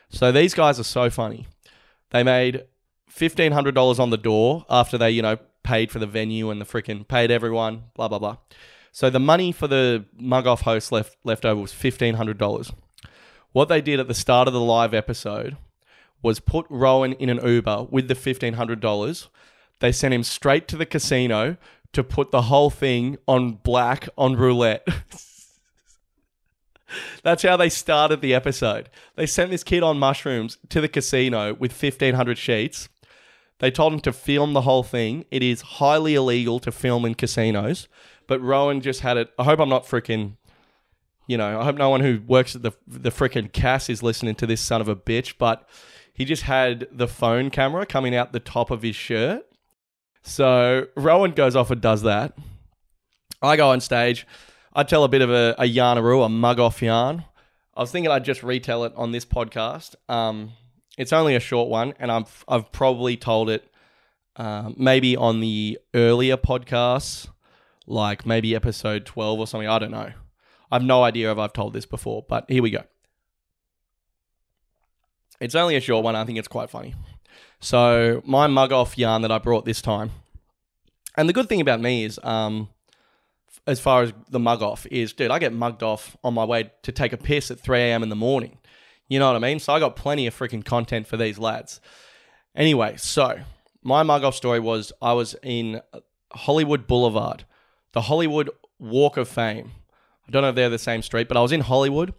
So 0.10 0.32
these 0.32 0.56
guys 0.56 0.80
are 0.80 0.84
so 0.84 1.10
funny. 1.10 1.48
They 2.12 2.24
made 2.24 2.65
fifteen 3.08 3.52
hundred 3.52 3.76
dollars 3.76 4.00
on 4.00 4.10
the 4.10 4.17
door 4.17 4.65
after 4.69 4.98
they, 4.98 5.12
you 5.12 5.22
know, 5.22 5.38
paid 5.63 5.91
for 5.91 6.00
the 6.00 6.08
venue 6.08 6.50
and 6.50 6.60
the 6.60 6.65
freaking 6.65 7.08
paid 7.08 7.32
everyone, 7.32 7.84
blah 7.95 8.08
blah 8.08 8.19
blah. 8.19 8.38
So 8.91 9.10
the 9.10 9.19
money 9.19 9.52
for 9.52 9.67
the 9.67 10.06
mug 10.17 10.48
off 10.48 10.62
host 10.62 10.91
left 10.91 11.15
left 11.24 11.45
over 11.45 11.62
was 11.62 11.74
fifteen 11.74 12.15
hundred 12.15 12.38
dollars. 12.38 12.72
What 13.52 13.69
they 13.69 13.82
did 13.82 14.00
at 14.00 14.08
the 14.08 14.13
start 14.13 14.48
of 14.48 14.54
the 14.54 14.60
live 14.60 14.93
episode 14.93 15.58
was 16.22 16.39
put 16.39 16.65
Rowan 16.69 17.13
in 17.13 17.30
an 17.30 17.45
Uber 17.45 17.88
with 17.89 18.08
the 18.08 18.15
fifteen 18.15 18.54
hundred 18.54 18.80
dollars. 18.80 19.30
They 19.80 19.91
sent 19.91 20.13
him 20.13 20.24
straight 20.24 20.67
to 20.69 20.78
the 20.78 20.86
casino 20.86 21.58
to 21.93 22.04
put 22.04 22.32
the 22.32 22.43
whole 22.43 22.69
thing 22.69 23.17
on 23.28 23.54
black 23.54 24.10
on 24.17 24.36
roulette. 24.36 24.88
That's 27.23 27.43
how 27.43 27.58
they 27.58 27.69
started 27.69 28.21
the 28.21 28.34
episode. 28.34 28.89
They 29.15 29.25
sent 29.25 29.52
this 29.52 29.63
kid 29.63 29.84
on 29.84 29.99
mushrooms 29.99 30.58
to 30.69 30.82
the 30.82 30.88
casino 30.88 31.54
with 31.54 31.71
1500 31.71 32.38
sheets. 32.38 32.89
They 33.60 33.71
told 33.71 33.93
him 33.93 33.99
to 34.02 34.13
film 34.13 34.54
the 34.54 34.62
whole 34.62 34.84
thing. 34.84 35.25
It 35.32 35.43
is 35.43 35.62
highly 35.62 36.15
illegal 36.15 36.60
to 36.62 36.71
film 36.71 37.06
in 37.06 37.15
casinos, 37.15 37.88
but 38.28 38.41
Rowan 38.41 38.82
just 38.82 39.02
had 39.02 39.17
it. 39.17 39.32
I 39.38 39.43
hope 39.43 39.60
I'm 39.60 39.69
not 39.69 39.86
freaking, 39.86 40.38
you 41.28 41.38
know, 41.38 41.60
I 41.60 41.65
hope 41.65 41.75
no 41.75 41.89
one 41.89 42.02
who 42.02 42.21
works 42.25 42.56
at 42.56 42.62
the 42.62 42.71
the 42.88 43.12
freaking 43.12 43.52
Cass 43.52 43.89
is 43.89 44.02
listening 44.02 44.36
to 44.36 44.47
this 44.47 44.62
son 44.62 44.80
of 44.80 44.88
a 44.88 44.95
bitch, 44.95 45.34
but 45.38 45.67
he 46.13 46.23
just 46.25 46.43
had 46.43 46.88
the 46.91 47.08
phone 47.08 47.49
camera 47.49 47.86
coming 47.86 48.15
out 48.15 48.32
the 48.32 48.39
top 48.39 48.71
of 48.71 48.82
his 48.82 48.95
shirt. 48.95 49.45
So 50.21 50.88
Rowan 50.95 51.32
goes 51.32 51.56
off 51.56 51.71
and 51.71 51.82
does 51.82 52.02
that. 52.04 52.38
I 53.41 53.56
go 53.56 53.69
on 53.69 53.82
stage. 53.82 54.28
I 54.80 54.84
tell 54.84 55.04
a 55.04 55.10
bit 55.10 55.22
of 55.22 55.30
a, 55.30 55.56
a 55.58 55.65
yarnaroo, 55.65 56.26
a 56.26 56.30
mug 56.30 56.58
off 56.58 56.82
yarn. 56.82 57.26
I 57.76 57.82
was 57.82 57.92
thinking 57.92 58.10
I'd 58.10 58.24
just 58.24 58.44
retell 58.44 58.86
it 58.86 58.94
on 58.96 59.12
this 59.12 59.26
podcast. 59.26 59.96
Um, 60.08 60.54
it's 60.98 61.12
only 61.12 61.36
a 61.36 61.42
short 61.42 61.68
one, 61.68 61.96
and 62.00 62.10
I've 62.10 62.46
I've 62.48 62.72
probably 62.72 63.18
told 63.18 63.50
it 63.50 63.70
um, 64.38 64.76
maybe 64.78 65.18
on 65.18 65.42
the 65.42 65.80
earlier 65.94 66.38
podcasts, 66.38 67.28
like 67.88 68.26
maybe 68.26 68.56
episode 68.56 69.06
twelve 69.06 69.38
or 69.42 69.48
something. 69.48 69.68
I 69.68 69.80
don't 69.80 69.92
know. 69.92 70.13
I 70.72 70.76
have 70.76 70.84
no 70.84 71.04
idea 71.04 71.30
if 71.30 71.38
I've 71.38 71.52
told 71.52 71.74
this 71.74 71.86
before, 71.86 72.24
but 72.30 72.46
here 72.48 72.63
we 72.63 72.70
go. 72.70 72.84
It's 75.42 75.56
only 75.56 75.76
a 75.76 75.82
short 75.82 76.06
one. 76.06 76.15
I 76.15 76.24
think 76.24 76.38
it's 76.38 76.48
quite 76.48 76.70
funny. 76.70 76.96
So 77.60 78.22
my 78.26 78.48
mug 78.48 78.72
off 78.72 78.98
yarn 78.98 79.24
that 79.24 79.32
I 79.32 79.39
brought 79.39 79.65
this 79.65 79.82
time, 79.82 80.12
and 81.18 81.28
the 81.28 81.34
good 81.34 81.50
thing 81.50 81.60
about 81.60 81.82
me 81.82 82.06
is, 82.06 82.18
um, 82.24 82.70
as 83.70 83.80
far 83.80 84.02
as 84.02 84.14
the 84.30 84.40
mug 84.40 84.64
off 84.64 84.88
is, 84.88 85.14
dude, 85.14 85.30
I 85.30 85.38
get 85.38 85.54
mugged 85.54 85.84
off 85.84 86.18
on 86.24 86.34
my 86.34 86.44
way 86.44 86.72
to 86.82 86.92
take 86.92 87.14
a 87.14 87.18
piss 87.18 87.52
at 87.52 87.60
3 87.60 87.80
a.m. 87.80 88.02
in 88.02 88.10
the 88.10 88.16
morning. 88.16 88.58
You 89.08 89.20
know 89.20 89.28
what 89.28 89.36
I 89.36 89.40
mean? 89.40 89.60
So 89.60 89.74
I 89.74 89.80
got 89.80 89.96
plenty 89.96 90.26
of 90.26 90.38
freaking 90.38 90.66
content 90.66 91.08
for 91.08 91.18
these 91.18 91.38
lads. 91.38 91.80
Anyway, 92.56 92.96
so 92.98 93.40
my 93.84 94.02
mug 94.02 94.24
off 94.24 94.36
story 94.36 94.60
was 94.60 94.92
I 95.02 95.14
was 95.14 95.36
in 95.44 95.82
Hollywood 96.34 96.88
Boulevard, 96.88 97.46
the 97.94 98.02
Hollywood 98.02 98.50
Walk 98.80 99.18
of 99.18 99.28
Fame. 99.28 99.72
I 100.28 100.32
don't 100.32 100.42
know 100.42 100.50
if 100.50 100.56
they're 100.56 100.70
the 100.70 100.80
same 100.80 101.04
street, 101.04 101.28
but 101.28 101.38
I 101.38 101.42
was 101.42 101.52
in 101.52 101.62
Hollywood 101.62 102.14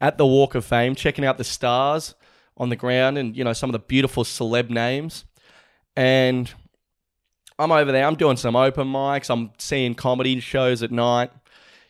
at 0.00 0.18
the 0.18 0.26
Walk 0.26 0.54
of 0.54 0.64
Fame, 0.64 0.94
checking 0.94 1.24
out 1.24 1.38
the 1.38 1.44
stars 1.44 2.14
on 2.56 2.68
the 2.68 2.76
ground 2.76 3.16
and 3.16 3.34
you 3.34 3.42
know 3.42 3.54
some 3.54 3.70
of 3.70 3.72
the 3.72 3.78
beautiful 3.78 4.24
celeb 4.24 4.68
names. 4.68 5.24
And 5.96 6.52
I'm 7.60 7.72
over 7.72 7.92
there. 7.92 8.06
I'm 8.06 8.16
doing 8.16 8.36
some 8.36 8.56
open 8.56 8.88
mics. 8.88 9.30
I'm 9.30 9.50
seeing 9.58 9.94
comedy 9.94 10.40
shows 10.40 10.82
at 10.82 10.90
night. 10.90 11.30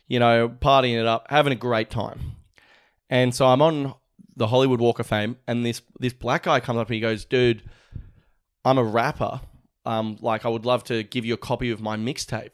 You 0.07 0.19
know, 0.19 0.49
partying 0.49 0.99
it 0.99 1.05
up, 1.05 1.27
having 1.29 1.53
a 1.53 1.55
great 1.55 1.89
time. 1.89 2.19
And 3.09 3.33
so 3.33 3.47
I'm 3.47 3.61
on 3.61 3.93
the 4.35 4.47
Hollywood 4.47 4.81
Walk 4.81 4.99
of 4.99 5.07
Fame, 5.07 5.37
and 5.47 5.65
this 5.65 5.81
this 5.99 6.13
black 6.13 6.43
guy 6.43 6.59
comes 6.59 6.79
up 6.79 6.87
and 6.87 6.95
he 6.95 7.01
goes, 7.01 7.25
"Dude, 7.25 7.63
I'm 8.65 8.77
a 8.77 8.83
rapper. 8.83 9.41
Um, 9.85 10.17
like 10.21 10.45
I 10.45 10.49
would 10.49 10.65
love 10.65 10.83
to 10.85 11.03
give 11.03 11.25
you 11.25 11.33
a 11.33 11.37
copy 11.37 11.71
of 11.71 11.81
my 11.81 11.97
mixtape." 11.97 12.53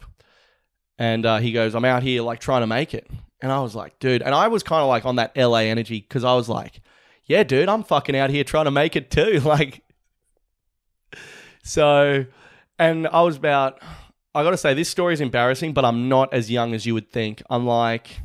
And 0.99 1.25
uh, 1.25 1.37
he 1.37 1.51
goes, 1.51 1.75
"I'm 1.75 1.85
out 1.85 2.03
here 2.03 2.21
like 2.21 2.39
trying 2.39 2.61
to 2.61 2.67
make 2.67 2.93
it." 2.93 3.07
And 3.41 3.51
I 3.51 3.59
was 3.61 3.75
like, 3.75 3.99
"Dude," 3.99 4.21
and 4.21 4.33
I 4.35 4.47
was 4.47 4.63
kind 4.63 4.81
of 4.81 4.87
like 4.87 5.05
on 5.05 5.15
that 5.17 5.35
LA 5.35 5.59
energy 5.59 5.99
because 6.01 6.23
I 6.23 6.35
was 6.35 6.49
like, 6.49 6.81
"Yeah, 7.25 7.43
dude, 7.43 7.69
I'm 7.69 7.83
fucking 7.83 8.15
out 8.15 8.29
here 8.29 8.43
trying 8.43 8.65
to 8.65 8.71
make 8.71 8.95
it 8.95 9.09
too." 9.09 9.41
Like, 9.45 9.81
so, 11.63 12.25
and 12.79 13.07
I 13.07 13.21
was 13.21 13.37
about. 13.37 13.81
I 14.35 14.43
got 14.43 14.51
to 14.51 14.57
say, 14.57 14.75
this 14.75 14.89
story 14.89 15.15
is 15.15 15.21
embarrassing, 15.21 15.73
but 15.73 15.83
I'm 15.83 16.09
not 16.09 16.31
as 16.31 16.51
young 16.51 16.75
as 16.75 16.85
you 16.85 16.93
would 16.93 17.09
think. 17.11 17.41
I'm 17.49 17.65
like, 17.65 18.19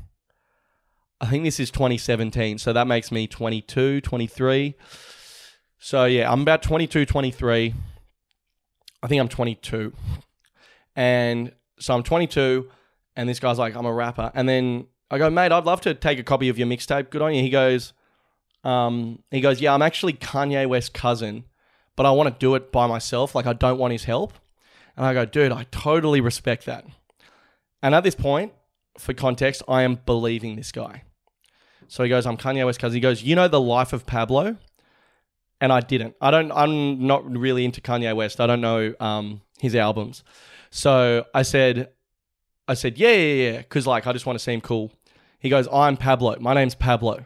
I 1.23 1.27
think 1.27 1.45
this 1.45 1.59
is 1.59 1.71
2017, 1.71 2.59
so 2.59 2.73
that 2.75 2.87
makes 2.87 3.11
me 3.11 3.27
22, 3.27 4.03
23. 4.03 4.75
So 5.79 6.05
yeah, 6.05 6.31
I'm 6.31 6.43
about 6.43 6.63
22, 6.63 7.07
23. 7.07 7.75
I 9.03 9.07
think 9.07 9.21
I'm 9.21 9.29
22. 9.29 9.95
And 10.95 11.53
so 11.79 11.95
I'm 11.95 12.03
22, 12.03 12.69
and 13.17 13.29
this 13.29 13.41
guy's 13.41 13.59
like, 13.59 13.75
I'm 13.75 13.87
a 13.87 13.93
rapper. 13.93 14.31
And 14.35 14.49
then 14.49 14.87
I 15.11 15.19
go, 15.19 15.31
mate, 15.31 15.53
I'd 15.53 15.65
love 15.65 15.81
to 15.83 15.95
take 15.95 16.19
a 16.19 16.23
copy 16.23 16.49
of 16.49 16.59
your 16.59 16.67
mixtape. 16.67 17.11
Good 17.11 17.23
on 17.23 17.35
you. 17.35 17.43
He 17.43 17.51
goes, 17.51 17.93
um, 18.65 19.23
he 19.31 19.41
goes, 19.41 19.61
yeah, 19.61 19.75
I'm 19.75 19.83
actually 19.83 20.13
Kanye 20.13 20.67
West's 20.69 20.91
cousin, 20.91 21.45
but 21.97 22.05
I 22.05 22.11
want 22.11 22.29
to 22.29 22.39
do 22.39 22.55
it 22.55 22.71
by 22.73 22.87
myself. 22.87 23.35
Like 23.35 23.47
I 23.47 23.53
don't 23.53 23.79
want 23.79 23.93
his 23.93 24.05
help. 24.05 24.35
And 24.97 25.07
I 25.07 25.15
go, 25.15 25.25
dude, 25.25 25.53
I 25.53 25.65
totally 25.71 26.21
respect 26.21 26.67
that. 26.67 26.85
And 27.83 27.95
at 27.95 28.05
this 28.05 28.15
point, 28.15 28.53
for 28.99 29.15
context, 29.15 29.63
I 29.67 29.83
am 29.83 29.99
believing 30.07 30.57
this 30.57 30.73
guy. 30.73 31.05
So 31.89 32.03
he 32.03 32.09
goes, 32.09 32.27
I'm 32.27 32.37
Kanye 32.37 32.65
West 32.65 32.79
cousin. 32.79 32.95
He 32.95 33.01
goes, 33.01 33.23
you 33.23 33.35
know 33.35 33.49
the 33.49 33.61
life 33.61 33.93
of 33.93 34.07
Pablo? 34.07 34.57
And 35.61 35.73
I 35.73 35.81
didn't. 35.81 36.17
I 36.21 36.31
don't. 36.31 36.51
I'm 36.53 37.07
not 37.07 37.31
really 37.31 37.65
into 37.65 37.81
Kanye 37.81 38.15
West. 38.17 38.41
I 38.41 38.47
don't 38.47 38.61
know 38.61 38.95
um, 38.99 39.43
his 39.61 39.77
albums. 39.77 40.25
So 40.71 41.25
I 41.35 41.43
said, 41.43 41.91
I 42.67 42.75
said, 42.75 42.99
yeah, 42.99 43.13
yeah, 43.13 43.51
yeah, 43.53 43.59
because 43.59 43.87
like 43.87 44.07
I 44.07 44.13
just 44.13 44.27
want 44.27 44.39
to 44.39 44.43
seem 44.43 44.61
cool. 44.61 44.91
He 45.39 45.49
goes, 45.49 45.69
I'm 45.73 45.97
Pablo. 45.97 46.37
My 46.41 46.55
name's 46.55 46.75
Pablo. 46.75 47.25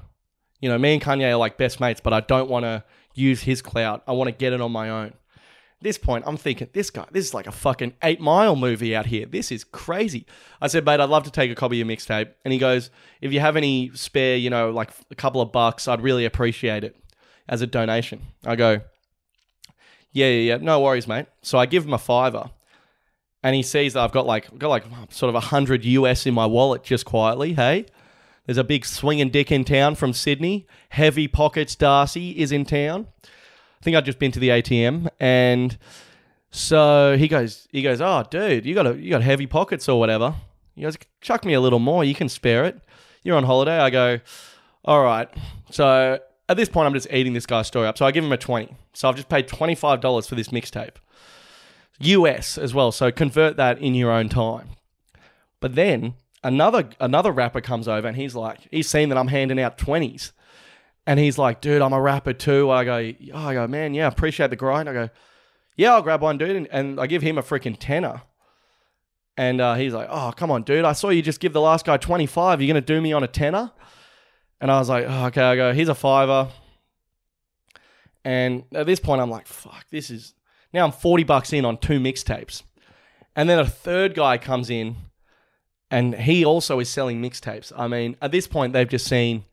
You 0.60 0.68
know, 0.68 0.78
me 0.78 0.94
and 0.94 1.02
Kanye 1.02 1.32
are 1.32 1.36
like 1.36 1.56
best 1.56 1.80
mates, 1.80 2.00
but 2.00 2.12
I 2.12 2.20
don't 2.20 2.50
want 2.50 2.64
to 2.64 2.84
use 3.14 3.42
his 3.42 3.62
clout. 3.62 4.02
I 4.06 4.12
want 4.12 4.28
to 4.28 4.32
get 4.32 4.52
it 4.52 4.60
on 4.60 4.72
my 4.72 4.90
own 4.90 5.14
this 5.80 5.98
point, 5.98 6.24
I'm 6.26 6.36
thinking, 6.36 6.68
this 6.72 6.90
guy, 6.90 7.06
this 7.10 7.26
is 7.26 7.34
like 7.34 7.46
a 7.46 7.52
fucking 7.52 7.94
eight 8.02 8.20
mile 8.20 8.56
movie 8.56 8.96
out 8.96 9.06
here. 9.06 9.26
This 9.26 9.52
is 9.52 9.62
crazy. 9.62 10.26
I 10.60 10.68
said, 10.68 10.84
mate, 10.84 11.00
I'd 11.00 11.10
love 11.10 11.24
to 11.24 11.30
take 11.30 11.50
a 11.50 11.54
copy 11.54 11.80
of 11.80 11.86
your 11.86 11.96
mixtape. 11.96 12.32
And 12.44 12.52
he 12.52 12.58
goes, 12.58 12.90
if 13.20 13.32
you 13.32 13.40
have 13.40 13.56
any 13.56 13.90
spare, 13.94 14.36
you 14.36 14.50
know, 14.50 14.70
like 14.70 14.90
a 15.10 15.14
couple 15.14 15.40
of 15.40 15.52
bucks, 15.52 15.86
I'd 15.86 16.00
really 16.00 16.24
appreciate 16.24 16.82
it 16.82 16.96
as 17.48 17.60
a 17.60 17.66
donation. 17.66 18.22
I 18.44 18.56
go, 18.56 18.80
yeah, 20.12 20.28
yeah, 20.28 20.54
yeah, 20.54 20.56
no 20.56 20.80
worries, 20.80 21.06
mate. 21.06 21.26
So 21.42 21.58
I 21.58 21.66
give 21.66 21.84
him 21.84 21.92
a 21.92 21.98
fiver. 21.98 22.50
And 23.42 23.54
he 23.54 23.62
sees 23.62 23.92
that 23.92 24.02
I've 24.02 24.12
got 24.12 24.26
like, 24.26 24.50
I've 24.50 24.58
got 24.58 24.70
like 24.70 24.84
sort 25.10 25.28
of 25.28 25.34
a 25.34 25.40
hundred 25.40 25.84
US 25.84 26.26
in 26.26 26.34
my 26.34 26.46
wallet 26.46 26.82
just 26.82 27.04
quietly. 27.04 27.52
Hey, 27.52 27.86
there's 28.46 28.58
a 28.58 28.64
big 28.64 28.84
swinging 28.86 29.28
dick 29.28 29.52
in 29.52 29.64
town 29.64 29.94
from 29.94 30.12
Sydney. 30.12 30.66
Heavy 30.88 31.28
pockets 31.28 31.76
Darcy 31.76 32.30
is 32.30 32.50
in 32.50 32.64
town. 32.64 33.08
I 33.80 33.84
think 33.84 33.96
I'd 33.96 34.04
just 34.04 34.18
been 34.18 34.32
to 34.32 34.40
the 34.40 34.48
ATM 34.48 35.08
and 35.20 35.76
so 36.50 37.16
he 37.18 37.28
goes 37.28 37.68
he 37.70 37.82
goes, 37.82 38.00
Oh 38.00 38.24
dude, 38.30 38.64
you 38.64 38.74
got 38.74 38.86
a 38.86 38.96
you 38.96 39.10
got 39.10 39.22
heavy 39.22 39.46
pockets 39.46 39.88
or 39.88 39.98
whatever. 39.98 40.34
He 40.74 40.82
goes, 40.82 40.96
Chuck 41.20 41.44
me 41.44 41.54
a 41.54 41.60
little 41.60 41.78
more, 41.78 42.04
you 42.04 42.14
can 42.14 42.28
spare 42.28 42.64
it. 42.64 42.80
You're 43.22 43.36
on 43.36 43.44
holiday. 43.44 43.78
I 43.78 43.90
go, 43.90 44.20
All 44.84 45.02
right. 45.02 45.28
So 45.70 46.18
at 46.48 46.56
this 46.56 46.68
point 46.68 46.86
I'm 46.86 46.94
just 46.94 47.12
eating 47.12 47.32
this 47.32 47.46
guy's 47.46 47.66
story 47.66 47.86
up. 47.86 47.98
So 47.98 48.06
I 48.06 48.10
give 48.10 48.24
him 48.24 48.32
a 48.32 48.38
twenty. 48.38 48.74
So 48.94 49.08
I've 49.08 49.16
just 49.16 49.28
paid 49.28 49.48
twenty 49.48 49.74
five 49.74 50.00
dollars 50.00 50.26
for 50.26 50.34
this 50.34 50.48
mixtape. 50.48 50.96
US 52.00 52.58
as 52.58 52.74
well. 52.74 52.92
So 52.92 53.10
convert 53.10 53.56
that 53.56 53.78
in 53.78 53.94
your 53.94 54.10
own 54.10 54.28
time. 54.28 54.70
But 55.60 55.74
then 55.74 56.14
another 56.42 56.88
another 57.00 57.32
rapper 57.32 57.60
comes 57.60 57.88
over 57.88 58.06
and 58.06 58.16
he's 58.16 58.34
like, 58.34 58.66
he's 58.70 58.88
seen 58.88 59.08
that 59.10 59.18
I'm 59.18 59.28
handing 59.28 59.60
out 59.60 59.78
twenties. 59.78 60.32
And 61.06 61.20
he's 61.20 61.38
like, 61.38 61.60
dude, 61.60 61.82
I'm 61.82 61.92
a 61.92 62.00
rapper 62.00 62.32
too. 62.32 62.70
I 62.70 62.84
go, 62.84 63.12
oh, 63.34 63.48
I 63.48 63.54
go, 63.54 63.66
man, 63.68 63.94
yeah, 63.94 64.08
appreciate 64.08 64.50
the 64.50 64.56
grind. 64.56 64.88
I 64.88 64.92
go, 64.92 65.10
yeah, 65.76 65.92
I'll 65.92 66.02
grab 66.02 66.22
one, 66.22 66.38
dude. 66.38 66.56
And, 66.56 66.68
and 66.70 67.00
I 67.00 67.06
give 67.06 67.22
him 67.22 67.38
a 67.38 67.42
freaking 67.42 67.76
tenner. 67.78 68.22
And 69.36 69.60
uh, 69.60 69.74
he's 69.74 69.92
like, 69.92 70.08
oh, 70.10 70.32
come 70.34 70.50
on, 70.50 70.62
dude. 70.62 70.84
I 70.84 70.92
saw 70.92 71.10
you 71.10 71.22
just 71.22 71.40
give 71.40 71.52
the 71.52 71.60
last 71.60 71.84
guy 71.84 71.96
25. 71.96 72.60
You're 72.60 72.72
going 72.72 72.82
to 72.82 72.94
do 72.94 73.00
me 73.00 73.12
on 73.12 73.22
a 73.22 73.28
tenner? 73.28 73.70
And 74.60 74.70
I 74.70 74.78
was 74.78 74.88
like, 74.88 75.04
oh, 75.06 75.26
okay. 75.26 75.42
I 75.42 75.56
go, 75.56 75.72
here's 75.72 75.90
a 75.90 75.94
fiver. 75.94 76.48
And 78.24 78.64
at 78.74 78.86
this 78.86 78.98
point, 78.98 79.20
I'm 79.20 79.30
like, 79.30 79.46
fuck, 79.46 79.84
this 79.90 80.10
is. 80.10 80.34
Now 80.72 80.84
I'm 80.84 80.92
40 80.92 81.24
bucks 81.24 81.52
in 81.52 81.64
on 81.64 81.78
two 81.78 82.00
mixtapes. 82.00 82.62
And 83.36 83.48
then 83.48 83.58
a 83.58 83.66
third 83.66 84.14
guy 84.14 84.38
comes 84.38 84.70
in 84.70 84.96
and 85.90 86.14
he 86.14 86.44
also 86.44 86.80
is 86.80 86.88
selling 86.88 87.22
mixtapes. 87.22 87.72
I 87.76 87.86
mean, 87.86 88.16
at 88.20 88.32
this 88.32 88.48
point, 88.48 88.72
they've 88.72 88.88
just 88.88 89.06
seen 89.06 89.44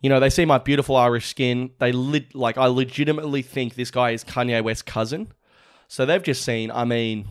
you 0.00 0.08
know, 0.08 0.20
they 0.20 0.30
see 0.30 0.44
my 0.44 0.58
beautiful 0.58 0.96
Irish 0.96 1.28
skin. 1.28 1.70
They 1.78 1.92
lit 1.92 2.34
like 2.34 2.56
I 2.56 2.66
legitimately 2.66 3.42
think 3.42 3.74
this 3.74 3.90
guy 3.90 4.10
is 4.10 4.24
Kanye 4.24 4.62
West's 4.62 4.82
cousin. 4.82 5.28
So 5.88 6.06
they've 6.06 6.22
just 6.22 6.42
seen. 6.42 6.70
I 6.70 6.84
mean, 6.84 7.28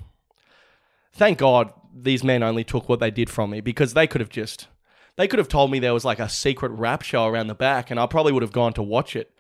thank 1.14 1.40
God 1.40 1.74
these 1.94 2.24
men 2.24 2.44
only 2.44 2.64
took 2.64 2.88
what 2.88 3.00
they 3.00 3.10
did 3.12 3.30
from 3.30 3.50
me 3.50 3.62
because 3.62 3.94
they 3.94 4.06
could 4.06 4.22
have 4.22 4.30
just 4.30 4.68
they 5.16 5.28
could 5.28 5.40
have 5.40 5.48
told 5.48 5.72
me 5.72 5.80
there 5.80 5.94
was 5.94 6.06
like 6.06 6.20
a 6.20 6.30
secret 6.30 6.70
rap 6.70 7.02
show 7.02 7.26
around 7.26 7.48
the 7.48 7.56
back, 7.56 7.90
and 7.90 8.00
I 8.00 8.06
probably 8.06 8.32
would 8.32 8.44
have 8.44 8.52
gone 8.52 8.74
to 8.74 8.84
watch 8.84 9.16
it. 9.16 9.32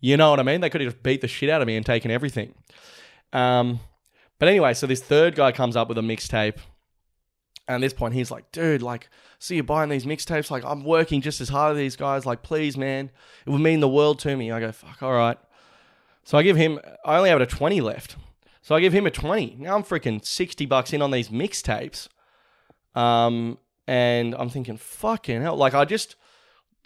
You 0.00 0.16
know 0.16 0.30
what 0.30 0.40
I 0.40 0.44
mean? 0.44 0.60
They 0.60 0.70
could 0.70 0.80
have 0.80 0.92
just 0.92 1.02
beat 1.02 1.20
the 1.20 1.28
shit 1.28 1.50
out 1.50 1.60
of 1.60 1.66
me 1.66 1.76
and 1.76 1.84
taken 1.84 2.10
everything. 2.10 2.54
Um, 3.32 3.80
but 4.38 4.48
anyway, 4.48 4.74
so 4.74 4.86
this 4.86 5.02
third 5.02 5.34
guy 5.34 5.52
comes 5.52 5.76
up 5.76 5.88
with 5.88 5.98
a 5.98 6.02
mixtape 6.02 6.58
and 7.68 7.76
at 7.76 7.80
this 7.80 7.92
point, 7.92 8.14
he's 8.14 8.30
like, 8.30 8.50
dude, 8.52 8.82
like, 8.82 9.08
see 9.38 9.56
you 9.56 9.62
buying 9.62 9.90
these 9.90 10.04
mixtapes. 10.04 10.50
Like, 10.50 10.64
I'm 10.64 10.84
working 10.84 11.20
just 11.20 11.40
as 11.40 11.48
hard 11.48 11.72
as 11.72 11.78
these 11.78 11.96
guys. 11.96 12.24
Like, 12.24 12.42
please, 12.42 12.76
man, 12.76 13.10
it 13.44 13.50
would 13.50 13.60
mean 13.60 13.80
the 13.80 13.88
world 13.88 14.20
to 14.20 14.36
me. 14.36 14.52
I 14.52 14.60
go, 14.60 14.70
fuck, 14.70 15.02
all 15.02 15.12
right. 15.12 15.38
So 16.24 16.38
I 16.38 16.42
give 16.42 16.56
him, 16.56 16.80
I 17.04 17.16
only 17.16 17.30
have 17.30 17.40
a 17.40 17.46
20 17.46 17.80
left. 17.80 18.16
So 18.62 18.74
I 18.74 18.80
give 18.80 18.92
him 18.92 19.06
a 19.06 19.10
20. 19.10 19.56
Now 19.58 19.76
I'm 19.76 19.82
freaking 19.82 20.24
60 20.24 20.66
bucks 20.66 20.92
in 20.92 21.02
on 21.02 21.10
these 21.10 21.28
mixtapes. 21.28 22.08
Um, 22.94 23.58
and 23.86 24.34
I'm 24.36 24.48
thinking, 24.48 24.76
fucking 24.76 25.42
hell. 25.42 25.56
Like, 25.56 25.74
I 25.74 25.84
just, 25.84 26.16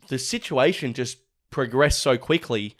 the 0.09 0.19
situation 0.19 0.95
just 0.95 1.19
progressed 1.51 2.01
so 2.01 2.17
quickly. 2.17 2.77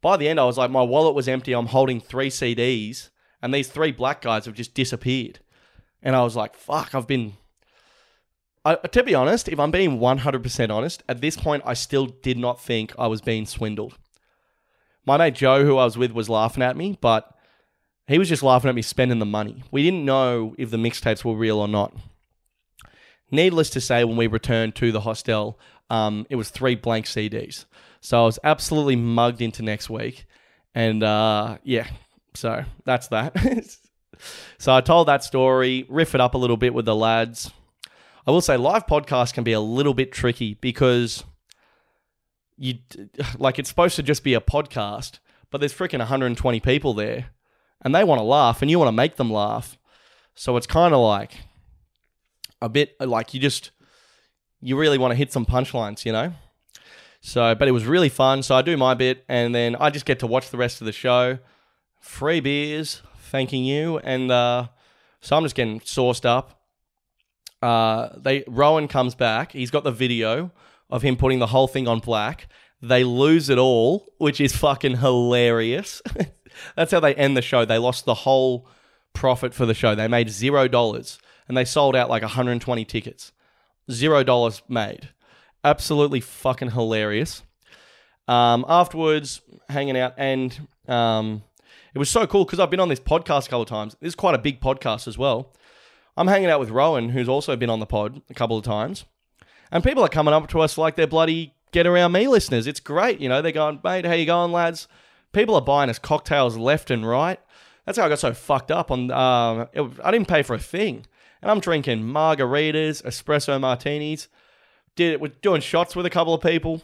By 0.00 0.16
the 0.16 0.28
end, 0.28 0.40
I 0.40 0.44
was 0.44 0.58
like, 0.58 0.70
my 0.70 0.82
wallet 0.82 1.14
was 1.14 1.28
empty. 1.28 1.52
I'm 1.52 1.66
holding 1.66 2.00
three 2.00 2.28
CDs, 2.30 3.10
and 3.40 3.54
these 3.54 3.68
three 3.68 3.92
black 3.92 4.20
guys 4.20 4.46
have 4.46 4.54
just 4.54 4.74
disappeared. 4.74 5.40
And 6.02 6.16
I 6.16 6.22
was 6.22 6.36
like, 6.36 6.54
fuck, 6.54 6.94
I've 6.94 7.06
been. 7.06 7.34
I, 8.64 8.76
to 8.76 9.02
be 9.02 9.14
honest, 9.14 9.48
if 9.48 9.58
I'm 9.58 9.70
being 9.70 9.98
100% 9.98 10.70
honest, 10.70 11.02
at 11.08 11.20
this 11.20 11.36
point, 11.36 11.64
I 11.66 11.74
still 11.74 12.06
did 12.06 12.38
not 12.38 12.60
think 12.60 12.92
I 12.98 13.08
was 13.08 13.20
being 13.20 13.44
swindled. 13.44 13.98
My 15.04 15.16
mate 15.16 15.34
Joe, 15.34 15.64
who 15.64 15.78
I 15.78 15.84
was 15.84 15.98
with, 15.98 16.12
was 16.12 16.28
laughing 16.28 16.62
at 16.62 16.76
me, 16.76 16.96
but 17.00 17.36
he 18.06 18.18
was 18.18 18.28
just 18.28 18.42
laughing 18.42 18.68
at 18.68 18.74
me 18.74 18.82
spending 18.82 19.18
the 19.18 19.26
money. 19.26 19.64
We 19.72 19.82
didn't 19.82 20.04
know 20.04 20.54
if 20.58 20.70
the 20.70 20.76
mixtapes 20.76 21.24
were 21.24 21.34
real 21.34 21.58
or 21.58 21.66
not. 21.66 21.92
Needless 23.32 23.70
to 23.70 23.80
say, 23.80 24.04
when 24.04 24.16
we 24.16 24.26
returned 24.28 24.76
to 24.76 24.92
the 24.92 25.00
hostel, 25.00 25.58
um, 25.90 26.26
it 26.30 26.36
was 26.36 26.50
three 26.50 26.76
blank 26.76 27.06
CDs. 27.06 27.64
So 28.00 28.22
I 28.22 28.26
was 28.26 28.38
absolutely 28.44 28.96
mugged 28.96 29.40
into 29.40 29.62
next 29.62 29.90
week. 29.90 30.26
And 30.74 31.02
uh, 31.02 31.58
yeah, 31.64 31.86
so 32.34 32.64
that's 32.84 33.08
that. 33.08 33.36
so 34.58 34.74
I 34.74 34.80
told 34.80 35.08
that 35.08 35.24
story, 35.24 35.86
riff 35.88 36.14
it 36.14 36.20
up 36.20 36.34
a 36.34 36.38
little 36.38 36.56
bit 36.56 36.74
with 36.74 36.84
the 36.84 36.94
lads. 36.94 37.50
I 38.26 38.30
will 38.30 38.40
say 38.40 38.56
live 38.56 38.86
podcast 38.86 39.34
can 39.34 39.44
be 39.44 39.52
a 39.52 39.60
little 39.60 39.94
bit 39.94 40.12
tricky 40.12 40.54
because 40.54 41.24
you 42.56 42.78
like 43.38 43.58
it's 43.58 43.68
supposed 43.68 43.96
to 43.96 44.02
just 44.02 44.22
be 44.22 44.34
a 44.34 44.40
podcast, 44.40 45.18
but 45.50 45.58
there's 45.58 45.74
freaking 45.74 45.98
120 45.98 46.60
people 46.60 46.94
there 46.94 47.26
and 47.80 47.94
they 47.94 48.04
want 48.04 48.20
to 48.20 48.24
laugh 48.24 48.62
and 48.62 48.70
you 48.70 48.78
want 48.78 48.88
to 48.88 48.92
make 48.92 49.16
them 49.16 49.32
laugh. 49.32 49.76
So 50.34 50.56
it's 50.56 50.66
kind 50.66 50.94
of 50.94 51.00
like 51.00 51.38
a 52.60 52.68
bit 52.68 52.94
like 53.00 53.34
you 53.34 53.40
just 53.40 53.72
you 54.60 54.76
really 54.76 54.98
want 54.98 55.10
to 55.10 55.16
hit 55.16 55.32
some 55.32 55.44
punchlines, 55.44 56.04
you 56.04 56.12
know? 56.12 56.32
So, 57.20 57.54
but 57.54 57.68
it 57.68 57.72
was 57.72 57.84
really 57.84 58.08
fun. 58.08 58.42
So 58.42 58.54
I 58.54 58.62
do 58.62 58.76
my 58.76 58.94
bit 58.94 59.24
and 59.28 59.54
then 59.54 59.76
I 59.76 59.90
just 59.90 60.06
get 60.06 60.20
to 60.20 60.26
watch 60.26 60.50
the 60.50 60.56
rest 60.56 60.80
of 60.80 60.86
the 60.86 60.92
show. 60.92 61.38
Free 62.00 62.40
beers, 62.40 63.02
thanking 63.32 63.64
you. 63.64 63.98
And 63.98 64.30
uh, 64.30 64.68
so 65.20 65.36
I'm 65.36 65.42
just 65.42 65.56
getting 65.56 65.80
sourced 65.80 66.24
up. 66.24 66.60
Uh, 67.60 68.10
they 68.16 68.44
Rowan 68.46 68.86
comes 68.86 69.14
back. 69.14 69.52
He's 69.52 69.70
got 69.70 69.82
the 69.82 69.90
video 69.90 70.52
of 70.90 71.02
him 71.02 71.16
putting 71.16 71.40
the 71.40 71.48
whole 71.48 71.66
thing 71.66 71.88
on 71.88 71.98
black. 71.98 72.46
They 72.80 73.02
lose 73.02 73.48
it 73.48 73.58
all, 73.58 74.12
which 74.18 74.40
is 74.40 74.54
fucking 74.54 74.98
hilarious. 74.98 76.02
That's 76.76 76.92
how 76.92 77.00
they 77.00 77.14
end 77.14 77.36
the 77.36 77.42
show. 77.42 77.64
They 77.64 77.78
lost 77.78 78.04
the 78.04 78.14
whole 78.14 78.68
profit 79.14 79.54
for 79.54 79.66
the 79.66 79.74
show. 79.74 79.94
They 79.94 80.08
made 80.08 80.28
zero 80.28 80.68
dollars 80.68 81.18
and 81.48 81.56
they 81.56 81.64
sold 81.64 81.96
out 81.96 82.10
like 82.10 82.22
120 82.22 82.84
tickets. 82.84 83.32
Zero 83.90 84.22
dollars 84.22 84.62
made. 84.68 85.08
Absolutely 85.64 86.20
fucking 86.20 86.72
hilarious. 86.72 87.42
Um, 88.28 88.64
afterwards, 88.68 89.40
hanging 89.68 89.96
out, 89.96 90.14
and 90.16 90.68
um, 90.88 91.42
it 91.94 91.98
was 91.98 92.10
so 92.10 92.26
cool 92.26 92.44
because 92.44 92.60
I've 92.60 92.70
been 92.70 92.80
on 92.80 92.88
this 92.88 93.00
podcast 93.00 93.46
a 93.46 93.50
couple 93.50 93.62
of 93.62 93.68
times. 93.68 93.96
This 94.00 94.08
is 94.08 94.14
quite 94.14 94.34
a 94.34 94.38
big 94.38 94.60
podcast 94.60 95.06
as 95.06 95.18
well. 95.18 95.52
I'm 96.16 96.28
hanging 96.28 96.50
out 96.50 96.60
with 96.60 96.70
Rowan, 96.70 97.10
who's 97.10 97.28
also 97.28 97.56
been 97.56 97.70
on 97.70 97.80
the 97.80 97.86
pod 97.86 98.22
a 98.28 98.34
couple 98.34 98.58
of 98.58 98.64
times, 98.64 99.04
and 99.70 99.82
people 99.82 100.04
are 100.04 100.08
coming 100.08 100.34
up 100.34 100.48
to 100.48 100.60
us 100.60 100.76
like 100.76 100.96
they're 100.96 101.06
bloody 101.06 101.54
get 101.72 101.86
around 101.86 102.12
me 102.12 102.28
listeners. 102.28 102.66
It's 102.66 102.80
great, 102.80 103.20
you 103.20 103.28
know. 103.28 103.42
They're 103.42 103.52
going, 103.52 103.80
mate, 103.82 104.04
how 104.04 104.12
you 104.12 104.26
going, 104.26 104.52
lads? 104.52 104.86
People 105.32 105.54
are 105.54 105.62
buying 105.62 105.90
us 105.90 105.98
cocktails 105.98 106.56
left 106.56 106.90
and 106.90 107.06
right. 107.06 107.40
That's 107.86 107.98
how 107.98 108.04
I 108.04 108.08
got 108.08 108.18
so 108.18 108.34
fucked 108.34 108.70
up. 108.70 108.90
On 108.90 109.10
um, 109.10 109.68
it, 109.72 109.90
I 110.04 110.10
didn't 110.10 110.28
pay 110.28 110.42
for 110.42 110.54
a 110.54 110.58
thing, 110.58 111.06
and 111.40 111.50
I'm 111.50 111.60
drinking 111.60 112.02
margaritas, 112.02 113.02
espresso 113.02 113.58
martinis. 113.60 114.28
Did 114.94 115.20
it, 115.22 115.42
doing 115.42 115.62
shots 115.62 115.96
with 115.96 116.06
a 116.06 116.10
couple 116.10 116.34
of 116.34 116.42
people. 116.42 116.82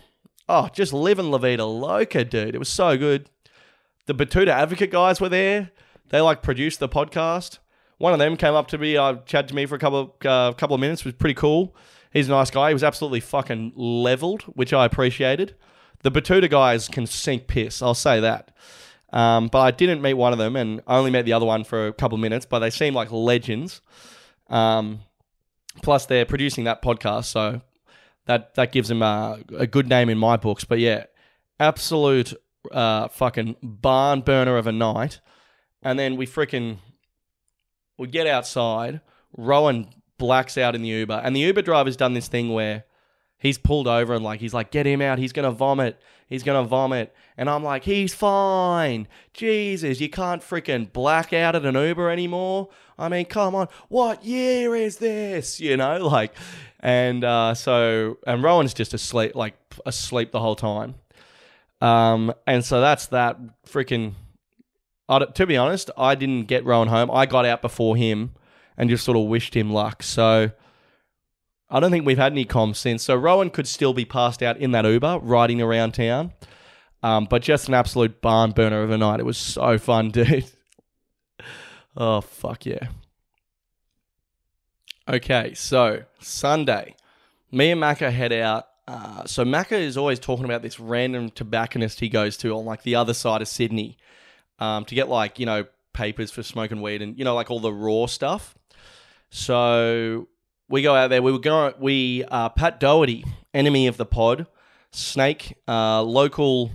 Oh, 0.49 0.68
just 0.73 0.94
living 0.94 1.31
La 1.31 1.37
Vida 1.37 1.66
Loca, 1.66 2.25
dude. 2.25 2.55
It 2.55 2.59
was 2.59 2.71
so 2.71 2.97
good. 2.97 3.29
The 4.09 4.14
Batuta 4.14 4.49
Advocate 4.49 4.90
guys 4.90 5.21
were 5.21 5.29
there. 5.29 5.71
They 6.09 6.23
like 6.23 6.40
produced 6.40 6.81
the 6.81 6.88
podcast. 6.88 7.59
One 7.99 8.14
of 8.14 8.18
them 8.18 8.38
came 8.38 8.55
up 8.55 8.66
to 8.68 8.79
me, 8.79 8.97
uh, 8.97 9.16
chatted 9.27 9.49
to 9.51 9.55
me 9.55 9.66
for 9.66 9.75
a 9.75 9.79
couple 9.79 10.01
of, 10.01 10.27
uh, 10.27 10.55
couple 10.55 10.75
of 10.75 10.81
minutes. 10.81 11.05
Was 11.05 11.12
pretty 11.12 11.35
cool. 11.35 11.77
He's 12.11 12.27
a 12.27 12.31
nice 12.31 12.51
guy. 12.51 12.68
He 12.68 12.73
was 12.73 12.83
absolutely 12.83 13.21
fucking 13.21 13.75
leveled, 13.77 14.44
which 14.44 14.73
I 14.73 14.87
appreciated. 14.87 15.57
The 16.05 16.11
Batuta 16.11 16.49
guys 16.49 16.88
can 16.88 17.05
sink 17.07 17.49
piss. 17.49 17.83
I'll 17.83 17.92
say 17.92 18.18
that. 18.21 18.51
Um, 19.12 19.49
but 19.49 19.61
I 19.61 19.73
didn't 19.73 20.01
meet 20.01 20.14
one 20.14 20.33
of 20.33 20.38
them, 20.38 20.57
and 20.57 20.81
I 20.87 20.97
only 20.97 21.11
met 21.11 21.27
the 21.27 21.35
other 21.35 21.44
one 21.44 21.62
for 21.62 21.88
a 21.88 21.92
couple 21.92 22.16
of 22.16 22.23
minutes. 22.23 22.47
But 22.47 22.61
they 22.61 22.71
seem 22.71 22.94
like 22.94 23.12
legends. 23.12 23.83
Um, 24.49 25.01
plus, 25.83 26.07
they're 26.07 26.25
producing 26.25 26.64
that 26.64 26.81
podcast, 26.81 27.27
so 27.27 27.61
that 28.25 28.55
that 28.55 28.73
gives 28.73 28.88
them 28.88 29.03
a, 29.03 29.38
a 29.55 29.66
good 29.66 29.87
name 29.87 30.09
in 30.09 30.16
my 30.16 30.38
books. 30.38 30.64
But 30.64 30.79
yeah, 30.79 31.05
absolute 31.61 32.33
uh, 32.72 33.09
fucking 33.09 33.57
barn 33.62 34.20
burner 34.20 34.57
of 34.57 34.66
a 34.66 34.72
night. 34.72 35.20
And 35.83 35.98
then 35.98 36.16
we 36.16 36.26
freaking 36.26 36.78
we 37.98 38.09
get 38.09 38.26
outside. 38.26 39.00
Rowan 39.37 39.88
blacks 40.18 40.57
out 40.59 40.74
in 40.74 40.83
the 40.83 40.88
Uber, 40.88 41.20
and 41.22 41.35
the 41.37 41.40
Uber 41.40 41.62
driver's 41.62 41.96
done 41.96 42.14
this 42.14 42.28
thing 42.28 42.52
where 42.52 42.85
he's 43.38 43.59
pulled 43.59 43.87
over 43.87 44.14
and 44.14 44.24
like 44.24 44.40
he's 44.40 44.54
like, 44.54 44.70
get 44.70 44.87
him 44.87 45.00
out. 45.00 45.18
He's 45.18 45.33
gonna 45.33 45.52
vomit. 45.52 46.00
He's 46.28 46.42
gonna 46.42 46.64
vomit. 46.64 47.14
And 47.37 47.48
I'm 47.48 47.62
like, 47.62 47.85
he's 47.85 48.14
fine. 48.14 49.07
Jesus, 49.33 50.00
you 50.00 50.11
can't 50.11 50.42
freaking 50.42 50.92
black 50.92 51.33
out 51.33 51.54
at 51.54 51.64
an 51.64 51.74
Uber 51.74 52.11
anymore. 52.11 52.68
I 52.98 53.09
mean, 53.09 53.26
come 53.26 53.54
on. 53.54 53.68
What 53.88 54.24
year 54.24 54.74
is 54.74 54.96
this? 54.96 55.61
You 55.61 55.76
know, 55.76 56.07
like, 56.07 56.35
and 56.81 57.24
uh, 57.24 57.54
so 57.54 58.18
and 58.26 58.42
Rowan's 58.42 58.74
just 58.74 58.92
asleep, 58.94 59.35
like 59.35 59.54
asleep 59.87 60.33
the 60.33 60.40
whole 60.40 60.57
time. 60.57 60.96
Um, 61.80 62.32
and 62.46 62.64
so 62.64 62.80
that's 62.80 63.06
that 63.06 63.38
freaking. 63.66 64.14
to 65.34 65.46
be 65.46 65.56
honest, 65.56 65.90
I 65.96 66.14
didn't 66.14 66.44
get 66.44 66.64
Rowan 66.64 66.88
home. 66.88 67.10
I 67.10 67.26
got 67.26 67.44
out 67.44 67.62
before 67.62 67.96
him 67.96 68.32
and 68.76 68.88
just 68.88 69.04
sort 69.04 69.16
of 69.16 69.24
wished 69.24 69.54
him 69.54 69.72
luck. 69.72 70.02
So 70.02 70.50
I 71.70 71.80
don't 71.80 71.90
think 71.90 72.06
we've 72.06 72.18
had 72.18 72.32
any 72.32 72.44
comms 72.44 72.76
since. 72.76 73.02
So 73.02 73.14
Rowan 73.14 73.50
could 73.50 73.68
still 73.68 73.92
be 73.92 74.04
passed 74.04 74.42
out 74.42 74.56
in 74.56 74.70
that 74.72 74.84
Uber 74.84 75.18
riding 75.22 75.60
around 75.60 75.92
town. 75.92 76.32
Um, 77.02 77.26
but 77.26 77.42
just 77.42 77.68
an 77.68 77.74
absolute 77.74 78.20
barn 78.20 78.52
burner 78.52 78.82
of 78.82 78.90
a 78.90 78.98
night. 78.98 79.20
It 79.20 79.26
was 79.26 79.38
so 79.38 79.78
fun, 79.78 80.10
dude. 80.12 80.50
oh, 81.96 82.20
fuck 82.20 82.66
yeah. 82.66 82.88
Okay, 85.08 85.54
so 85.54 86.02
Sunday, 86.20 86.94
me 87.50 87.70
and 87.70 87.80
Macca 87.80 88.12
head 88.12 88.32
out. 88.32 88.67
Uh, 88.88 89.22
so 89.27 89.44
Macca 89.44 89.79
is 89.79 89.98
always 89.98 90.18
talking 90.18 90.46
about 90.46 90.62
this 90.62 90.81
random 90.81 91.29
tobacconist 91.29 92.01
he 92.01 92.09
goes 92.09 92.38
to 92.38 92.57
on 92.57 92.64
like 92.64 92.85
the 92.85 92.94
other 92.94 93.12
side 93.12 93.42
of 93.42 93.48
Sydney 93.48 93.98
um, 94.59 94.87
to 94.87 94.94
get 94.94 95.11
like, 95.11 95.38
you 95.38 95.44
know, 95.44 95.66
papers 95.92 96.31
for 96.31 96.42
smoking 96.42 96.81
weed 96.81 97.03
and, 97.03 97.18
you 97.18 97.24
know, 97.24 97.35
like 97.35 97.51
all 97.51 97.61
the 97.61 97.72
raw 97.72 98.07
stuff. 98.07 98.55
So 99.29 100.29
we 100.70 100.81
go 100.81 100.94
out 100.94 101.09
there. 101.09 101.20
We 101.20 101.33
were 101.33 101.38
going. 101.38 101.74
We 101.79 102.24
uh, 102.24 102.48
Pat 102.48 102.81
Doherty, 102.81 103.27
enemy 103.53 103.88
of 103.88 103.98
the 103.98 104.07
pod, 104.07 104.46
snake, 104.90 105.59
uh, 105.68 106.03
local, 106.03 106.70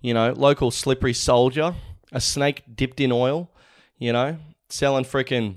you 0.00 0.14
know, 0.14 0.32
local 0.32 0.70
slippery 0.70 1.12
soldier, 1.12 1.74
a 2.12 2.20
snake 2.20 2.62
dipped 2.74 2.98
in 2.98 3.12
oil, 3.12 3.50
you 3.98 4.10
know, 4.10 4.38
selling 4.70 5.04
freaking 5.04 5.56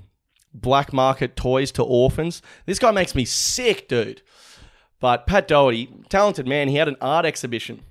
black 0.52 0.92
market 0.92 1.36
toys 1.36 1.72
to 1.72 1.82
orphans. 1.82 2.42
This 2.66 2.78
guy 2.78 2.90
makes 2.90 3.14
me 3.14 3.24
sick, 3.24 3.88
dude. 3.88 4.20
But 5.00 5.26
Pat 5.26 5.48
Doherty, 5.48 5.88
talented 6.08 6.46
man, 6.46 6.68
he 6.68 6.76
had 6.76 6.88
an 6.88 6.96
art 7.00 7.24
exhibition 7.24 7.82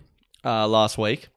uh, 0.45 0.67
last 0.67 0.97
week, 0.97 1.27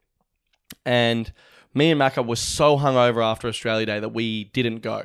and 0.84 1.32
me 1.74 1.90
and 1.90 2.00
Macca 2.00 2.24
were 2.26 2.36
so 2.36 2.78
hungover 2.78 3.24
after 3.24 3.48
Australia 3.48 3.86
Day 3.86 4.00
that 4.00 4.12
we 4.12 4.44
didn't 4.44 4.78
go 4.78 5.04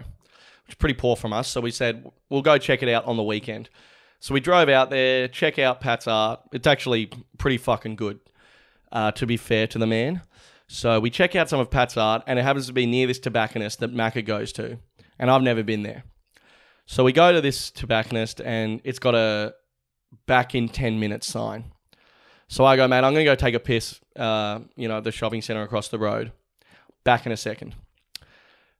which 0.68 0.74
is 0.74 0.78
pretty 0.78 0.96
poor 0.96 1.16
from 1.16 1.32
us. 1.32 1.48
So 1.48 1.62
we 1.62 1.72
said, 1.72 2.06
we'll 2.30 2.42
go 2.42 2.58
check 2.58 2.84
it 2.84 2.90
out 2.90 3.06
on 3.06 3.16
the 3.16 3.24
weekend. 3.24 3.70
So 4.20 4.34
we 4.34 4.42
drove 4.42 4.68
out 4.68 4.90
there, 4.90 5.30
check 5.30 5.58
out 5.60 5.80
Pat's 5.80 6.08
art. 6.08 6.42
It's 6.52 6.68
actually 6.68 7.10
pretty 7.38 7.58
fucking 7.58 7.96
good, 7.96 8.20
uh, 8.92 9.12
to 9.12 9.26
be 9.26 9.38
fair 9.38 9.68
to 9.68 9.78
the 9.78 9.88
man. 9.88 10.22
So 10.68 11.00
we 11.00 11.10
check 11.10 11.36
out 11.38 11.48
some 11.48 11.62
of 11.62 11.72
Pat's 11.72 11.96
art, 11.96 12.24
and 12.28 12.38
it 12.38 12.42
happens 12.42 12.68
to 12.68 12.74
be 12.74 12.86
near 12.86 13.08
this 13.08 13.20
tobacconist 13.20 13.80
that 13.80 13.94
Macca 13.94 14.26
goes 14.26 14.52
to. 14.54 14.80
And 15.18 15.32
I've 15.32 15.42
never 15.42 15.64
been 15.64 15.84
there. 15.84 16.04
So 16.86 17.06
we 17.06 17.14
go 17.14 17.32
to 17.32 17.40
this 17.40 17.72
tobacconist, 17.72 18.42
and 18.42 18.82
it's 18.84 19.00
got 19.00 19.16
a 19.16 19.56
back 20.26 20.56
in 20.56 20.70
10 20.70 21.00
minutes 21.00 21.28
sign. 21.28 21.72
So 22.48 22.66
I 22.66 22.76
go, 22.76 22.88
man, 22.88 23.04
I'm 23.04 23.14
going 23.14 23.26
to 23.26 23.32
go 23.32 23.36
take 23.36 23.56
a 23.56 23.60
piss, 23.60 24.00
uh, 24.16 24.60
you 24.76 24.88
know, 24.88 25.02
the 25.02 25.12
shopping 25.12 25.42
center 25.42 25.64
across 25.64 25.90
the 25.90 26.00
road. 26.00 26.32
Back 27.04 27.26
in 27.26 27.32
a 27.32 27.38
second. 27.38 27.76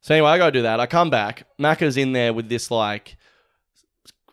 So 0.02 0.16
anyway, 0.16 0.30
I 0.32 0.38
go 0.38 0.50
do 0.50 0.62
that. 0.62 0.80
I 0.80 0.86
come 0.86 1.10
back. 1.10 1.48
Macca's 1.60 1.98
in 1.98 2.14
there 2.14 2.34
with 2.34 2.50
this 2.50 2.72
like, 2.72 3.18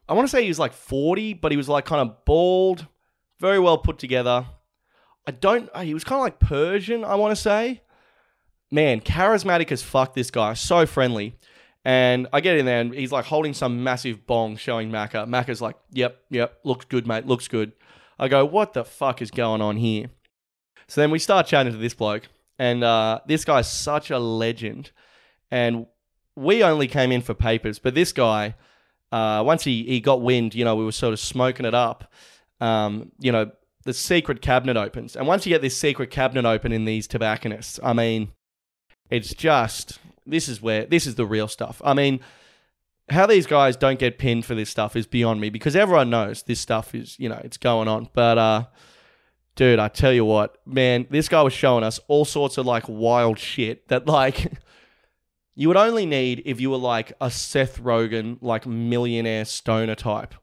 I 0.09 0.13
want 0.13 0.29
to 0.29 0.31
say 0.31 0.43
he 0.43 0.49
was 0.49 0.59
like 0.59 0.73
40, 0.73 1.35
but 1.35 1.51
he 1.51 1.57
was 1.57 1.69
like 1.69 1.85
kind 1.85 2.09
of 2.09 2.25
bald, 2.25 2.87
very 3.41 3.59
well 3.59 3.79
put 3.79 3.99
together. 3.99 4.47
I 5.27 5.31
don't, 5.33 5.75
he 5.79 5.95
was 5.95 6.05
kind 6.05 6.19
of 6.19 6.23
like 6.23 6.39
Persian, 6.39 7.05
I 7.05 7.15
want 7.15 7.35
to 7.35 7.41
say. 7.41 7.83
Man, 8.71 9.01
charismatic 9.01 9.73
as 9.73 9.83
fuck, 9.83 10.15
this 10.15 10.31
guy. 10.31 10.55
So 10.55 10.87
friendly. 10.87 11.37
And 11.85 12.27
I 12.33 12.41
get 12.41 12.57
in 12.57 12.65
there 12.65 12.81
and 12.81 12.95
he's 12.95 13.13
like 13.13 13.27
holding 13.27 13.53
some 13.53 13.85
massive 13.85 14.27
bong 14.27 14.57
showing 14.57 14.91
Macca. 14.91 15.27
Macca's 15.29 15.61
like, 15.61 15.77
yep, 15.93 16.19
yep, 16.31 16.59
looks 16.65 16.87
good, 16.87 17.07
mate, 17.07 17.27
looks 17.27 17.47
good. 17.47 17.73
I 18.19 18.29
go, 18.29 18.45
what 18.45 18.73
the 18.73 18.85
fuck 18.85 19.21
is 19.21 19.31
going 19.31 19.61
on 19.61 19.77
here? 19.77 20.07
So 20.87 21.01
then 21.01 21.11
we 21.11 21.19
start 21.19 21.47
chatting 21.47 21.73
to 21.73 21.79
this 21.79 21.95
bloke. 21.95 22.29
And 22.59 22.85
uh, 22.85 23.21
this 23.27 23.45
guy's 23.45 23.71
such 23.71 24.11
a 24.11 24.19
legend 24.19 24.93
and 25.51 25.87
we 26.37 26.63
only 26.63 26.89
came 26.89 27.13
in 27.13 27.21
for 27.21 27.35
papers. 27.35 27.79
But 27.79 27.95
this 27.95 28.13
guy, 28.13 28.55
uh, 29.13 29.43
once 29.45 29.65
he, 29.65 29.85
he 29.85 30.01
got 30.01 30.23
wind, 30.23 30.55
you 30.55 30.65
know, 30.65 30.75
we 30.77 30.85
were 30.85 30.93
sort 30.93 31.13
of 31.13 31.21
smoking 31.21 31.67
it 31.67 31.75
up. 31.75 32.11
Um, 32.61 33.13
you 33.19 33.31
know, 33.31 33.51
the 33.85 33.93
secret 33.93 34.41
cabinet 34.41 34.77
opens, 34.77 35.17
and 35.17 35.27
once 35.27 35.45
you 35.45 35.51
get 35.51 35.61
this 35.61 35.77
secret 35.77 36.11
cabinet 36.11 36.47
open 36.47 36.73
in 36.73 36.87
these 36.87 37.07
tobacconists, 37.07 37.79
I 37.83 37.93
mean, 37.93 38.33
it's 39.11 39.35
just 39.35 39.99
this 40.27 40.49
is 40.49 40.61
where 40.61 40.87
this 40.87 41.07
is 41.07 41.15
the 41.15 41.27
real 41.27 41.49
stuff. 41.49 41.81
I 41.85 41.95
mean, 41.95 42.21
how 43.11 43.27
these 43.27 43.47
guys 43.47 43.77
don't 43.77 43.99
get 43.99 44.19
pinned 44.19 44.45
for 44.45 44.55
this 44.55 44.71
stuff 44.71 44.97
is 44.97 45.07
beyond 45.07 45.41
me 45.41 45.51
because 45.51 45.77
everyone 45.77 46.11
knows 46.11 46.43
this 46.43 46.61
stuff 46.61 46.95
is, 46.95 47.19
you 47.19 47.29
know, 47.29 47.41
it's 47.45 47.59
going 47.59 47.89
on. 47.89 48.09
But 48.13 48.39
uh 48.39 48.65
dude, 49.57 49.79
I 49.79 49.89
tell 49.89 50.13
you 50.13 50.25
what, 50.25 50.59
man, 50.67 51.07
this 51.11 51.29
guy 51.29 51.43
was 51.43 51.53
showing 51.53 51.85
us 51.85 52.01
all 52.09 52.25
sorts 52.25 52.59
of 52.59 52.67
like 52.67 52.85
wild 52.89 53.39
shit 53.39 53.89
that 53.89 54.07
like 54.07 54.53
you 55.55 55.69
would 55.69 55.77
only 55.77 56.07
need 56.07 56.43
if 56.45 56.61
you 56.61 56.71
were 56.71 56.79
like 56.79 57.13
a 57.21 57.31
Seth 57.31 57.81
Rogen 57.81 58.39
like 58.41 58.67
millionaire 58.67 59.45
stoner 59.45 59.95
type. 59.95 60.35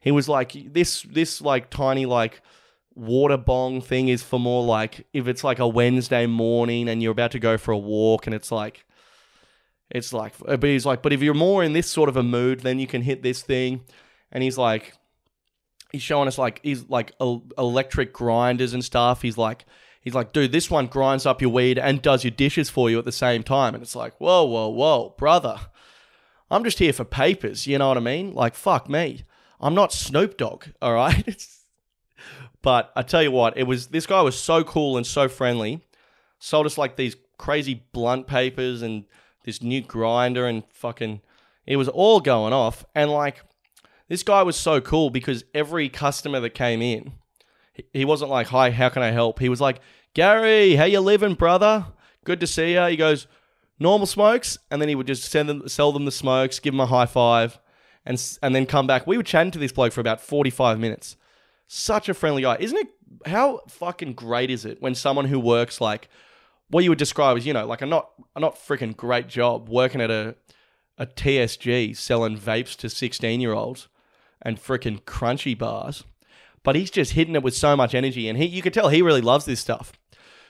He 0.00 0.10
was 0.10 0.28
like 0.28 0.72
this 0.72 1.02
this 1.02 1.40
like 1.40 1.70
tiny 1.70 2.06
like 2.06 2.42
water 2.94 3.36
bong 3.36 3.80
thing 3.80 4.08
is 4.08 4.22
for 4.22 4.40
more 4.40 4.64
like 4.64 5.06
if 5.12 5.28
it's 5.28 5.44
like 5.44 5.60
a 5.60 5.68
Wednesday 5.68 6.26
morning 6.26 6.88
and 6.88 7.00
you're 7.02 7.12
about 7.12 7.30
to 7.30 7.38
go 7.38 7.56
for 7.56 7.70
a 7.70 7.78
walk 7.78 8.26
and 8.26 8.34
it's 8.34 8.50
like 8.50 8.84
it's 9.90 10.12
like 10.12 10.34
uh, 10.46 10.56
but 10.56 10.68
he's 10.68 10.84
like 10.84 11.02
but 11.02 11.12
if 11.12 11.22
you're 11.22 11.34
more 11.34 11.64
in 11.64 11.72
this 11.72 11.88
sort 11.88 12.08
of 12.08 12.16
a 12.16 12.22
mood 12.22 12.60
then 12.60 12.78
you 12.78 12.86
can 12.86 13.02
hit 13.02 13.22
this 13.22 13.42
thing. 13.42 13.82
And 14.30 14.42
he's 14.42 14.58
like 14.58 14.94
he's 15.90 16.02
showing 16.02 16.28
us 16.28 16.36
like 16.36 16.60
he's 16.62 16.88
like 16.88 17.12
el- 17.20 17.44
electric 17.56 18.12
grinders 18.12 18.74
and 18.74 18.84
stuff. 18.84 19.22
He's 19.22 19.38
like 19.38 19.64
he's 20.00 20.14
like 20.14 20.32
dude 20.32 20.52
this 20.52 20.70
one 20.70 20.86
grinds 20.86 21.24
up 21.26 21.40
your 21.40 21.50
weed 21.50 21.78
and 21.78 22.02
does 22.02 22.24
your 22.24 22.30
dishes 22.30 22.68
for 22.68 22.90
you 22.90 22.98
at 22.98 23.04
the 23.04 23.12
same 23.12 23.42
time. 23.42 23.74
And 23.74 23.82
it's 23.82 23.96
like 23.96 24.14
whoa 24.18 24.44
whoa 24.44 24.68
whoa 24.68 25.14
brother. 25.16 25.58
I'm 26.50 26.64
just 26.64 26.78
here 26.78 26.92
for 26.92 27.04
papers. 27.04 27.66
You 27.66 27.78
know 27.78 27.88
what 27.88 27.96
i 27.96 28.00
mean? 28.00 28.34
Like 28.34 28.54
fuck 28.54 28.88
me. 28.88 29.24
I'm 29.60 29.74
not 29.74 29.92
snoop 29.92 30.36
dogg 30.36 30.66
all 30.82 30.94
right? 30.94 31.46
But 32.60 32.90
i 32.96 33.02
tell 33.02 33.22
you 33.22 33.30
what 33.30 33.56
it 33.56 33.62
was 33.62 33.86
this 33.86 34.04
guy 34.04 34.20
was 34.20 34.38
so 34.38 34.64
cool 34.64 34.96
and 34.96 35.06
so 35.06 35.28
friendly. 35.28 35.80
Sold 36.40 36.66
us 36.66 36.76
like 36.76 36.96
these 36.96 37.16
crazy 37.38 37.86
blunt 37.92 38.26
papers 38.26 38.82
and 38.82 39.04
this 39.48 39.62
new 39.62 39.80
grinder 39.80 40.46
and 40.46 40.62
fucking 40.68 41.22
it 41.66 41.76
was 41.76 41.88
all 41.88 42.20
going 42.20 42.52
off. 42.52 42.84
And 42.94 43.10
like 43.10 43.42
this 44.08 44.22
guy 44.22 44.42
was 44.42 44.56
so 44.56 44.80
cool 44.80 45.08
because 45.10 45.44
every 45.54 45.88
customer 45.88 46.38
that 46.40 46.50
came 46.50 46.82
in 46.82 47.12
he- 47.92 48.04
wasn't 48.04 48.30
like 48.30 48.48
hi 48.48 48.70
how 48.70 48.90
can 48.90 49.02
i 49.02 49.10
help? 49.10 49.38
He 49.38 49.48
was 49.48 49.60
like 49.60 49.80
gary 50.14 50.76
how 50.76 50.84
you 50.84 51.00
living 51.00 51.34
brother? 51.34 51.86
Good 52.24 52.40
to 52.40 52.46
see 52.46 52.74
you 52.74 52.84
he 52.84 52.96
goes 52.96 53.26
normal 53.78 54.06
smokes? 54.06 54.58
And 54.70 54.82
then 54.82 54.90
he 54.90 54.94
would 54.94 55.06
just 55.06 55.24
send 55.24 55.48
them 55.48 55.66
sell 55.66 55.92
them 55.92 56.04
the 56.04 56.12
smokes 56.12 56.58
give 56.58 56.74
them 56.74 56.80
a 56.80 56.86
high 56.86 57.06
five 57.06 57.58
and 58.04 58.22
and 58.42 58.54
then 58.54 58.66
come 58.66 58.86
back. 58.86 59.06
We 59.06 59.16
were 59.16 59.22
chatting 59.22 59.52
to 59.52 59.58
this 59.58 59.72
bloke 59.72 59.94
for 59.94 60.02
about 60.02 60.20
45 60.20 60.78
minutes. 60.78 61.16
Such 61.66 62.08
a 62.08 62.14
friendly 62.14 62.42
guy. 62.42 62.58
Isn't 62.60 62.78
it 62.78 62.88
how 63.26 63.60
fucking 63.68 64.12
great 64.12 64.50
is 64.50 64.66
it 64.66 64.82
when 64.82 64.94
someone 64.94 65.24
who 65.24 65.40
works 65.40 65.80
like 65.80 66.08
what 66.70 66.84
you 66.84 66.90
would 66.90 66.98
describe 66.98 67.36
as 67.36 67.46
you 67.46 67.52
know 67.52 67.66
like 67.66 67.82
a 67.82 67.86
not 67.86 68.10
a 68.36 68.40
not 68.40 68.56
freaking 68.56 68.96
great 68.96 69.28
job 69.28 69.68
working 69.68 70.00
at 70.00 70.10
a 70.10 70.36
a 70.96 71.06
TSG 71.06 71.96
selling 71.96 72.36
vapes 72.36 72.76
to 72.76 72.90
16 72.90 73.40
year 73.40 73.52
olds 73.52 73.88
and 74.42 74.58
freaking 74.58 75.00
crunchy 75.02 75.56
bars 75.56 76.04
but 76.62 76.76
he's 76.76 76.90
just 76.90 77.12
hitting 77.12 77.34
it 77.34 77.42
with 77.42 77.56
so 77.56 77.76
much 77.76 77.94
energy 77.94 78.28
and 78.28 78.38
he 78.38 78.46
you 78.46 78.62
could 78.62 78.74
tell 78.74 78.88
he 78.88 79.02
really 79.02 79.20
loves 79.20 79.44
this 79.44 79.60
stuff. 79.60 79.92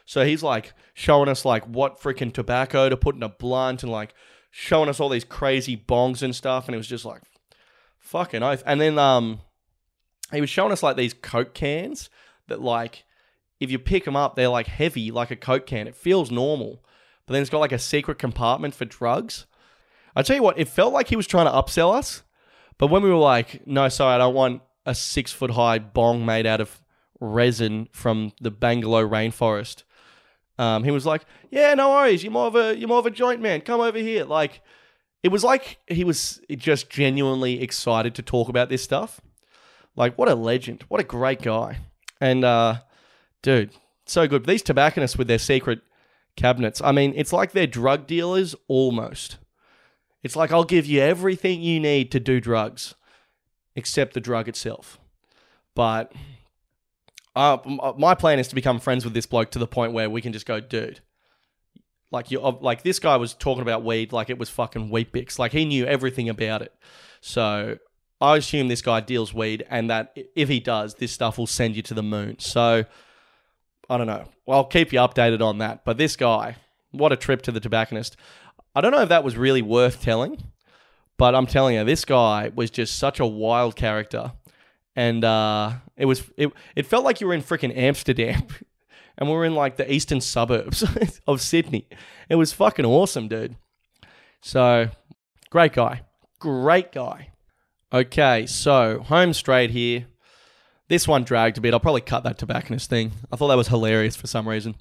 So 0.05 0.25
he's 0.25 0.43
like 0.43 0.73
showing 0.95 1.29
us 1.29 1.45
like 1.45 1.65
what 1.65 2.01
freaking 2.01 2.33
tobacco 2.33 2.89
to 2.89 2.97
put 2.97 3.15
in 3.15 3.23
a 3.23 3.29
blunt 3.29 3.83
and 3.83 3.93
like 3.93 4.15
showing 4.51 4.89
us 4.89 5.01
all 5.01 5.11
these 5.11 5.25
crazy 5.25 5.77
bongs 5.77 6.23
and 6.23 6.35
stuff 6.35 6.67
and 6.67 6.75
it 6.75 6.79
was 6.79 6.89
just 6.89 7.05
like 7.05 7.23
fucking 7.99 8.43
oath. 8.43 8.63
And 8.67 8.81
then 8.81 8.99
um 8.99 9.41
he 10.33 10.41
was 10.41 10.51
showing 10.51 10.73
us 10.73 10.83
like 10.83 10.97
these 10.97 11.15
coke 11.15 11.55
cans 11.55 12.11
that 12.49 12.61
like 12.61 13.05
if 13.61 13.71
you 13.71 13.79
pick 13.79 14.05
them 14.05 14.17
up, 14.17 14.37
they're 14.37 14.49
like 14.49 14.67
heavy, 14.67 15.11
like 15.11 15.31
a 15.31 15.37
Coke 15.37 15.67
can. 15.67 15.89
It 15.89 15.97
feels 15.97 16.31
normal. 16.31 16.83
But 17.27 17.33
then 17.35 17.43
it's 17.43 17.51
got 17.51 17.59
like 17.59 17.73
a 17.73 17.79
secret 17.79 18.19
compartment 18.19 18.75
for 18.75 18.85
drugs. 18.85 19.47
I 20.17 20.23
tell 20.23 20.37
you 20.37 20.43
what, 20.43 20.59
it 20.59 20.69
felt 20.69 20.93
like 20.93 21.09
he 21.09 21.17
was 21.17 21.27
trying 21.27 21.47
to 21.47 21.53
upsell 21.53 21.95
us. 21.95 22.23
But 22.79 22.89
when 22.89 23.03
we 23.03 23.11
were 23.11 23.17
like, 23.17 23.67
no, 23.67 23.89
sorry, 23.89 24.15
I 24.15 24.19
don't 24.19 24.35
want 24.35 24.63
a 24.87 24.95
six 24.95 25.33
foot 25.33 25.51
high 25.51 25.79
bong 25.79 26.25
made 26.25 26.47
out 26.47 26.61
of 26.61 26.81
resin 27.21 27.89
from 27.93 28.33
the 28.41 28.51
Bangalore 28.51 29.07
rainforest. 29.07 29.83
Um, 30.59 30.85
he 30.85 30.91
was 30.91 31.07
like, 31.07 31.25
yeah, 31.51 31.75
no 31.75 31.91
worries. 31.91 32.23
You're 32.23 32.33
more 32.33 32.47
of 32.47 32.57
a 32.57 32.77
you're 32.77 32.89
more 32.89 32.99
of 32.99 33.07
a 33.07 33.11
joint 33.11 33.41
man. 33.41 33.61
Come 33.61 33.81
over 33.81 33.99
here. 33.99 34.25
Like, 34.25 34.63
it 35.23 35.29
was 35.29 35.45
like 35.45 35.79
he 35.87 36.05
was 36.05 36.41
just 36.51 36.91
genuinely 36.91 37.63
excited 37.63 38.15
to 38.17 38.23
talk 38.23 38.49
about 38.49 38.69
this 38.69 38.83
stuff. 38.83 39.21
Like, 39.95 40.17
what 40.17 40.29
a 40.29 40.35
legend. 40.35 40.85
What 40.89 41.01
a 41.01 41.05
great 41.05 41.43
guy. 41.43 41.79
And 42.21 42.45
uh, 42.45 42.81
dude, 43.49 43.71
so 44.05 44.29
good. 44.29 44.45
These 44.45 44.61
tobacconists 44.61 45.17
with 45.17 45.27
their 45.27 45.39
secret 45.39 45.81
cabinets. 46.37 46.83
I 46.85 46.93
mean, 46.93 47.15
it's 47.17 47.33
like 47.33 47.53
they're 47.53 47.67
drug 47.67 48.07
dealers 48.07 48.55
almost. 48.69 49.39
It's 50.23 50.37
like 50.37 50.53
I'll 50.53 50.65
give 50.65 50.85
you 50.85 51.01
everything 51.01 51.63
you 51.63 51.81
need 51.81 52.13
to 52.13 52.21
do 52.21 52.43
drugs, 52.43 52.95
except 53.75 54.13
the 54.13 54.21
drug 54.21 54.49
itself. 54.49 54.99
But 55.75 56.13
uh, 57.35 57.57
my 57.97 58.15
plan 58.15 58.39
is 58.39 58.49
to 58.49 58.55
become 58.55 58.81
friends 58.81 59.03
with 59.03 59.15
this 59.15 59.25
bloke 59.25 59.51
to 59.53 59.59
the 59.59 59.67
point 59.67 59.95
where 59.95 60.11
we 60.11 60.21
can 60.21 60.35
just 60.35 60.45
go, 60.45 60.61
dude. 60.61 61.01
Like 62.11 62.31
you, 62.31 62.41
like 62.41 62.83
this 62.83 62.99
guy 62.99 63.17
was 63.17 63.33
talking 63.33 63.63
about 63.63 63.83
weed 63.83 64.13
like 64.13 64.29
it 64.29 64.39
was 64.39 64.51
fucking 64.51 64.91
Weet-Bix. 64.91 65.39
Like 65.39 65.53
he 65.53 65.65
knew 65.65 65.87
everything 65.87 66.29
about 66.29 66.61
it. 66.61 66.75
So 67.23 67.79
I 68.21 68.37
assume 68.37 68.69
this 68.69 68.83
guy 68.83 69.01
deals 69.01 69.33
weed, 69.33 69.65
and 69.71 69.89
that 69.89 70.15
if 70.37 70.51
he 70.51 70.61
does, 70.61 70.97
this 70.97 71.13
stuff 71.13 71.39
will 71.39 71.47
send 71.47 71.77
you 71.77 71.83
to 71.85 71.95
the 71.95 72.03
moon. 72.03 72.39
So 72.41 72.85
I 73.89 73.97
don't 73.97 74.07
know. 74.07 74.25
Well, 74.47 74.59
I'll 74.59 74.65
keep 74.65 74.93
you 74.93 74.99
updated 74.99 75.41
on 75.41 75.59
that. 75.59 75.85
But 75.85 75.97
this 75.99 76.17
guy, 76.17 76.57
what 76.91 77.13
a 77.13 77.17
trip 77.17 77.43
to 77.43 77.53
the 77.53 77.61
tobacconist. 77.61 78.17
I 78.75 78.81
don't 78.81 78.93
know 78.93 79.03
if 79.03 79.09
that 79.09 79.25
was 79.25 79.37
really 79.37 79.63
worth 79.63 80.03
telling, 80.03 80.43
but 81.17 81.35
I'm 81.35 81.47
telling 81.47 81.77
you, 81.77 81.85
this 81.85 82.05
guy 82.05 82.51
was 82.55 82.71
just 82.71 82.97
such 82.97 83.19
a 83.19 83.27
wild 83.27 83.77
character. 83.77 84.33
And 84.95 85.25
uh, 85.25 85.73
it 85.97 86.05
was 86.05 86.25
it, 86.37 86.53
it 86.77 86.87
felt 86.87 87.05
like 87.05 87.21
you 87.21 87.27
were 87.27 87.35
in 87.35 87.43
freaking 87.43 87.77
Amsterdam. 87.77 88.47
and 89.19 89.29
we 89.29 89.35
were 89.35 89.45
in 89.45 89.55
like 89.55 89.77
the 89.77 89.93
eastern 89.93 90.21
suburbs 90.21 90.85
of 91.27 91.41
Sydney. 91.41 91.89
It 92.29 92.37
was 92.37 92.53
fucking 92.53 92.85
awesome, 92.85 93.29
dude. 93.29 93.57
So 94.41 94.91
great 95.51 95.73
guy. 95.73 96.03
Great 96.39 96.93
guy. 96.93 97.31
Okay, 97.93 98.47
so 98.47 99.01
home 99.01 99.33
straight 99.33 99.71
here. 99.71 100.07
This 100.89 101.07
one 101.07 101.25
dragged 101.25 101.59
a 101.59 101.61
bit. 101.61 101.75
I'll 101.75 101.81
probably 101.81 102.01
cut 102.01 102.25
that 102.25 102.39
tobacconist 102.39 102.89
thing. 102.89 103.13
I 103.31 103.37
thought 103.37 103.49
that 103.49 103.57
was 103.57 103.69
hilarious 103.69 104.17
for 104.17 104.27
some 104.27 104.49
reason. 104.49 104.75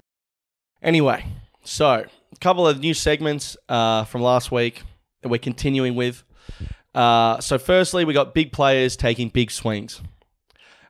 Anyway, 0.82 1.26
so 1.64 2.06
a 2.32 2.38
couple 2.40 2.66
of 2.66 2.80
new 2.80 2.94
segments 2.94 3.58
uh, 3.68 4.06
from 4.06 4.22
last 4.22 4.52
week 4.52 4.84
that 5.22 5.30
we're 5.30 5.38
continuing 5.38 5.96
with. 5.96 6.24
Uh, 6.96 7.40
so, 7.42 7.58
firstly, 7.58 8.06
we 8.06 8.14
got 8.14 8.34
big 8.34 8.52
players 8.52 8.96
taking 8.96 9.30
big 9.30 9.52
swings. 9.52 10.02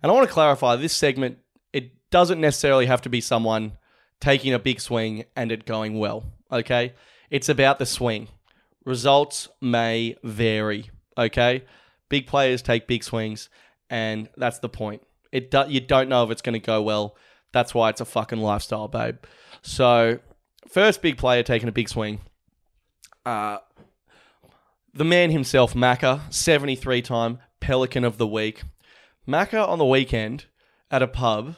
And 0.01 0.11
I 0.11 0.13
want 0.13 0.27
to 0.27 0.33
clarify 0.33 0.75
this 0.75 0.93
segment, 0.93 1.39
it 1.73 1.91
doesn't 2.11 2.39
necessarily 2.39 2.85
have 2.85 3.01
to 3.01 3.09
be 3.09 3.19
someone 3.19 3.73
taking 4.19 4.53
a 4.53 4.59
big 4.59 4.79
swing 4.79 5.25
and 5.35 5.51
it 5.51 5.65
going 5.65 5.97
well, 5.97 6.23
okay? 6.51 6.93
It's 7.29 7.49
about 7.49 7.79
the 7.79 7.85
swing. 7.85 8.29
Results 8.85 9.49
may 9.59 10.15
vary, 10.23 10.91
okay? 11.17 11.63
Big 12.09 12.27
players 12.27 12.61
take 12.61 12.87
big 12.87 13.03
swings, 13.03 13.49
and 13.89 14.29
that's 14.37 14.59
the 14.59 14.69
point. 14.69 15.01
It 15.31 15.51
do- 15.51 15.65
you 15.67 15.79
don't 15.79 16.09
know 16.09 16.23
if 16.23 16.31
it's 16.31 16.41
going 16.41 16.53
to 16.53 16.59
go 16.65 16.81
well. 16.81 17.15
That's 17.51 17.73
why 17.73 17.89
it's 17.89 18.01
a 18.01 18.05
fucking 18.05 18.39
lifestyle, 18.39 18.87
babe. 18.87 19.17
So, 19.61 20.19
first 20.67 21.01
big 21.01 21.17
player 21.17 21.43
taking 21.43 21.69
a 21.69 21.71
big 21.71 21.89
swing. 21.89 22.21
Uh, 23.25 23.59
the 24.93 25.03
man 25.03 25.31
himself, 25.31 25.73
Macca, 25.73 26.31
73 26.33 27.01
time 27.01 27.39
Pelican 27.59 28.03
of 28.03 28.17
the 28.17 28.27
Week. 28.27 28.63
Macca 29.27 29.67
on 29.67 29.77
the 29.77 29.85
weekend 29.85 30.45
at 30.89 31.01
a 31.01 31.07
pub, 31.07 31.55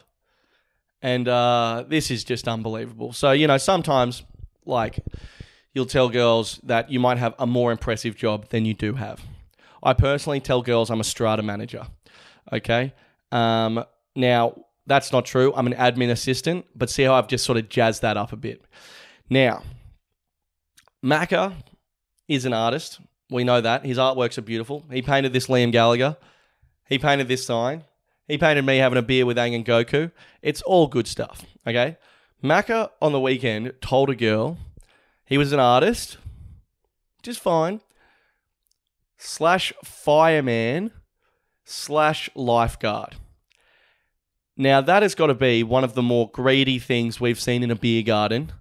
and 1.02 1.28
uh, 1.28 1.86
this 1.88 2.10
is 2.10 2.24
just 2.24 2.48
unbelievable. 2.48 3.14
So, 3.14 3.32
you 3.32 3.48
know, 3.48 3.58
sometimes, 3.58 4.24
like, 4.66 5.00
you'll 5.74 5.86
tell 5.86 6.10
girls 6.10 6.60
that 6.64 6.90
you 6.92 7.00
might 7.00 7.18
have 7.18 7.36
a 7.38 7.46
more 7.46 7.72
impressive 7.72 8.16
job 8.16 8.50
than 8.50 8.66
you 8.66 8.74
do 8.74 8.94
have. 8.96 9.22
I 9.84 9.94
personally 9.94 10.40
tell 10.40 10.62
girls 10.62 10.90
I'm 10.90 11.00
a 11.00 11.06
strata 11.06 11.44
manager. 11.44 11.88
Okay. 12.52 12.94
Um, 13.32 13.84
now, 14.16 14.56
that's 14.88 15.12
not 15.12 15.26
true. 15.26 15.54
I'm 15.56 15.68
an 15.68 15.74
admin 15.74 16.10
assistant, 16.10 16.66
but 16.76 16.90
see 16.90 17.04
how 17.04 17.14
I've 17.14 17.28
just 17.28 17.46
sort 17.46 17.58
of 17.58 17.70
jazzed 17.70 18.02
that 18.02 18.18
up 18.18 18.34
a 18.34 18.36
bit. 18.36 18.64
Now, 19.30 19.64
Macca 21.04 21.54
is 22.28 22.46
an 22.46 22.54
artist. 22.54 23.00
We 23.30 23.44
know 23.44 23.62
that. 23.62 23.86
His 23.86 23.98
artworks 23.98 24.38
are 24.38 24.42
beautiful. 24.42 24.84
He 24.92 25.02
painted 25.02 25.34
this 25.34 25.48
Liam 25.48 25.72
Gallagher. 25.72 26.18
He 26.88 26.98
painted 26.98 27.28
this 27.28 27.46
sign. 27.46 27.84
He 28.28 28.38
painted 28.38 28.66
me 28.66 28.78
having 28.78 28.98
a 28.98 29.04
beer 29.04 29.26
with 29.26 29.38
Aang 29.38 29.56
and 29.56 29.66
Goku. 29.66 30.12
It's 30.42 30.62
all 30.64 30.88
good 30.88 31.08
stuff. 31.08 31.46
Okay. 31.68 31.98
Macca 32.44 32.90
on 33.02 33.12
the 33.12 33.20
weekend 33.20 33.74
told 33.82 34.10
a 34.10 34.16
girl 34.16 34.58
he 35.26 35.38
was 35.38 35.54
an 35.54 35.60
artist, 35.60 36.18
just 37.22 37.40
fine, 37.40 37.82
slash 39.18 39.74
fireman, 39.84 40.92
slash 41.70 42.30
lifeguard. 42.36 43.16
Now, 44.58 44.82
that 44.82 45.04
has 45.04 45.16
got 45.16 45.28
to 45.28 45.34
be 45.34 45.64
one 45.64 45.84
of 45.84 45.94
the 45.94 46.02
more 46.02 46.30
greedy 46.32 46.80
things 46.80 47.22
we've 47.22 47.40
seen 47.40 47.64
in 47.64 47.72
a 47.72 47.76
beer 47.76 48.04
garden 48.04 48.52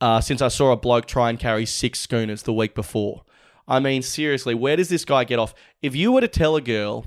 uh, 0.00 0.20
since 0.20 0.42
I 0.42 0.48
saw 0.48 0.72
a 0.72 0.76
bloke 0.76 1.06
try 1.06 1.30
and 1.30 1.38
carry 1.38 1.64
six 1.64 2.00
schooners 2.00 2.42
the 2.42 2.52
week 2.52 2.74
before. 2.74 3.24
I 3.66 3.80
mean, 3.80 4.02
seriously, 4.02 4.54
where 4.54 4.76
does 4.76 4.90
this 4.90 5.04
guy 5.04 5.24
get 5.24 5.38
off? 5.38 5.54
If 5.80 5.96
you 5.96 6.12
were 6.12 6.20
to 6.20 6.28
tell 6.28 6.56
a 6.56 6.60
girl, 6.60 7.06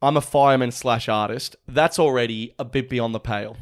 I'm 0.00 0.16
a 0.16 0.20
fireman 0.20 0.70
slash 0.70 1.08
artist, 1.08 1.56
that's 1.66 1.98
already 1.98 2.54
a 2.58 2.64
bit 2.64 2.88
beyond 2.88 3.14
the 3.14 3.20
pale. 3.20 3.56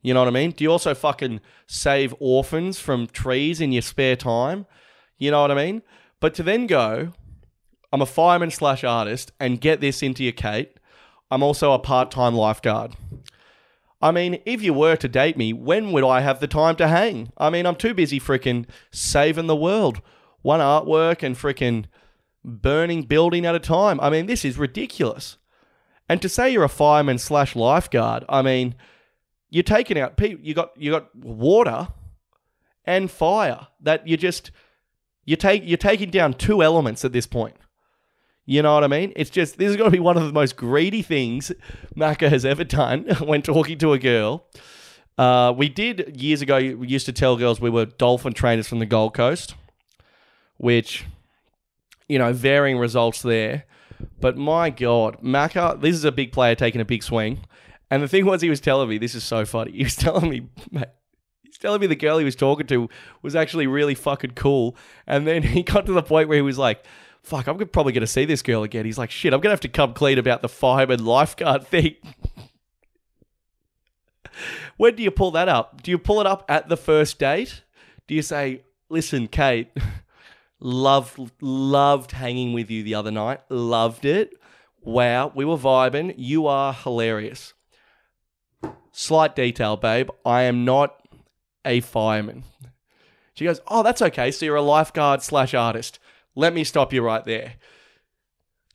You 0.00 0.14
know 0.14 0.20
what 0.20 0.28
I 0.28 0.32
mean? 0.32 0.52
Do 0.52 0.64
you 0.64 0.70
also 0.70 0.94
fucking 0.94 1.40
save 1.66 2.14
orphans 2.20 2.78
from 2.78 3.08
trees 3.08 3.60
in 3.60 3.72
your 3.72 3.82
spare 3.82 4.16
time? 4.16 4.66
You 5.18 5.32
know 5.32 5.42
what 5.42 5.50
I 5.50 5.54
mean? 5.54 5.82
But 6.20 6.32
to 6.34 6.42
then 6.42 6.66
go, 6.66 7.12
I'm 7.92 8.02
a 8.02 8.06
fireman 8.06 8.50
slash 8.50 8.84
artist, 8.84 9.32
and 9.40 9.60
get 9.60 9.80
this 9.80 10.02
into 10.02 10.22
your 10.22 10.32
Kate, 10.32 10.78
I'm 11.30 11.42
also 11.42 11.72
a 11.72 11.78
part 11.78 12.10
time 12.10 12.34
lifeguard. 12.34 12.94
I 14.00 14.12
mean, 14.12 14.40
if 14.46 14.62
you 14.62 14.72
were 14.72 14.96
to 14.96 15.08
date 15.08 15.36
me, 15.36 15.52
when 15.52 15.92
would 15.92 16.04
I 16.04 16.20
have 16.20 16.40
the 16.40 16.46
time 16.46 16.76
to 16.76 16.88
hang? 16.88 17.32
I 17.36 17.50
mean, 17.50 17.66
I'm 17.66 17.74
too 17.74 17.94
busy 17.94 18.20
freaking 18.20 18.66
saving 18.92 19.48
the 19.48 19.56
world. 19.56 20.00
One 20.42 20.60
artwork 20.60 21.22
and 21.22 21.36
freaking 21.36 21.86
burning 22.44 23.02
building 23.02 23.44
at 23.44 23.56
a 23.56 23.60
time. 23.60 23.98
I 24.00 24.08
mean, 24.08 24.26
this 24.26 24.44
is 24.44 24.56
ridiculous. 24.56 25.36
And 26.08 26.22
to 26.22 26.28
say 26.28 26.50
you're 26.50 26.64
a 26.64 26.68
fireman 26.68 27.18
slash 27.18 27.56
lifeguard, 27.56 28.24
I 28.28 28.42
mean, 28.42 28.76
you're 29.50 29.62
taking 29.64 29.98
out 29.98 30.16
people. 30.16 30.44
You 30.44 30.54
got 30.54 30.80
you 30.80 30.92
got 30.92 31.14
water 31.14 31.88
and 32.84 33.10
fire 33.10 33.66
that 33.80 34.06
you 34.06 34.16
just 34.16 34.50
you 35.24 35.36
take 35.36 35.62
you're 35.64 35.76
taking 35.76 36.10
down 36.10 36.34
two 36.34 36.62
elements 36.62 37.04
at 37.04 37.12
this 37.12 37.26
point. 37.26 37.56
You 38.50 38.62
know 38.62 38.72
what 38.72 38.82
I 38.82 38.86
mean? 38.86 39.12
It's 39.14 39.28
just 39.28 39.58
this 39.58 39.68
is 39.68 39.76
going 39.76 39.90
to 39.90 39.94
be 39.94 40.00
one 40.00 40.16
of 40.16 40.24
the 40.24 40.32
most 40.32 40.56
greedy 40.56 41.02
things 41.02 41.52
Macca 41.94 42.30
has 42.30 42.46
ever 42.46 42.64
done 42.64 43.04
when 43.20 43.42
talking 43.42 43.76
to 43.76 43.92
a 43.92 43.98
girl. 43.98 44.46
Uh, 45.18 45.52
we 45.54 45.68
did 45.68 46.18
years 46.18 46.40
ago. 46.40 46.56
We 46.56 46.88
used 46.88 47.04
to 47.04 47.12
tell 47.12 47.36
girls 47.36 47.60
we 47.60 47.68
were 47.68 47.84
dolphin 47.84 48.32
trainers 48.32 48.66
from 48.66 48.78
the 48.78 48.86
Gold 48.86 49.12
Coast, 49.12 49.54
which 50.56 51.04
you 52.08 52.18
know 52.18 52.32
varying 52.32 52.78
results 52.78 53.20
there. 53.20 53.64
But 54.18 54.38
my 54.38 54.70
God, 54.70 55.22
Macca, 55.22 55.78
this 55.78 55.94
is 55.94 56.04
a 56.04 56.12
big 56.12 56.32
player 56.32 56.54
taking 56.54 56.80
a 56.80 56.86
big 56.86 57.02
swing. 57.02 57.40
And 57.90 58.02
the 58.02 58.08
thing 58.08 58.24
was, 58.24 58.40
he 58.40 58.48
was 58.48 58.62
telling 58.62 58.88
me 58.88 58.96
this 58.96 59.14
is 59.14 59.24
so 59.24 59.44
funny. 59.44 59.72
He 59.76 59.84
was 59.84 59.96
telling 59.96 60.30
me, 60.30 60.48
he's 61.42 61.58
telling 61.58 61.82
me 61.82 61.86
the 61.86 61.96
girl 61.96 62.16
he 62.16 62.24
was 62.24 62.34
talking 62.34 62.66
to 62.68 62.88
was 63.20 63.36
actually 63.36 63.66
really 63.66 63.94
fucking 63.94 64.30
cool. 64.30 64.74
And 65.06 65.26
then 65.26 65.42
he 65.54 65.62
got 65.62 65.84
to 65.84 65.92
the 65.92 66.02
point 66.02 66.30
where 66.30 66.36
he 66.36 66.42
was 66.42 66.56
like, 66.56 66.82
fuck, 67.22 67.46
I'm 67.46 67.58
probably 67.68 67.92
going 67.92 68.02
to 68.02 68.06
see 68.06 68.24
this 68.24 68.42
girl 68.42 68.62
again. 68.62 68.84
He's 68.84 68.98
like, 68.98 69.10
shit, 69.10 69.32
I'm 69.32 69.40
going 69.40 69.50
to 69.50 69.54
have 69.54 69.60
to 69.60 69.68
come 69.68 69.94
clean 69.94 70.18
about 70.18 70.42
the 70.42 70.48
fireman 70.48 71.04
lifeguard 71.04 71.66
thing. 71.66 71.96
when 74.76 74.96
do 74.96 75.02
you 75.02 75.10
pull 75.10 75.30
that 75.32 75.48
up? 75.48 75.82
Do 75.82 75.90
you 75.90 75.98
pull 75.98 76.20
it 76.20 76.26
up 76.26 76.44
at 76.48 76.68
the 76.68 76.76
first 76.76 77.18
date? 77.18 77.62
Do 78.06 78.14
you 78.14 78.22
say, 78.22 78.62
listen, 78.88 79.28
Kate, 79.28 79.70
loved, 80.60 81.30
loved 81.40 82.12
hanging 82.12 82.52
with 82.52 82.70
you 82.70 82.82
the 82.82 82.94
other 82.94 83.10
night, 83.10 83.40
loved 83.48 84.04
it. 84.04 84.32
Wow, 84.80 85.32
we 85.34 85.44
were 85.44 85.56
vibing. 85.56 86.14
You 86.16 86.46
are 86.46 86.72
hilarious. 86.72 87.52
Slight 88.92 89.36
detail, 89.36 89.76
babe. 89.76 90.08
I 90.24 90.42
am 90.42 90.64
not 90.64 91.06
a 91.64 91.80
fireman. 91.80 92.44
She 93.34 93.44
goes, 93.44 93.60
Oh, 93.68 93.82
that's 93.82 94.02
okay. 94.02 94.30
So 94.30 94.46
you're 94.46 94.56
a 94.56 94.62
lifeguard 94.62 95.22
slash 95.22 95.54
artist. 95.54 95.98
Let 96.38 96.54
me 96.54 96.62
stop 96.62 96.92
you 96.92 97.02
right 97.02 97.24
there. 97.24 97.54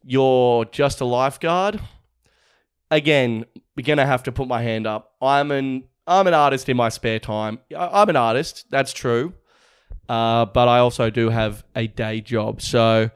You're 0.03 0.66
just 0.66 0.99
a 0.99 1.05
lifeguard. 1.05 1.80
Again, 2.91 3.45
we're 3.78 3.86
gonna 3.86 4.05
have 4.05 4.24
to 4.24 4.34
put 4.34 4.49
my 4.49 4.61
hand 4.61 4.86
up. 4.86 5.14
I'm 5.22 5.49
an 5.49 5.86
I'm 6.05 6.28
an 6.28 6.34
artist 6.34 6.68
in 6.68 6.76
my 6.76 6.89
spare 6.89 7.20
time. 7.20 7.59
I'm 7.74 8.09
an 8.09 8.18
artist. 8.18 8.66
That's 8.70 8.91
true. 8.91 9.32
Uh, 10.09 10.43
but 10.43 10.68
I 10.68 10.80
also 10.80 11.09
do 11.09 11.30
have 11.30 11.64
a 11.74 11.88
day 11.88 12.20
job. 12.20 12.61
So 12.61 13.09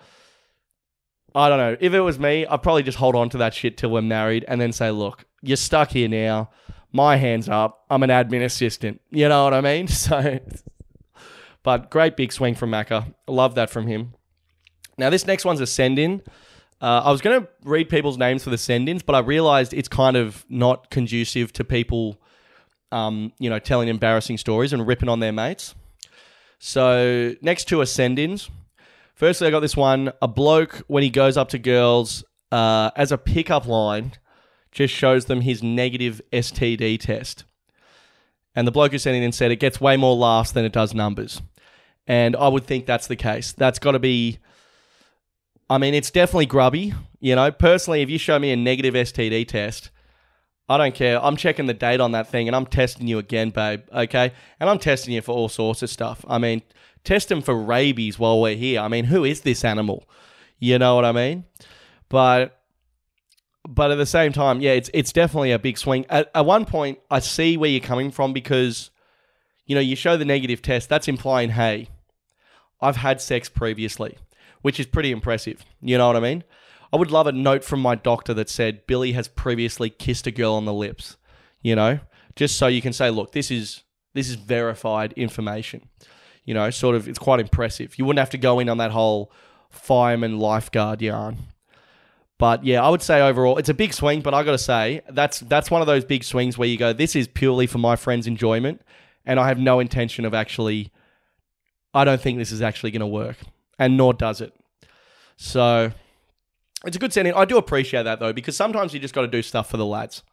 I 1.36 1.50
don't 1.50 1.58
know. 1.58 1.76
If 1.82 1.94
it 1.94 2.00
was 2.00 2.18
me, 2.18 2.46
I'd 2.46 2.64
probably 2.64 2.84
just 2.84 3.00
hold 3.00 3.18
on 3.18 3.28
to 3.32 3.40
that 3.40 3.54
shit 3.54 3.76
till 3.76 3.90
we're 3.90 4.02
married 4.02 4.46
and 4.48 4.62
then 4.62 4.72
say, 4.72 4.92
look, 4.92 5.26
you're 5.42 5.58
stuck 5.58 5.92
here 5.92 6.08
now. 6.08 6.52
My 6.94 7.18
hands 7.18 7.50
up. 7.50 7.84
I'm 7.90 8.02
an 8.02 8.10
admin 8.10 8.46
assistant. 8.46 9.02
You 9.10 9.28
know 9.28 9.44
what 9.44 9.54
I 9.54 9.60
mean? 9.60 9.90
So, 9.98 10.40
but 11.64 11.92
great 11.92 12.16
big 12.16 12.32
swing 12.32 12.56
from 12.56 12.72
Macca. 12.72 13.14
Love 13.28 13.56
that 13.56 13.70
from 13.70 13.88
him. 13.88 14.14
Now, 14.98 15.10
this 15.10 15.28
next 15.28 15.46
one's 15.46 15.62
a 15.62 15.68
send 15.68 16.00
in. 16.00 16.22
Uh, 16.82 17.02
I 17.06 17.12
was 17.12 17.22
going 17.22 17.42
to 17.42 17.48
read 17.64 17.90
people's 17.90 18.18
names 18.18 18.44
for 18.44 18.50
the 18.50 18.58
send 18.58 18.88
ins, 18.88 19.02
but 19.02 19.16
I 19.16 19.20
realized 19.20 19.74
it's 19.74 19.88
kind 19.88 20.16
of 20.16 20.46
not 20.48 20.90
conducive 20.90 21.52
to 21.54 21.64
people, 21.64 22.20
um, 22.92 23.34
you 23.40 23.50
know, 23.50 23.60
telling 23.60 23.88
embarrassing 23.88 24.38
stories 24.38 24.74
and 24.74 24.86
ripping 24.86 25.10
on 25.10 25.20
their 25.20 25.32
mates. 25.32 25.74
So, 26.60 27.36
next 27.42 27.66
two 27.66 27.82
are 27.82 27.86
send 27.86 28.20
ins. 28.20 28.50
Firstly, 29.16 29.48
I 29.48 29.52
got 29.52 29.62
this 29.62 29.76
one. 29.76 30.12
A 30.22 30.28
bloke, 30.28 30.84
when 30.88 31.02
he 31.02 31.10
goes 31.10 31.38
up 31.38 31.50
to 31.50 31.60
girls 31.60 32.24
uh, 32.52 32.92
as 32.96 33.12
a 33.12 33.18
pickup 33.18 33.68
line, 33.68 34.14
just 34.72 34.94
shows 34.94 35.26
them 35.26 35.42
his 35.42 35.64
negative 35.64 36.22
STD 36.32 37.00
test. 37.00 37.44
And 38.56 38.68
the 38.68 38.72
bloke 38.72 38.92
who 38.92 39.00
sent 39.00 39.16
it 39.16 39.24
in 39.24 39.32
said 39.32 39.52
it 39.52 39.60
gets 39.60 39.82
way 39.82 39.98
more 39.98 40.16
laughs 40.16 40.52
than 40.52 40.66
it 40.66 40.74
does 40.74 40.94
numbers. 40.94 41.42
And 42.06 42.36
I 42.36 42.48
would 42.48 42.66
think 42.66 42.86
that's 42.86 43.08
the 43.08 43.16
case. 43.16 43.54
That's 43.54 43.80
got 43.80 43.92
to 43.92 44.00
be. 44.00 44.40
I 45.70 45.78
mean, 45.78 45.94
it's 45.94 46.12
definitely 46.12 46.46
grubby. 46.46 46.94
You 47.20 47.36
know, 47.36 47.52
personally, 47.52 48.02
if 48.02 48.10
you 48.10 48.18
show 48.18 48.40
me 48.40 48.52
a 48.52 48.56
negative 48.56 48.94
STD 48.94 49.48
test, 49.48 49.90
I 50.70 50.78
don't 50.78 50.94
care. 50.94 51.24
I'm 51.24 51.38
checking 51.38 51.66
the 51.66 51.74
date 51.74 52.00
on 52.00 52.12
that 52.12 52.28
thing 52.28 52.48
and 52.48 52.56
I'm 52.56 52.66
testing 52.66 53.08
you 53.08 53.20
again, 53.20 53.50
babe. 53.50 53.82
Okay. 53.94 54.34
And 54.60 54.70
I'm 54.70 54.80
testing 54.80 55.14
you 55.14 55.22
for 55.22 55.32
all 55.32 55.50
sorts 55.50 55.82
of 55.82 55.90
stuff. 55.90 56.26
I 56.28 56.38
mean, 56.38 56.62
test 57.04 57.32
him 57.32 57.42
for 57.42 57.56
rabies 57.56 58.20
while 58.20 58.42
we're 58.42 58.56
here. 58.56 58.82
I 58.82 58.88
mean, 58.88 59.06
who 59.06 59.24
is 59.24 59.42
this 59.42 59.64
animal? 59.64 60.08
You 60.60 60.78
know 60.78 60.96
what 60.96 61.06
I 61.06 61.12
mean? 61.12 61.46
But 62.10 62.54
but 63.68 63.92
at 63.92 63.96
the 63.96 64.06
same 64.06 64.32
time, 64.32 64.62
yeah, 64.62 64.72
it's 64.72 64.90
it's 64.94 65.12
definitely 65.12 65.52
a 65.52 65.60
big 65.60 65.78
swing. 65.78 66.06
At, 66.10 66.32
at 66.34 66.46
one 66.46 66.66
point, 66.66 67.00
I 67.12 67.20
see 67.20 67.58
where 67.58 67.70
you're 67.70 67.82
coming 67.82 68.12
from 68.12 68.34
because 68.34 68.92
you 69.66 69.76
know 69.76 69.82
you 69.82 69.96
show 69.96 70.18
the 70.18 70.26
negative 70.26 70.62
test. 70.62 70.90
That's 70.90 71.08
implying, 71.08 71.50
hey, 71.50 71.90
I've 72.82 72.98
had 72.98 73.22
sex 73.22 73.50
previously, 73.50 74.18
which 74.62 74.80
is 74.80 74.86
pretty 74.86 75.12
impressive. 75.12 75.66
You 75.82 75.98
know 75.98 76.08
what 76.08 76.16
I 76.16 76.22
mean? 76.22 76.44
I 76.92 76.98
would 76.98 77.12
love 77.12 77.28
a 77.28 77.32
note 77.32 77.64
from 77.64 77.82
my 77.82 77.96
doctor 77.96 78.34
that 78.34 78.50
said 78.50 78.88
Billy 78.88 79.12
has 79.12 79.28
previously 79.28 79.90
kissed 79.90 80.28
a 80.28 80.32
girl 80.32 80.54
on 80.54 80.66
the 80.66 80.74
lips. 80.74 81.18
You 81.62 81.76
know, 81.76 82.00
just 82.36 82.58
so 82.58 82.68
you 82.68 82.82
can 82.82 82.94
say, 82.94 83.10
look, 83.10 83.32
this 83.32 83.52
is 83.52 83.84
this 84.14 84.30
is 84.30 84.36
verified 84.36 85.14
information. 85.14 85.90
You 86.46 86.54
know, 86.54 86.70
sort 86.70 86.96
of, 86.96 87.10
it's 87.10 87.20
quite 87.20 87.42
impressive. 87.42 88.00
You 88.00 88.06
wouldn't 88.06 88.20
have 88.20 88.30
to 88.30 88.38
go 88.38 88.60
in 88.60 88.70
on 88.70 88.78
that 88.78 88.92
whole 88.92 89.32
fireman 89.70 90.40
lifeguard 90.40 91.02
yarn. 91.02 91.38
But 92.40 92.64
yeah, 92.64 92.84
I 92.84 92.90
would 92.90 93.02
say 93.02 93.22
overall 93.22 93.58
it's 93.58 93.70
a 93.70 93.74
big 93.74 93.94
swing, 93.94 94.22
but 94.22 94.34
I 94.34 94.44
got 94.44 94.52
to 94.52 94.58
say 94.58 95.02
that's 95.10 95.40
that's 95.42 95.72
one 95.72 95.82
of 95.82 95.88
those 95.88 96.06
big 96.06 96.24
swings 96.24 96.58
where 96.58 96.68
you 96.68 96.78
go, 96.78 96.94
this 96.94 97.16
is 97.16 97.28
purely 97.28 97.68
for 97.68 97.80
my 97.80 97.96
friend's 97.96 98.28
enjoyment, 98.28 98.82
and 99.26 99.40
I 99.40 99.48
have 99.48 99.60
no 99.60 99.80
intention 99.80 100.24
of 100.24 100.34
actually. 100.34 100.92
I 101.94 102.04
don't 102.04 102.22
think 102.22 102.38
this 102.38 102.52
is 102.52 102.62
actually 102.62 102.92
going 102.92 103.00
to 103.00 103.08
work, 103.08 103.38
and 103.80 103.98
nor 103.98 104.14
does 104.14 104.42
it. 104.42 104.54
So 105.38 105.92
it's 106.86 106.96
a 106.96 107.00
good 107.00 107.14
sending. 107.14 107.34
I 107.34 107.46
do 107.46 107.58
appreciate 107.58 108.04
that 108.04 108.20
though, 108.20 108.34
because 108.34 108.56
sometimes 108.56 108.94
you 108.94 109.00
just 109.00 109.14
got 109.14 109.22
to 109.22 109.28
do 109.28 109.42
stuff 109.42 109.70
for 109.70 109.78
the 109.78 109.86
lads. 109.86 110.24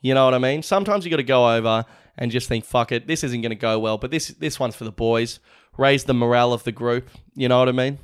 You 0.00 0.14
know 0.14 0.24
what 0.24 0.34
I 0.34 0.38
mean? 0.38 0.62
Sometimes 0.62 1.04
you 1.04 1.10
got 1.10 1.16
to 1.16 1.24
go 1.24 1.56
over 1.56 1.84
and 2.16 2.30
just 2.30 2.48
think, 2.48 2.64
fuck 2.64 2.92
it, 2.92 3.06
this 3.06 3.24
isn't 3.24 3.40
going 3.40 3.50
to 3.50 3.56
go 3.56 3.78
well, 3.78 3.98
but 3.98 4.10
this 4.10 4.28
this 4.28 4.60
one's 4.60 4.76
for 4.76 4.84
the 4.84 4.92
boys. 4.92 5.40
Raise 5.76 6.04
the 6.04 6.14
morale 6.14 6.52
of 6.52 6.64
the 6.64 6.72
group. 6.72 7.08
You 7.34 7.48
know 7.48 7.58
what 7.58 7.68
I 7.68 7.72
mean? 7.72 7.98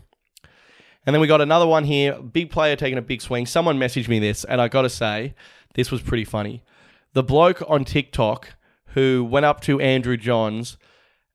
And 1.07 1.13
then 1.13 1.21
we 1.21 1.27
got 1.27 1.41
another 1.41 1.67
one 1.67 1.85
here, 1.85 2.21
big 2.21 2.51
player 2.51 2.77
taking 2.77 2.99
a 2.99 3.03
big 3.03 3.21
swing. 3.21 3.47
Someone 3.47 3.79
messaged 3.79 4.09
me 4.09 4.19
this, 4.21 4.45
and 4.45 4.61
I 4.61 4.69
got 4.69 4.83
to 4.83 4.89
say, 4.89 5.35
this 5.75 5.91
was 5.91 6.01
pretty 6.01 6.25
funny. 6.25 6.63
The 7.13 7.23
bloke 7.23 7.63
on 7.69 7.85
TikTok 7.85 8.55
who 8.95 9.25
went 9.29 9.45
up 9.45 9.61
to 9.63 9.81
Andrew 9.81 10.17
Johns 10.17 10.79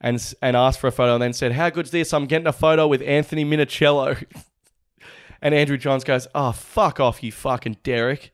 and 0.02 0.34
and 0.42 0.56
asked 0.56 0.80
for 0.80 0.88
a 0.88 0.92
photo, 0.92 1.14
and 1.14 1.22
then 1.22 1.34
said, 1.34 1.54
"How 1.54 1.70
good's 1.70 1.92
this? 1.92 2.14
I'm 2.14 2.26
getting 2.26 2.48
a 2.48 2.54
photo 2.54 2.88
with 2.88 3.02
Anthony 3.02 3.46
Minichiello." 3.46 4.24
and 5.42 5.54
Andrew 5.54 5.78
Johns 5.78 6.04
goes, 6.04 6.28
"Oh, 6.34 6.52
fuck 6.52 7.00
off, 7.00 7.24
you 7.24 7.32
fucking 7.32 7.78
Derek." 7.84 8.32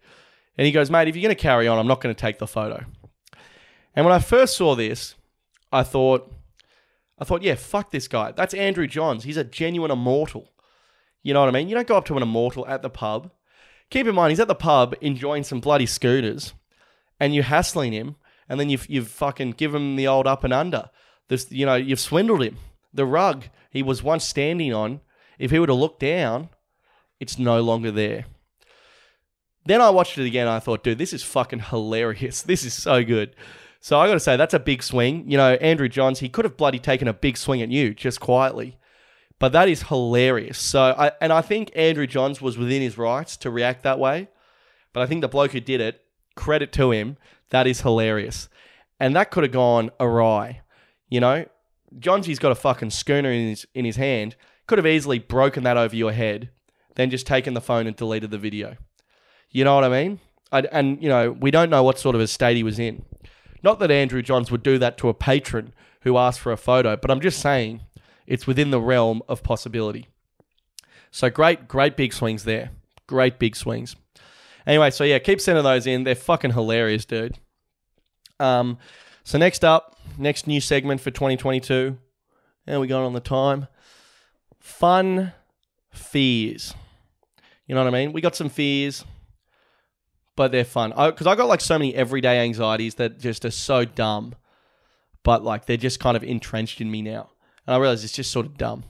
And 0.57 0.65
he 0.65 0.71
goes, 0.71 0.89
"Mate, 0.89 1.07
if 1.07 1.15
you're 1.15 1.23
going 1.23 1.35
to 1.35 1.41
carry 1.41 1.67
on, 1.67 1.77
I'm 1.77 1.87
not 1.87 2.01
going 2.01 2.13
to 2.13 2.19
take 2.19 2.39
the 2.39 2.47
photo." 2.47 2.85
And 3.95 4.05
when 4.05 4.13
I 4.13 4.19
first 4.19 4.57
saw 4.57 4.75
this, 4.75 5.15
I 5.71 5.83
thought, 5.83 6.31
I 7.17 7.23
thought, 7.23 7.41
yeah, 7.41 7.55
fuck 7.55 7.91
this 7.91 8.07
guy. 8.07 8.31
That's 8.31 8.53
Andrew 8.53 8.87
Johns. 8.87 9.23
He's 9.23 9.37
a 9.37 9.43
genuine 9.43 9.91
immortal. 9.91 10.51
You 11.23 11.33
know 11.33 11.39
what 11.39 11.49
I 11.49 11.51
mean? 11.51 11.69
You 11.69 11.75
don't 11.75 11.87
go 11.87 11.97
up 11.97 12.05
to 12.05 12.17
an 12.17 12.23
immortal 12.23 12.67
at 12.67 12.81
the 12.81 12.89
pub. 12.89 13.31
Keep 13.89 14.07
in 14.07 14.15
mind, 14.15 14.31
he's 14.31 14.39
at 14.39 14.47
the 14.47 14.55
pub 14.55 14.95
enjoying 15.01 15.43
some 15.43 15.59
bloody 15.59 15.85
scooters, 15.85 16.53
and 17.19 17.33
you're 17.33 17.43
hassling 17.43 17.93
him, 17.93 18.15
and 18.49 18.59
then 18.59 18.69
you've 18.69 18.89
you've 18.89 19.07
fucking 19.07 19.51
given 19.51 19.81
him 19.81 19.95
the 19.95 20.07
old 20.07 20.27
up 20.27 20.43
and 20.43 20.53
under. 20.53 20.89
This, 21.27 21.51
you 21.51 21.65
know, 21.65 21.75
you've 21.75 21.99
swindled 21.99 22.43
him. 22.43 22.57
The 22.93 23.05
rug 23.05 23.45
he 23.69 23.83
was 23.83 24.03
once 24.03 24.23
standing 24.23 24.73
on, 24.73 25.01
if 25.37 25.51
he 25.51 25.59
were 25.59 25.67
to 25.67 25.73
look 25.73 25.99
down, 25.99 26.49
it's 27.19 27.37
no 27.37 27.61
longer 27.61 27.91
there. 27.91 28.25
Then 29.65 29.81
I 29.81 29.89
watched 29.89 30.17
it 30.17 30.25
again. 30.25 30.47
I 30.47 30.59
thought, 30.59 30.83
dude, 30.83 30.97
this 30.97 31.13
is 31.13 31.23
fucking 31.23 31.59
hilarious. 31.59 32.41
This 32.47 32.63
is 32.63 32.73
so 32.73 33.03
good. 33.03 33.35
So 33.81 33.99
I 33.99 34.07
got 34.07 34.13
to 34.13 34.19
say, 34.19 34.37
that's 34.37 34.53
a 34.53 34.59
big 34.59 34.81
swing. 34.81 35.29
You 35.29 35.37
know, 35.37 35.53
Andrew 35.55 35.89
Johns, 35.89 36.19
he 36.19 36.29
could 36.29 36.45
have 36.45 36.57
bloody 36.57 36.79
taken 36.79 37.07
a 37.07 37.13
big 37.13 37.37
swing 37.37 37.61
at 37.61 37.69
you 37.69 37.93
just 37.93 38.19
quietly. 38.19 38.77
But 39.39 39.51
that 39.51 39.67
is 39.67 39.83
hilarious. 39.83 40.57
So, 40.57 40.95
I, 40.97 41.11
and 41.19 41.33
I 41.33 41.41
think 41.41 41.71
Andrew 41.75 42.07
Johns 42.07 42.41
was 42.41 42.57
within 42.57 42.81
his 42.81 42.97
rights 42.97 43.37
to 43.37 43.51
react 43.51 43.83
that 43.83 43.99
way. 43.99 44.29
But 44.93 45.03
I 45.03 45.07
think 45.07 45.21
the 45.21 45.27
bloke 45.27 45.51
who 45.51 45.59
did 45.59 45.81
it, 45.81 46.01
credit 46.35 46.71
to 46.73 46.91
him, 46.91 47.17
that 47.49 47.67
is 47.67 47.81
hilarious. 47.81 48.49
And 48.99 49.15
that 49.15 49.29
could 49.29 49.43
have 49.43 49.51
gone 49.51 49.91
awry. 49.99 50.61
You 51.09 51.19
know, 51.19 51.45
Johnsy's 51.99 52.39
got 52.39 52.51
a 52.51 52.55
fucking 52.55 52.89
schooner 52.89 53.31
in 53.31 53.49
his 53.49 53.67
in 53.73 53.85
his 53.85 53.95
hand. 53.95 54.35
Could 54.67 54.79
have 54.79 54.87
easily 54.87 55.19
broken 55.19 55.63
that 55.63 55.77
over 55.77 55.95
your 55.95 56.11
head, 56.11 56.49
then 56.95 57.09
just 57.09 57.27
taken 57.27 57.53
the 57.53 57.61
phone 57.61 57.85
and 57.87 57.95
deleted 57.95 58.31
the 58.31 58.37
video. 58.37 58.77
You 59.51 59.63
know 59.63 59.75
what 59.75 59.83
I 59.83 59.89
mean? 59.89 60.19
I, 60.51 60.61
and 60.71 61.01
you 61.01 61.09
know, 61.09 61.31
we 61.31 61.51
don't 61.51 61.69
know 61.69 61.83
what 61.83 61.99
sort 61.99 62.15
of 62.15 62.21
a 62.21 62.27
state 62.27 62.57
he 62.57 62.63
was 62.63 62.79
in. 62.79 63.05
Not 63.63 63.79
that 63.79 63.91
Andrew 63.91 64.21
Johns 64.21 64.51
would 64.51 64.63
do 64.63 64.77
that 64.79 64.97
to 64.99 65.09
a 65.09 65.13
patron 65.13 65.73
who 66.01 66.17
asked 66.17 66.39
for 66.39 66.51
a 66.51 66.57
photo, 66.57 66.95
but 66.95 67.11
I'm 67.11 67.21
just 67.21 67.39
saying 67.39 67.81
it's 68.27 68.47
within 68.47 68.71
the 68.71 68.81
realm 68.81 69.21
of 69.27 69.43
possibility. 69.43 70.07
So 71.11 71.29
great, 71.29 71.67
great 71.67 71.95
big 71.95 72.13
swings 72.13 72.43
there. 72.43 72.71
Great 73.07 73.39
big 73.39 73.55
swings. 73.55 73.95
Anyway, 74.67 74.89
so 74.91 75.03
yeah, 75.03 75.19
keep 75.19 75.39
sending 75.39 75.63
those 75.63 75.87
in. 75.87 76.03
They're 76.03 76.15
fucking 76.15 76.51
hilarious, 76.51 77.05
dude. 77.05 77.37
Um, 78.39 78.77
so 79.23 79.37
next 79.37 79.63
up, 79.63 79.94
next 80.17 80.47
new 80.47 80.61
segment 80.61 81.01
for 81.01 81.11
2022. 81.11 81.97
How 82.67 82.79
we 82.79 82.87
going 82.87 83.05
on 83.05 83.13
the 83.13 83.19
time? 83.19 83.67
Fun 84.59 85.33
fears. 85.91 86.73
You 87.67 87.75
know 87.75 87.83
what 87.83 87.93
I 87.93 87.97
mean? 87.97 88.13
We 88.13 88.21
got 88.21 88.35
some 88.35 88.49
fears, 88.49 89.05
but 90.35 90.51
they're 90.51 90.63
fun. 90.65 90.89
Because 90.89 91.27
I, 91.27 91.31
I 91.31 91.35
got 91.35 91.47
like 91.47 91.61
so 91.61 91.77
many 91.77 91.93
everyday 91.93 92.39
anxieties 92.39 92.95
that 92.95 93.19
just 93.19 93.45
are 93.45 93.51
so 93.51 93.85
dumb, 93.85 94.35
but 95.23 95.43
like 95.43 95.65
they're 95.65 95.77
just 95.77 95.99
kind 95.99 96.17
of 96.17 96.23
entrenched 96.23 96.81
in 96.81 96.89
me 96.89 97.01
now. 97.01 97.29
And 97.67 97.75
I 97.75 97.79
realize 97.79 98.03
it's 98.03 98.13
just 98.13 98.31
sort 98.31 98.45
of 98.45 98.57
dumb. 98.57 98.83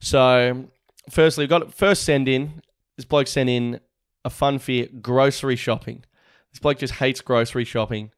So, 0.00 0.68
firstly, 1.10 1.42
we've 1.42 1.50
got 1.50 1.74
first 1.74 2.04
send 2.04 2.28
in. 2.28 2.62
This 2.96 3.04
bloke 3.04 3.26
sent 3.26 3.50
in 3.50 3.80
a 4.24 4.30
fun 4.30 4.58
fear 4.58 4.88
grocery 5.00 5.56
shopping. 5.56 6.04
This 6.50 6.60
bloke 6.60 6.78
just 6.78 6.94
hates 6.94 7.20
grocery 7.20 7.64
shopping 7.64 8.10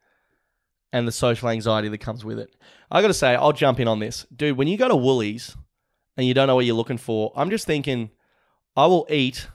and 0.92 1.06
the 1.06 1.12
social 1.12 1.48
anxiety 1.48 1.88
that 1.88 1.98
comes 1.98 2.24
with 2.24 2.38
it. 2.38 2.54
I 2.90 3.02
got 3.02 3.08
to 3.08 3.14
say, 3.14 3.34
I'll 3.34 3.52
jump 3.52 3.80
in 3.80 3.88
on 3.88 3.98
this. 3.98 4.26
Dude, 4.34 4.56
when 4.56 4.68
you 4.68 4.76
go 4.76 4.88
to 4.88 4.96
Woolies 4.96 5.56
and 6.16 6.26
you 6.26 6.34
don't 6.34 6.46
know 6.46 6.54
what 6.54 6.64
you're 6.64 6.74
looking 6.74 6.98
for, 6.98 7.32
I'm 7.36 7.50
just 7.50 7.66
thinking, 7.66 8.10
I 8.76 8.86
will 8.86 9.06
eat 9.10 9.48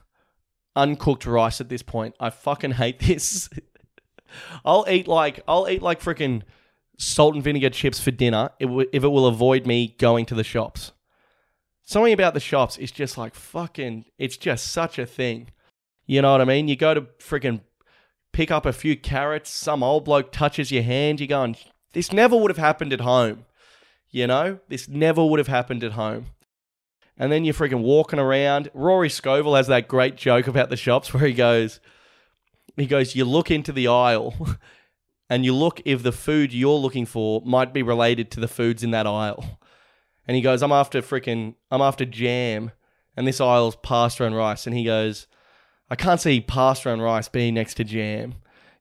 uncooked 0.76 1.26
rice 1.26 1.62
at 1.62 1.70
this 1.70 1.82
point. 1.82 2.16
I 2.20 2.30
fucking 2.30 2.72
hate 2.72 3.00
this. 3.00 3.50
I'll 4.66 4.86
eat 4.90 5.08
like 5.08 5.42
I'll 5.48 5.70
eat 5.70 5.82
like 5.82 6.02
freaking 6.02 6.42
salt 6.98 7.36
and 7.36 7.44
vinegar 7.44 7.70
chips 7.70 8.00
for 8.00 8.12
dinner 8.12 8.50
if 8.60 9.04
it 9.04 9.08
will 9.08 9.28
avoid 9.28 9.66
me 9.66 9.96
going 10.00 10.26
to 10.28 10.36
the 10.36 10.44
shops. 10.44 10.92
Something 11.86 12.14
about 12.14 12.34
the 12.34 12.40
shops 12.40 12.78
is 12.78 12.92
just 12.92 13.18
like 13.18 13.36
fucking. 13.36 14.06
It's 14.18 14.38
just 14.38 14.72
such 14.72 14.98
a 14.98 15.06
thing. 15.06 15.50
You 16.06 16.22
know 16.22 16.32
what 16.32 16.42
I 16.42 16.46
mean? 16.46 16.68
You 16.68 16.76
go 16.76 16.94
to 16.94 17.02
freaking 17.20 17.62
pick 18.34 18.52
up 18.52 18.66
a 18.66 18.74
few 18.74 18.98
carrots. 18.98 19.50
Some 19.50 19.82
old 19.82 20.04
bloke 20.04 20.32
touches 20.32 20.72
your 20.72 20.84
hand. 20.84 21.22
You're 21.22 21.28
going, 21.28 21.56
this 21.94 22.12
never 22.12 22.36
would 22.36 22.52
have 22.52 22.58
happened 22.58 22.92
at 22.92 23.02
home. 23.02 23.46
You 24.10 24.28
know, 24.28 24.60
this 24.68 24.90
never 24.90 25.26
would 25.26 25.40
have 25.40 25.48
happened 25.48 25.84
at 25.84 25.94
home. 25.94 26.28
And 27.18 27.32
then 27.32 27.46
you're 27.46 27.54
freaking 27.54 27.82
walking 27.82 28.20
around. 28.20 28.70
Rory 28.74 29.10
Scovel 29.10 29.56
has 29.56 29.68
that 29.68 29.88
great 29.88 30.18
joke 30.18 30.48
about 30.48 30.70
the 30.70 30.76
shops 30.76 31.14
where 31.14 31.26
he 31.26 31.34
goes, 31.34 31.80
he 32.76 32.86
goes, 32.86 33.16
you 33.16 33.24
look 33.24 33.52
into 33.52 33.72
the 33.72 33.88
aisle 33.88 34.58
and 35.30 35.46
you 35.46 35.54
look 35.54 35.82
if 35.86 36.04
the 36.04 36.12
food 36.12 36.54
you're 36.54 36.78
looking 36.78 37.06
for 37.06 37.42
might 37.46 37.74
be 37.74 37.84
related 37.84 38.32
to 38.32 38.40
the 38.40 38.48
foods 38.48 38.84
in 38.84 38.92
that 38.92 39.08
aisle. 39.08 39.60
And 40.28 40.36
he 40.36 40.42
goes, 40.42 40.64
I'm 40.64 40.72
after 40.72 41.02
freaking, 41.02 41.56
I'm 41.70 41.82
after 41.82 42.06
jam, 42.06 42.72
and 43.16 43.28
this 43.28 43.42
aisle's 43.42 43.76
pasta 43.76 44.26
and 44.26 44.36
rice. 44.36 44.66
And 44.66 44.76
he 44.76 44.86
goes, 44.86 45.28
I 45.94 45.96
can't 45.96 46.20
see 46.20 46.42
pasta 46.42 46.92
and 46.92 47.04
rice 47.04 47.30
being 47.30 47.54
next 47.54 47.76
to 47.76 47.84
jam, 47.84 48.34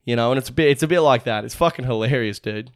you 0.02 0.16
know. 0.16 0.32
And 0.32 0.38
it's 0.38 0.48
a 0.48 0.52
bit, 0.52 0.70
it's 0.70 0.82
a 0.82 0.88
bit 0.88 1.00
like 1.00 1.24
that. 1.24 1.44
It's 1.44 1.54
fucking 1.54 1.84
hilarious, 1.84 2.38
dude. 2.38 2.70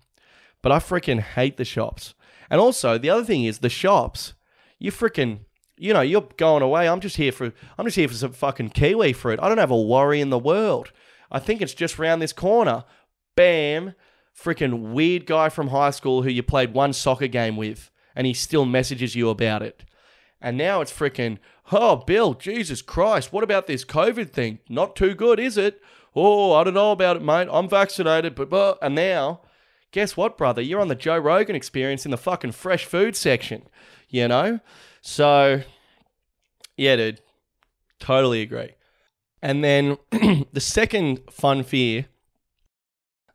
But 0.60 0.72
I 0.72 0.78
freaking 0.78 1.20
hate 1.20 1.56
the 1.56 1.64
shops. 1.64 2.12
And 2.50 2.60
also, 2.60 2.98
the 2.98 3.08
other 3.08 3.24
thing 3.24 3.44
is 3.44 3.60
the 3.60 3.70
shops. 3.70 4.34
You 4.78 4.92
freaking, 4.92 5.38
you 5.78 5.94
know, 5.94 6.02
you're 6.02 6.28
going 6.36 6.62
away. 6.62 6.86
I'm 6.86 7.00
just 7.00 7.16
here 7.16 7.32
for, 7.32 7.50
I'm 7.78 7.86
just 7.86 7.96
here 7.96 8.08
for 8.08 8.14
some 8.14 8.32
fucking 8.32 8.70
kiwi 8.70 9.14
fruit. 9.14 9.40
I 9.40 9.48
don't 9.48 9.56
have 9.56 9.70
a 9.70 9.80
worry 9.80 10.20
in 10.20 10.28
the 10.28 10.38
world. 10.38 10.92
I 11.32 11.38
think 11.38 11.62
it's 11.62 11.72
just 11.72 11.98
round 11.98 12.20
this 12.20 12.34
corner 12.34 12.84
bam, 13.36 13.94
freaking 14.38 14.92
weird 14.92 15.24
guy 15.24 15.48
from 15.48 15.68
high 15.68 15.92
school 15.92 16.24
who 16.24 16.28
you 16.28 16.42
played 16.42 16.74
one 16.74 16.92
soccer 16.92 17.26
game 17.26 17.56
with, 17.56 17.90
and 18.14 18.26
he 18.26 18.34
still 18.34 18.66
messages 18.66 19.16
you 19.16 19.30
about 19.30 19.62
it. 19.62 19.82
And 20.40 20.56
now 20.56 20.80
it's 20.80 20.92
freaking, 20.92 21.38
oh, 21.72 21.96
Bill, 21.96 22.34
Jesus 22.34 22.82
Christ, 22.82 23.32
what 23.32 23.44
about 23.44 23.66
this 23.66 23.84
COVID 23.84 24.30
thing? 24.30 24.58
Not 24.68 24.96
too 24.96 25.14
good, 25.14 25.40
is 25.40 25.56
it? 25.56 25.82
Oh, 26.14 26.52
I 26.52 26.64
don't 26.64 26.74
know 26.74 26.92
about 26.92 27.16
it, 27.16 27.22
mate. 27.22 27.48
I'm 27.50 27.68
vaccinated, 27.68 28.34
but, 28.34 28.48
but, 28.48 28.78
and 28.82 28.94
now, 28.94 29.40
guess 29.92 30.16
what, 30.16 30.38
brother? 30.38 30.62
You're 30.62 30.80
on 30.80 30.88
the 30.88 30.94
Joe 30.94 31.18
Rogan 31.18 31.56
experience 31.56 32.04
in 32.04 32.10
the 32.10 32.16
fucking 32.16 32.52
fresh 32.52 32.84
food 32.84 33.16
section, 33.16 33.62
you 34.08 34.28
know? 34.28 34.60
So, 35.00 35.62
yeah, 36.76 36.96
dude, 36.96 37.20
totally 37.98 38.42
agree. 38.42 38.72
And 39.42 39.62
then 39.62 39.98
the 40.52 40.60
second 40.60 41.20
fun 41.30 41.62
fear 41.62 42.06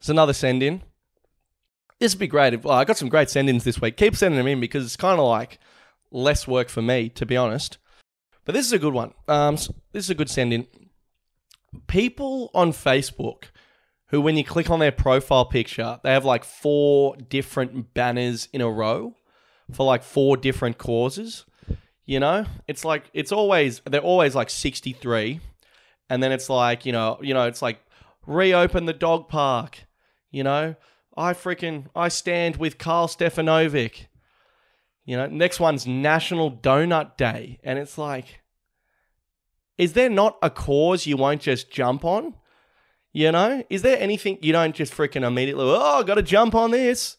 it's 0.02 0.10
another 0.10 0.34
send 0.34 0.64
in. 0.64 0.82
This 1.99 2.16
would 2.16 2.20
be 2.20 2.28
great. 2.28 2.64
well, 2.64 2.74
I 2.74 2.86
got 2.86 2.97
some 2.97 3.08
great 3.08 3.30
send 3.30 3.47
ins 3.47 3.64
this 3.64 3.80
week. 3.80 3.97
Keep 3.97 4.16
sending 4.16 4.39
them 4.39 4.47
in 4.47 4.60
because 4.60 4.84
it's 4.84 4.95
kind 4.97 5.20
of 5.20 5.28
like 5.28 5.60
less 6.12 6.47
work 6.47 6.70
for 6.70 6.82
me, 6.82 7.09
to 7.09 7.26
be 7.26 7.38
honest. 7.38 7.78
But 8.45 8.53
this 8.53 8.66
is 8.66 8.74
a 8.74 8.80
good 8.80 8.93
one. 8.93 9.14
Um, 9.28 9.55
this 9.55 10.05
is 10.05 10.09
a 10.09 10.16
good 10.16 10.30
send 10.30 10.53
in. 10.53 10.68
People 11.88 12.51
on 12.53 12.72
Facebook 12.72 13.45
who, 14.07 14.20
when 14.20 14.36
you 14.36 14.43
click 14.43 14.70
on 14.70 14.80
their 14.80 14.91
profile 14.91 15.45
picture, 15.45 15.99
they 16.03 16.12
have 16.12 16.26
like 16.26 16.43
four 16.43 17.16
different 17.16 17.93
banners 17.93 18.49
in 18.51 18.62
a 18.62 18.70
row 18.70 19.16
for 19.72 19.86
like 19.86 20.03
four 20.03 20.36
different 20.36 20.78
causes. 20.78 21.45
You 22.05 22.20
know, 22.20 22.45
it's 22.68 22.84
like 22.84 23.09
it's 23.14 23.32
always 23.32 23.80
they're 23.89 24.01
always 24.01 24.36
like 24.36 24.49
sixty 24.49 24.91
three, 24.91 25.39
and 26.09 26.22
then 26.22 26.32
it's 26.32 26.49
like 26.49 26.86
you 26.86 26.91
know 26.91 27.20
you 27.22 27.34
know 27.34 27.47
it's 27.47 27.62
like 27.62 27.80
reopen 28.26 28.86
the 28.86 28.93
dog 28.93 29.30
park, 29.30 29.86
you 30.30 30.43
know, 30.43 30.76
I 31.16 31.34
freaking 31.34 31.86
I 31.95 32.07
stand 32.07 32.57
with 32.57 32.78
Karl 32.78 33.07
Stefanovic. 33.07 34.07
You 35.06 35.18
know, 35.18 35.28
next 35.28 35.60
one's 35.60 35.88
National 35.88 36.52
Donut 36.52 37.18
Day, 37.18 37.60
and 37.64 37.80
it's 37.80 37.97
like, 37.97 38.41
is 39.78 39.93
there 39.93 40.10
not 40.10 40.38
a 40.41 40.49
cause 40.49 41.08
you 41.08 41.18
won't 41.18 41.41
just 41.41 41.72
jump 41.72 42.06
on? 42.06 42.36
You 43.14 43.32
know, 43.32 43.64
is 43.70 43.82
there 43.82 43.99
anything 43.99 44.38
you 44.41 44.54
don't 44.54 44.76
just 44.76 44.93
freaking 44.93 45.26
immediately? 45.26 45.66
Oh, 45.68 46.04
got 46.04 46.16
to 46.16 46.22
jump 46.22 46.56
on 46.56 46.72
this. 46.72 47.18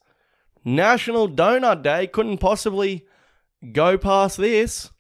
National 0.65 1.29
Donut 1.29 1.83
Day 1.83 2.07
couldn't 2.07 2.39
possibly 2.39 3.05
go 3.73 3.99
past 3.99 4.37
this. 4.39 4.91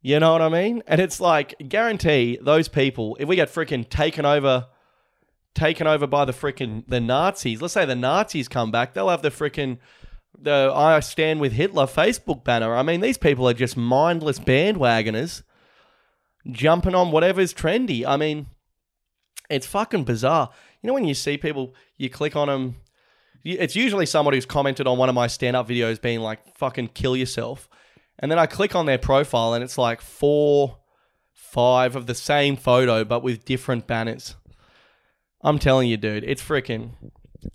You 0.00 0.20
know 0.20 0.32
what 0.32 0.42
I 0.42 0.48
mean? 0.48 0.82
And 0.86 1.00
it's 1.00 1.20
like, 1.20 1.54
guarantee 1.68 2.38
those 2.40 2.68
people, 2.68 3.16
if 3.18 3.28
we 3.28 3.36
get 3.36 3.52
freaking 3.52 3.88
taken 3.88 4.24
over 4.24 4.66
taken 5.54 5.86
over 5.86 6.06
by 6.06 6.24
the 6.24 6.32
freaking 6.32 6.84
the 6.86 7.00
Nazis. 7.00 7.60
Let's 7.60 7.74
say 7.74 7.84
the 7.84 7.96
Nazis 7.96 8.48
come 8.48 8.70
back, 8.70 8.94
they'll 8.94 9.08
have 9.08 9.22
the 9.22 9.30
freaking 9.30 9.78
the 10.40 10.72
I 10.74 11.00
stand 11.00 11.40
with 11.40 11.52
Hitler 11.52 11.86
Facebook 11.86 12.44
banner. 12.44 12.76
I 12.76 12.82
mean, 12.82 13.00
these 13.00 13.18
people 13.18 13.48
are 13.48 13.54
just 13.54 13.76
mindless 13.76 14.38
bandwagoners 14.38 15.42
jumping 16.50 16.94
on 16.94 17.10
whatever's 17.10 17.52
trendy. 17.52 18.06
I 18.06 18.16
mean, 18.16 18.46
it's 19.50 19.66
fucking 19.66 20.04
bizarre. 20.04 20.50
You 20.82 20.88
know 20.88 20.94
when 20.94 21.06
you 21.06 21.14
see 21.14 21.36
people, 21.36 21.74
you 21.96 22.08
click 22.08 22.36
on 22.36 22.48
them. 22.48 22.76
It's 23.44 23.76
usually 23.76 24.06
somebody 24.06 24.36
who's 24.36 24.46
commented 24.46 24.86
on 24.86 24.98
one 24.98 25.08
of 25.08 25.14
my 25.14 25.26
stand-up 25.26 25.68
videos, 25.68 26.00
being 26.00 26.20
like, 26.20 26.54
"Fucking 26.56 26.88
kill 26.88 27.16
yourself," 27.16 27.68
and 28.18 28.30
then 28.30 28.38
I 28.38 28.46
click 28.46 28.74
on 28.74 28.86
their 28.86 28.98
profile, 28.98 29.54
and 29.54 29.64
it's 29.64 29.78
like 29.78 30.00
four, 30.00 30.78
five 31.32 31.96
of 31.96 32.06
the 32.06 32.14
same 32.14 32.56
photo, 32.56 33.04
but 33.04 33.22
with 33.22 33.44
different 33.44 33.86
banners. 33.86 34.36
I'm 35.40 35.58
telling 35.58 35.88
you, 35.88 35.96
dude, 35.96 36.24
it's 36.24 36.42
freaking. 36.42 36.90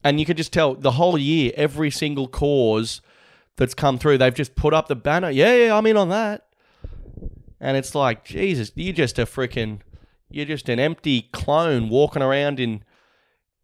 And 0.04 0.20
you 0.20 0.26
can 0.26 0.38
just 0.38 0.54
tell 0.54 0.76
the 0.76 0.92
whole 0.92 1.18
year, 1.18 1.52
every 1.56 1.92
single 1.92 2.28
cause 2.28 3.02
that's 3.58 3.74
come 3.74 3.98
through, 3.98 4.18
they've 4.18 4.34
just 4.34 4.56
put 4.56 4.74
up 4.74 4.88
the 4.88 4.96
banner. 4.96 5.30
Yeah, 5.30 5.56
yeah, 5.56 5.78
I'm 5.78 5.86
in 5.86 5.98
on 5.98 6.10
that. 6.10 6.46
And 7.60 7.78
it's 7.78 7.96
like, 7.96 8.26
Jesus, 8.26 8.72
you're 8.76 8.94
just 8.94 9.20
a 9.20 9.26
freaking, 9.26 9.80
you're 10.30 10.46
just 10.46 10.68
an 10.70 10.80
empty 10.80 11.30
clone 11.32 11.90
walking 11.90 12.22
around 12.22 12.60
in, 12.60 12.84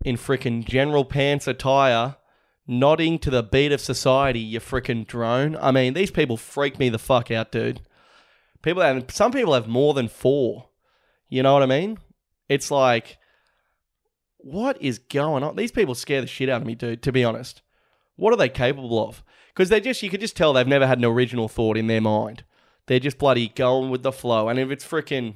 in 0.06 0.16
freaking 0.16 0.66
general 0.66 1.04
pants 1.04 1.48
attire, 1.48 2.16
nodding 2.66 3.20
to 3.20 3.30
the 3.30 3.44
beat 3.44 3.72
of 3.72 3.82
society. 3.82 4.40
You 4.40 4.60
freaking 4.60 5.06
drone. 5.06 5.58
I 5.58 5.72
mean, 5.72 5.94
these 5.94 6.12
people 6.12 6.38
freak 6.38 6.80
me 6.80 6.90
the 6.90 7.00
fuck 7.00 7.32
out, 7.32 7.52
dude. 7.52 7.82
People, 8.62 8.84
and 8.84 9.10
some 9.12 9.32
people 9.32 9.54
have 9.54 9.68
more 9.68 9.94
than 9.94 10.08
four. 10.08 10.70
You 11.28 11.44
know 11.44 11.54
what 11.54 11.64
I 11.64 11.68
mean? 11.68 11.98
It's 12.48 12.72
like 12.72 13.18
what 14.40 14.82
is 14.82 15.00
going 15.00 15.44
on? 15.44 15.56
These 15.56 15.72
people 15.72 15.96
scare 15.96 16.22
the 16.22 16.28
shit 16.28 16.50
out 16.50 16.62
of 16.62 16.68
me, 16.68 16.76
dude, 16.76 17.04
to 17.04 17.12
be 17.12 17.24
honest. 17.24 17.62
What 18.16 18.34
are 18.34 18.38
they 18.38 18.50
capable 18.50 19.08
of? 19.08 19.24
Because 19.54 19.70
they 19.70 19.80
just, 19.80 20.02
you 20.02 20.10
could 20.10 20.22
just 20.22 20.36
tell 20.36 20.54
they've 20.54 20.68
never 20.68 20.88
had 20.88 20.98
an 20.98 21.06
original 21.06 21.48
thought 21.48 21.78
in 21.78 21.88
their 21.88 22.02
mind. 22.02 22.44
They're 22.88 23.00
just 23.00 23.18
bloody 23.18 23.50
going 23.50 23.90
with 23.92 24.04
the 24.04 24.12
flow. 24.12 24.50
And 24.50 24.58
if 24.58 24.72
it's 24.72 24.86
freaking 24.86 25.36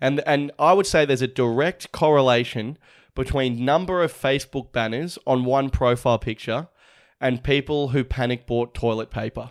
and 0.00 0.20
and 0.26 0.52
I 0.58 0.72
would 0.72 0.86
say 0.86 1.04
there's 1.04 1.22
a 1.22 1.26
direct 1.26 1.92
correlation 1.92 2.78
between 3.14 3.64
number 3.64 4.02
of 4.02 4.12
Facebook 4.12 4.72
banners 4.72 5.18
on 5.26 5.44
one 5.44 5.70
profile 5.70 6.18
picture 6.18 6.68
and 7.20 7.44
people 7.44 7.88
who 7.88 8.04
panic 8.04 8.46
bought 8.46 8.74
toilet 8.74 9.10
paper. 9.10 9.50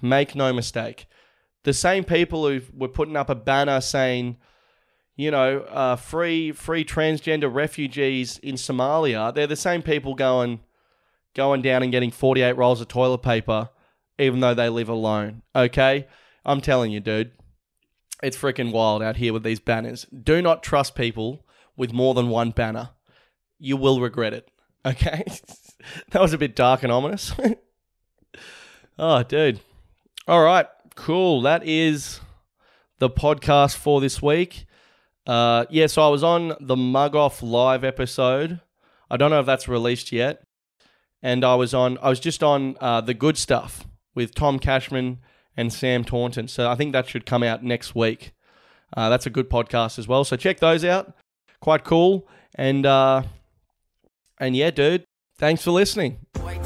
Make 0.00 0.34
no 0.34 0.52
mistake. 0.52 1.06
The 1.64 1.72
same 1.72 2.02
people 2.02 2.48
who 2.48 2.60
were 2.74 2.88
putting 2.88 3.16
up 3.16 3.30
a 3.30 3.34
banner 3.34 3.80
saying, 3.80 4.36
you 5.22 5.30
know, 5.30 5.60
uh, 5.60 5.96
free 5.96 6.52
free 6.52 6.84
transgender 6.84 7.52
refugees 7.52 8.38
in 8.38 8.56
Somalia, 8.56 9.34
they're 9.34 9.46
the 9.46 9.56
same 9.56 9.82
people 9.82 10.14
going 10.14 10.60
going 11.34 11.62
down 11.62 11.82
and 11.82 11.90
getting 11.92 12.10
48 12.10 12.52
rolls 12.56 12.80
of 12.80 12.88
toilet 12.88 13.22
paper 13.22 13.70
even 14.18 14.40
though 14.40 14.54
they 14.54 14.68
live 14.68 14.88
alone. 14.88 15.42
Okay? 15.54 16.06
I'm 16.44 16.60
telling 16.60 16.92
you, 16.92 17.00
dude. 17.00 17.32
It's 18.22 18.36
freaking 18.36 18.70
wild 18.70 19.02
out 19.02 19.16
here 19.16 19.32
with 19.32 19.42
these 19.42 19.58
banners. 19.58 20.04
Do 20.06 20.40
not 20.40 20.62
trust 20.62 20.94
people 20.94 21.44
with 21.76 21.92
more 21.92 22.14
than 22.14 22.28
one 22.28 22.52
banner. 22.52 22.90
You 23.58 23.76
will 23.76 24.00
regret 24.00 24.34
it. 24.34 24.48
Okay? 24.84 25.22
that 26.10 26.20
was 26.20 26.32
a 26.32 26.38
bit 26.38 26.56
dark 26.56 26.82
and 26.82 26.90
ominous. 26.90 27.32
oh, 28.98 29.22
dude. 29.22 29.60
All 30.26 30.42
right. 30.42 30.66
Cool. 30.96 31.42
That 31.42 31.64
is 31.64 32.18
the 32.98 33.08
podcast 33.08 33.76
for 33.76 34.00
this 34.00 34.20
week. 34.20 34.66
Uh, 35.26 35.66
yeah, 35.70 35.86
so 35.86 36.02
I 36.02 36.08
was 36.08 36.22
on 36.22 36.54
the 36.60 36.76
Mug 36.76 37.14
Off 37.14 37.42
live 37.42 37.84
episode. 37.84 38.60
I 39.10 39.16
don't 39.16 39.30
know 39.30 39.40
if 39.40 39.46
that's 39.46 39.68
released 39.68 40.12
yet. 40.12 40.42
And 41.22 41.44
I 41.44 41.54
was 41.54 41.72
on, 41.72 41.98
I 42.02 42.08
was 42.08 42.18
just 42.18 42.42
on 42.42 42.76
uh, 42.80 43.00
the 43.00 43.14
good 43.14 43.38
stuff 43.38 43.86
with 44.14 44.34
Tom 44.34 44.58
Cashman 44.58 45.18
and 45.56 45.72
Sam 45.72 46.04
Taunton. 46.04 46.48
So 46.48 46.68
I 46.68 46.74
think 46.74 46.92
that 46.92 47.08
should 47.08 47.26
come 47.26 47.42
out 47.42 47.62
next 47.62 47.94
week. 47.94 48.32
Uh, 48.96 49.08
that's 49.08 49.26
a 49.26 49.30
good 49.30 49.48
podcast 49.48 49.98
as 49.98 50.08
well. 50.08 50.24
So 50.24 50.36
check 50.36 50.58
those 50.58 50.84
out. 50.84 51.14
Quite 51.60 51.84
cool. 51.84 52.28
And 52.56 52.84
uh, 52.84 53.22
and 54.38 54.56
yeah, 54.56 54.70
dude, 54.70 55.04
thanks 55.38 55.62
for 55.62 55.70
listening. 55.70 56.18
Way 56.44 56.58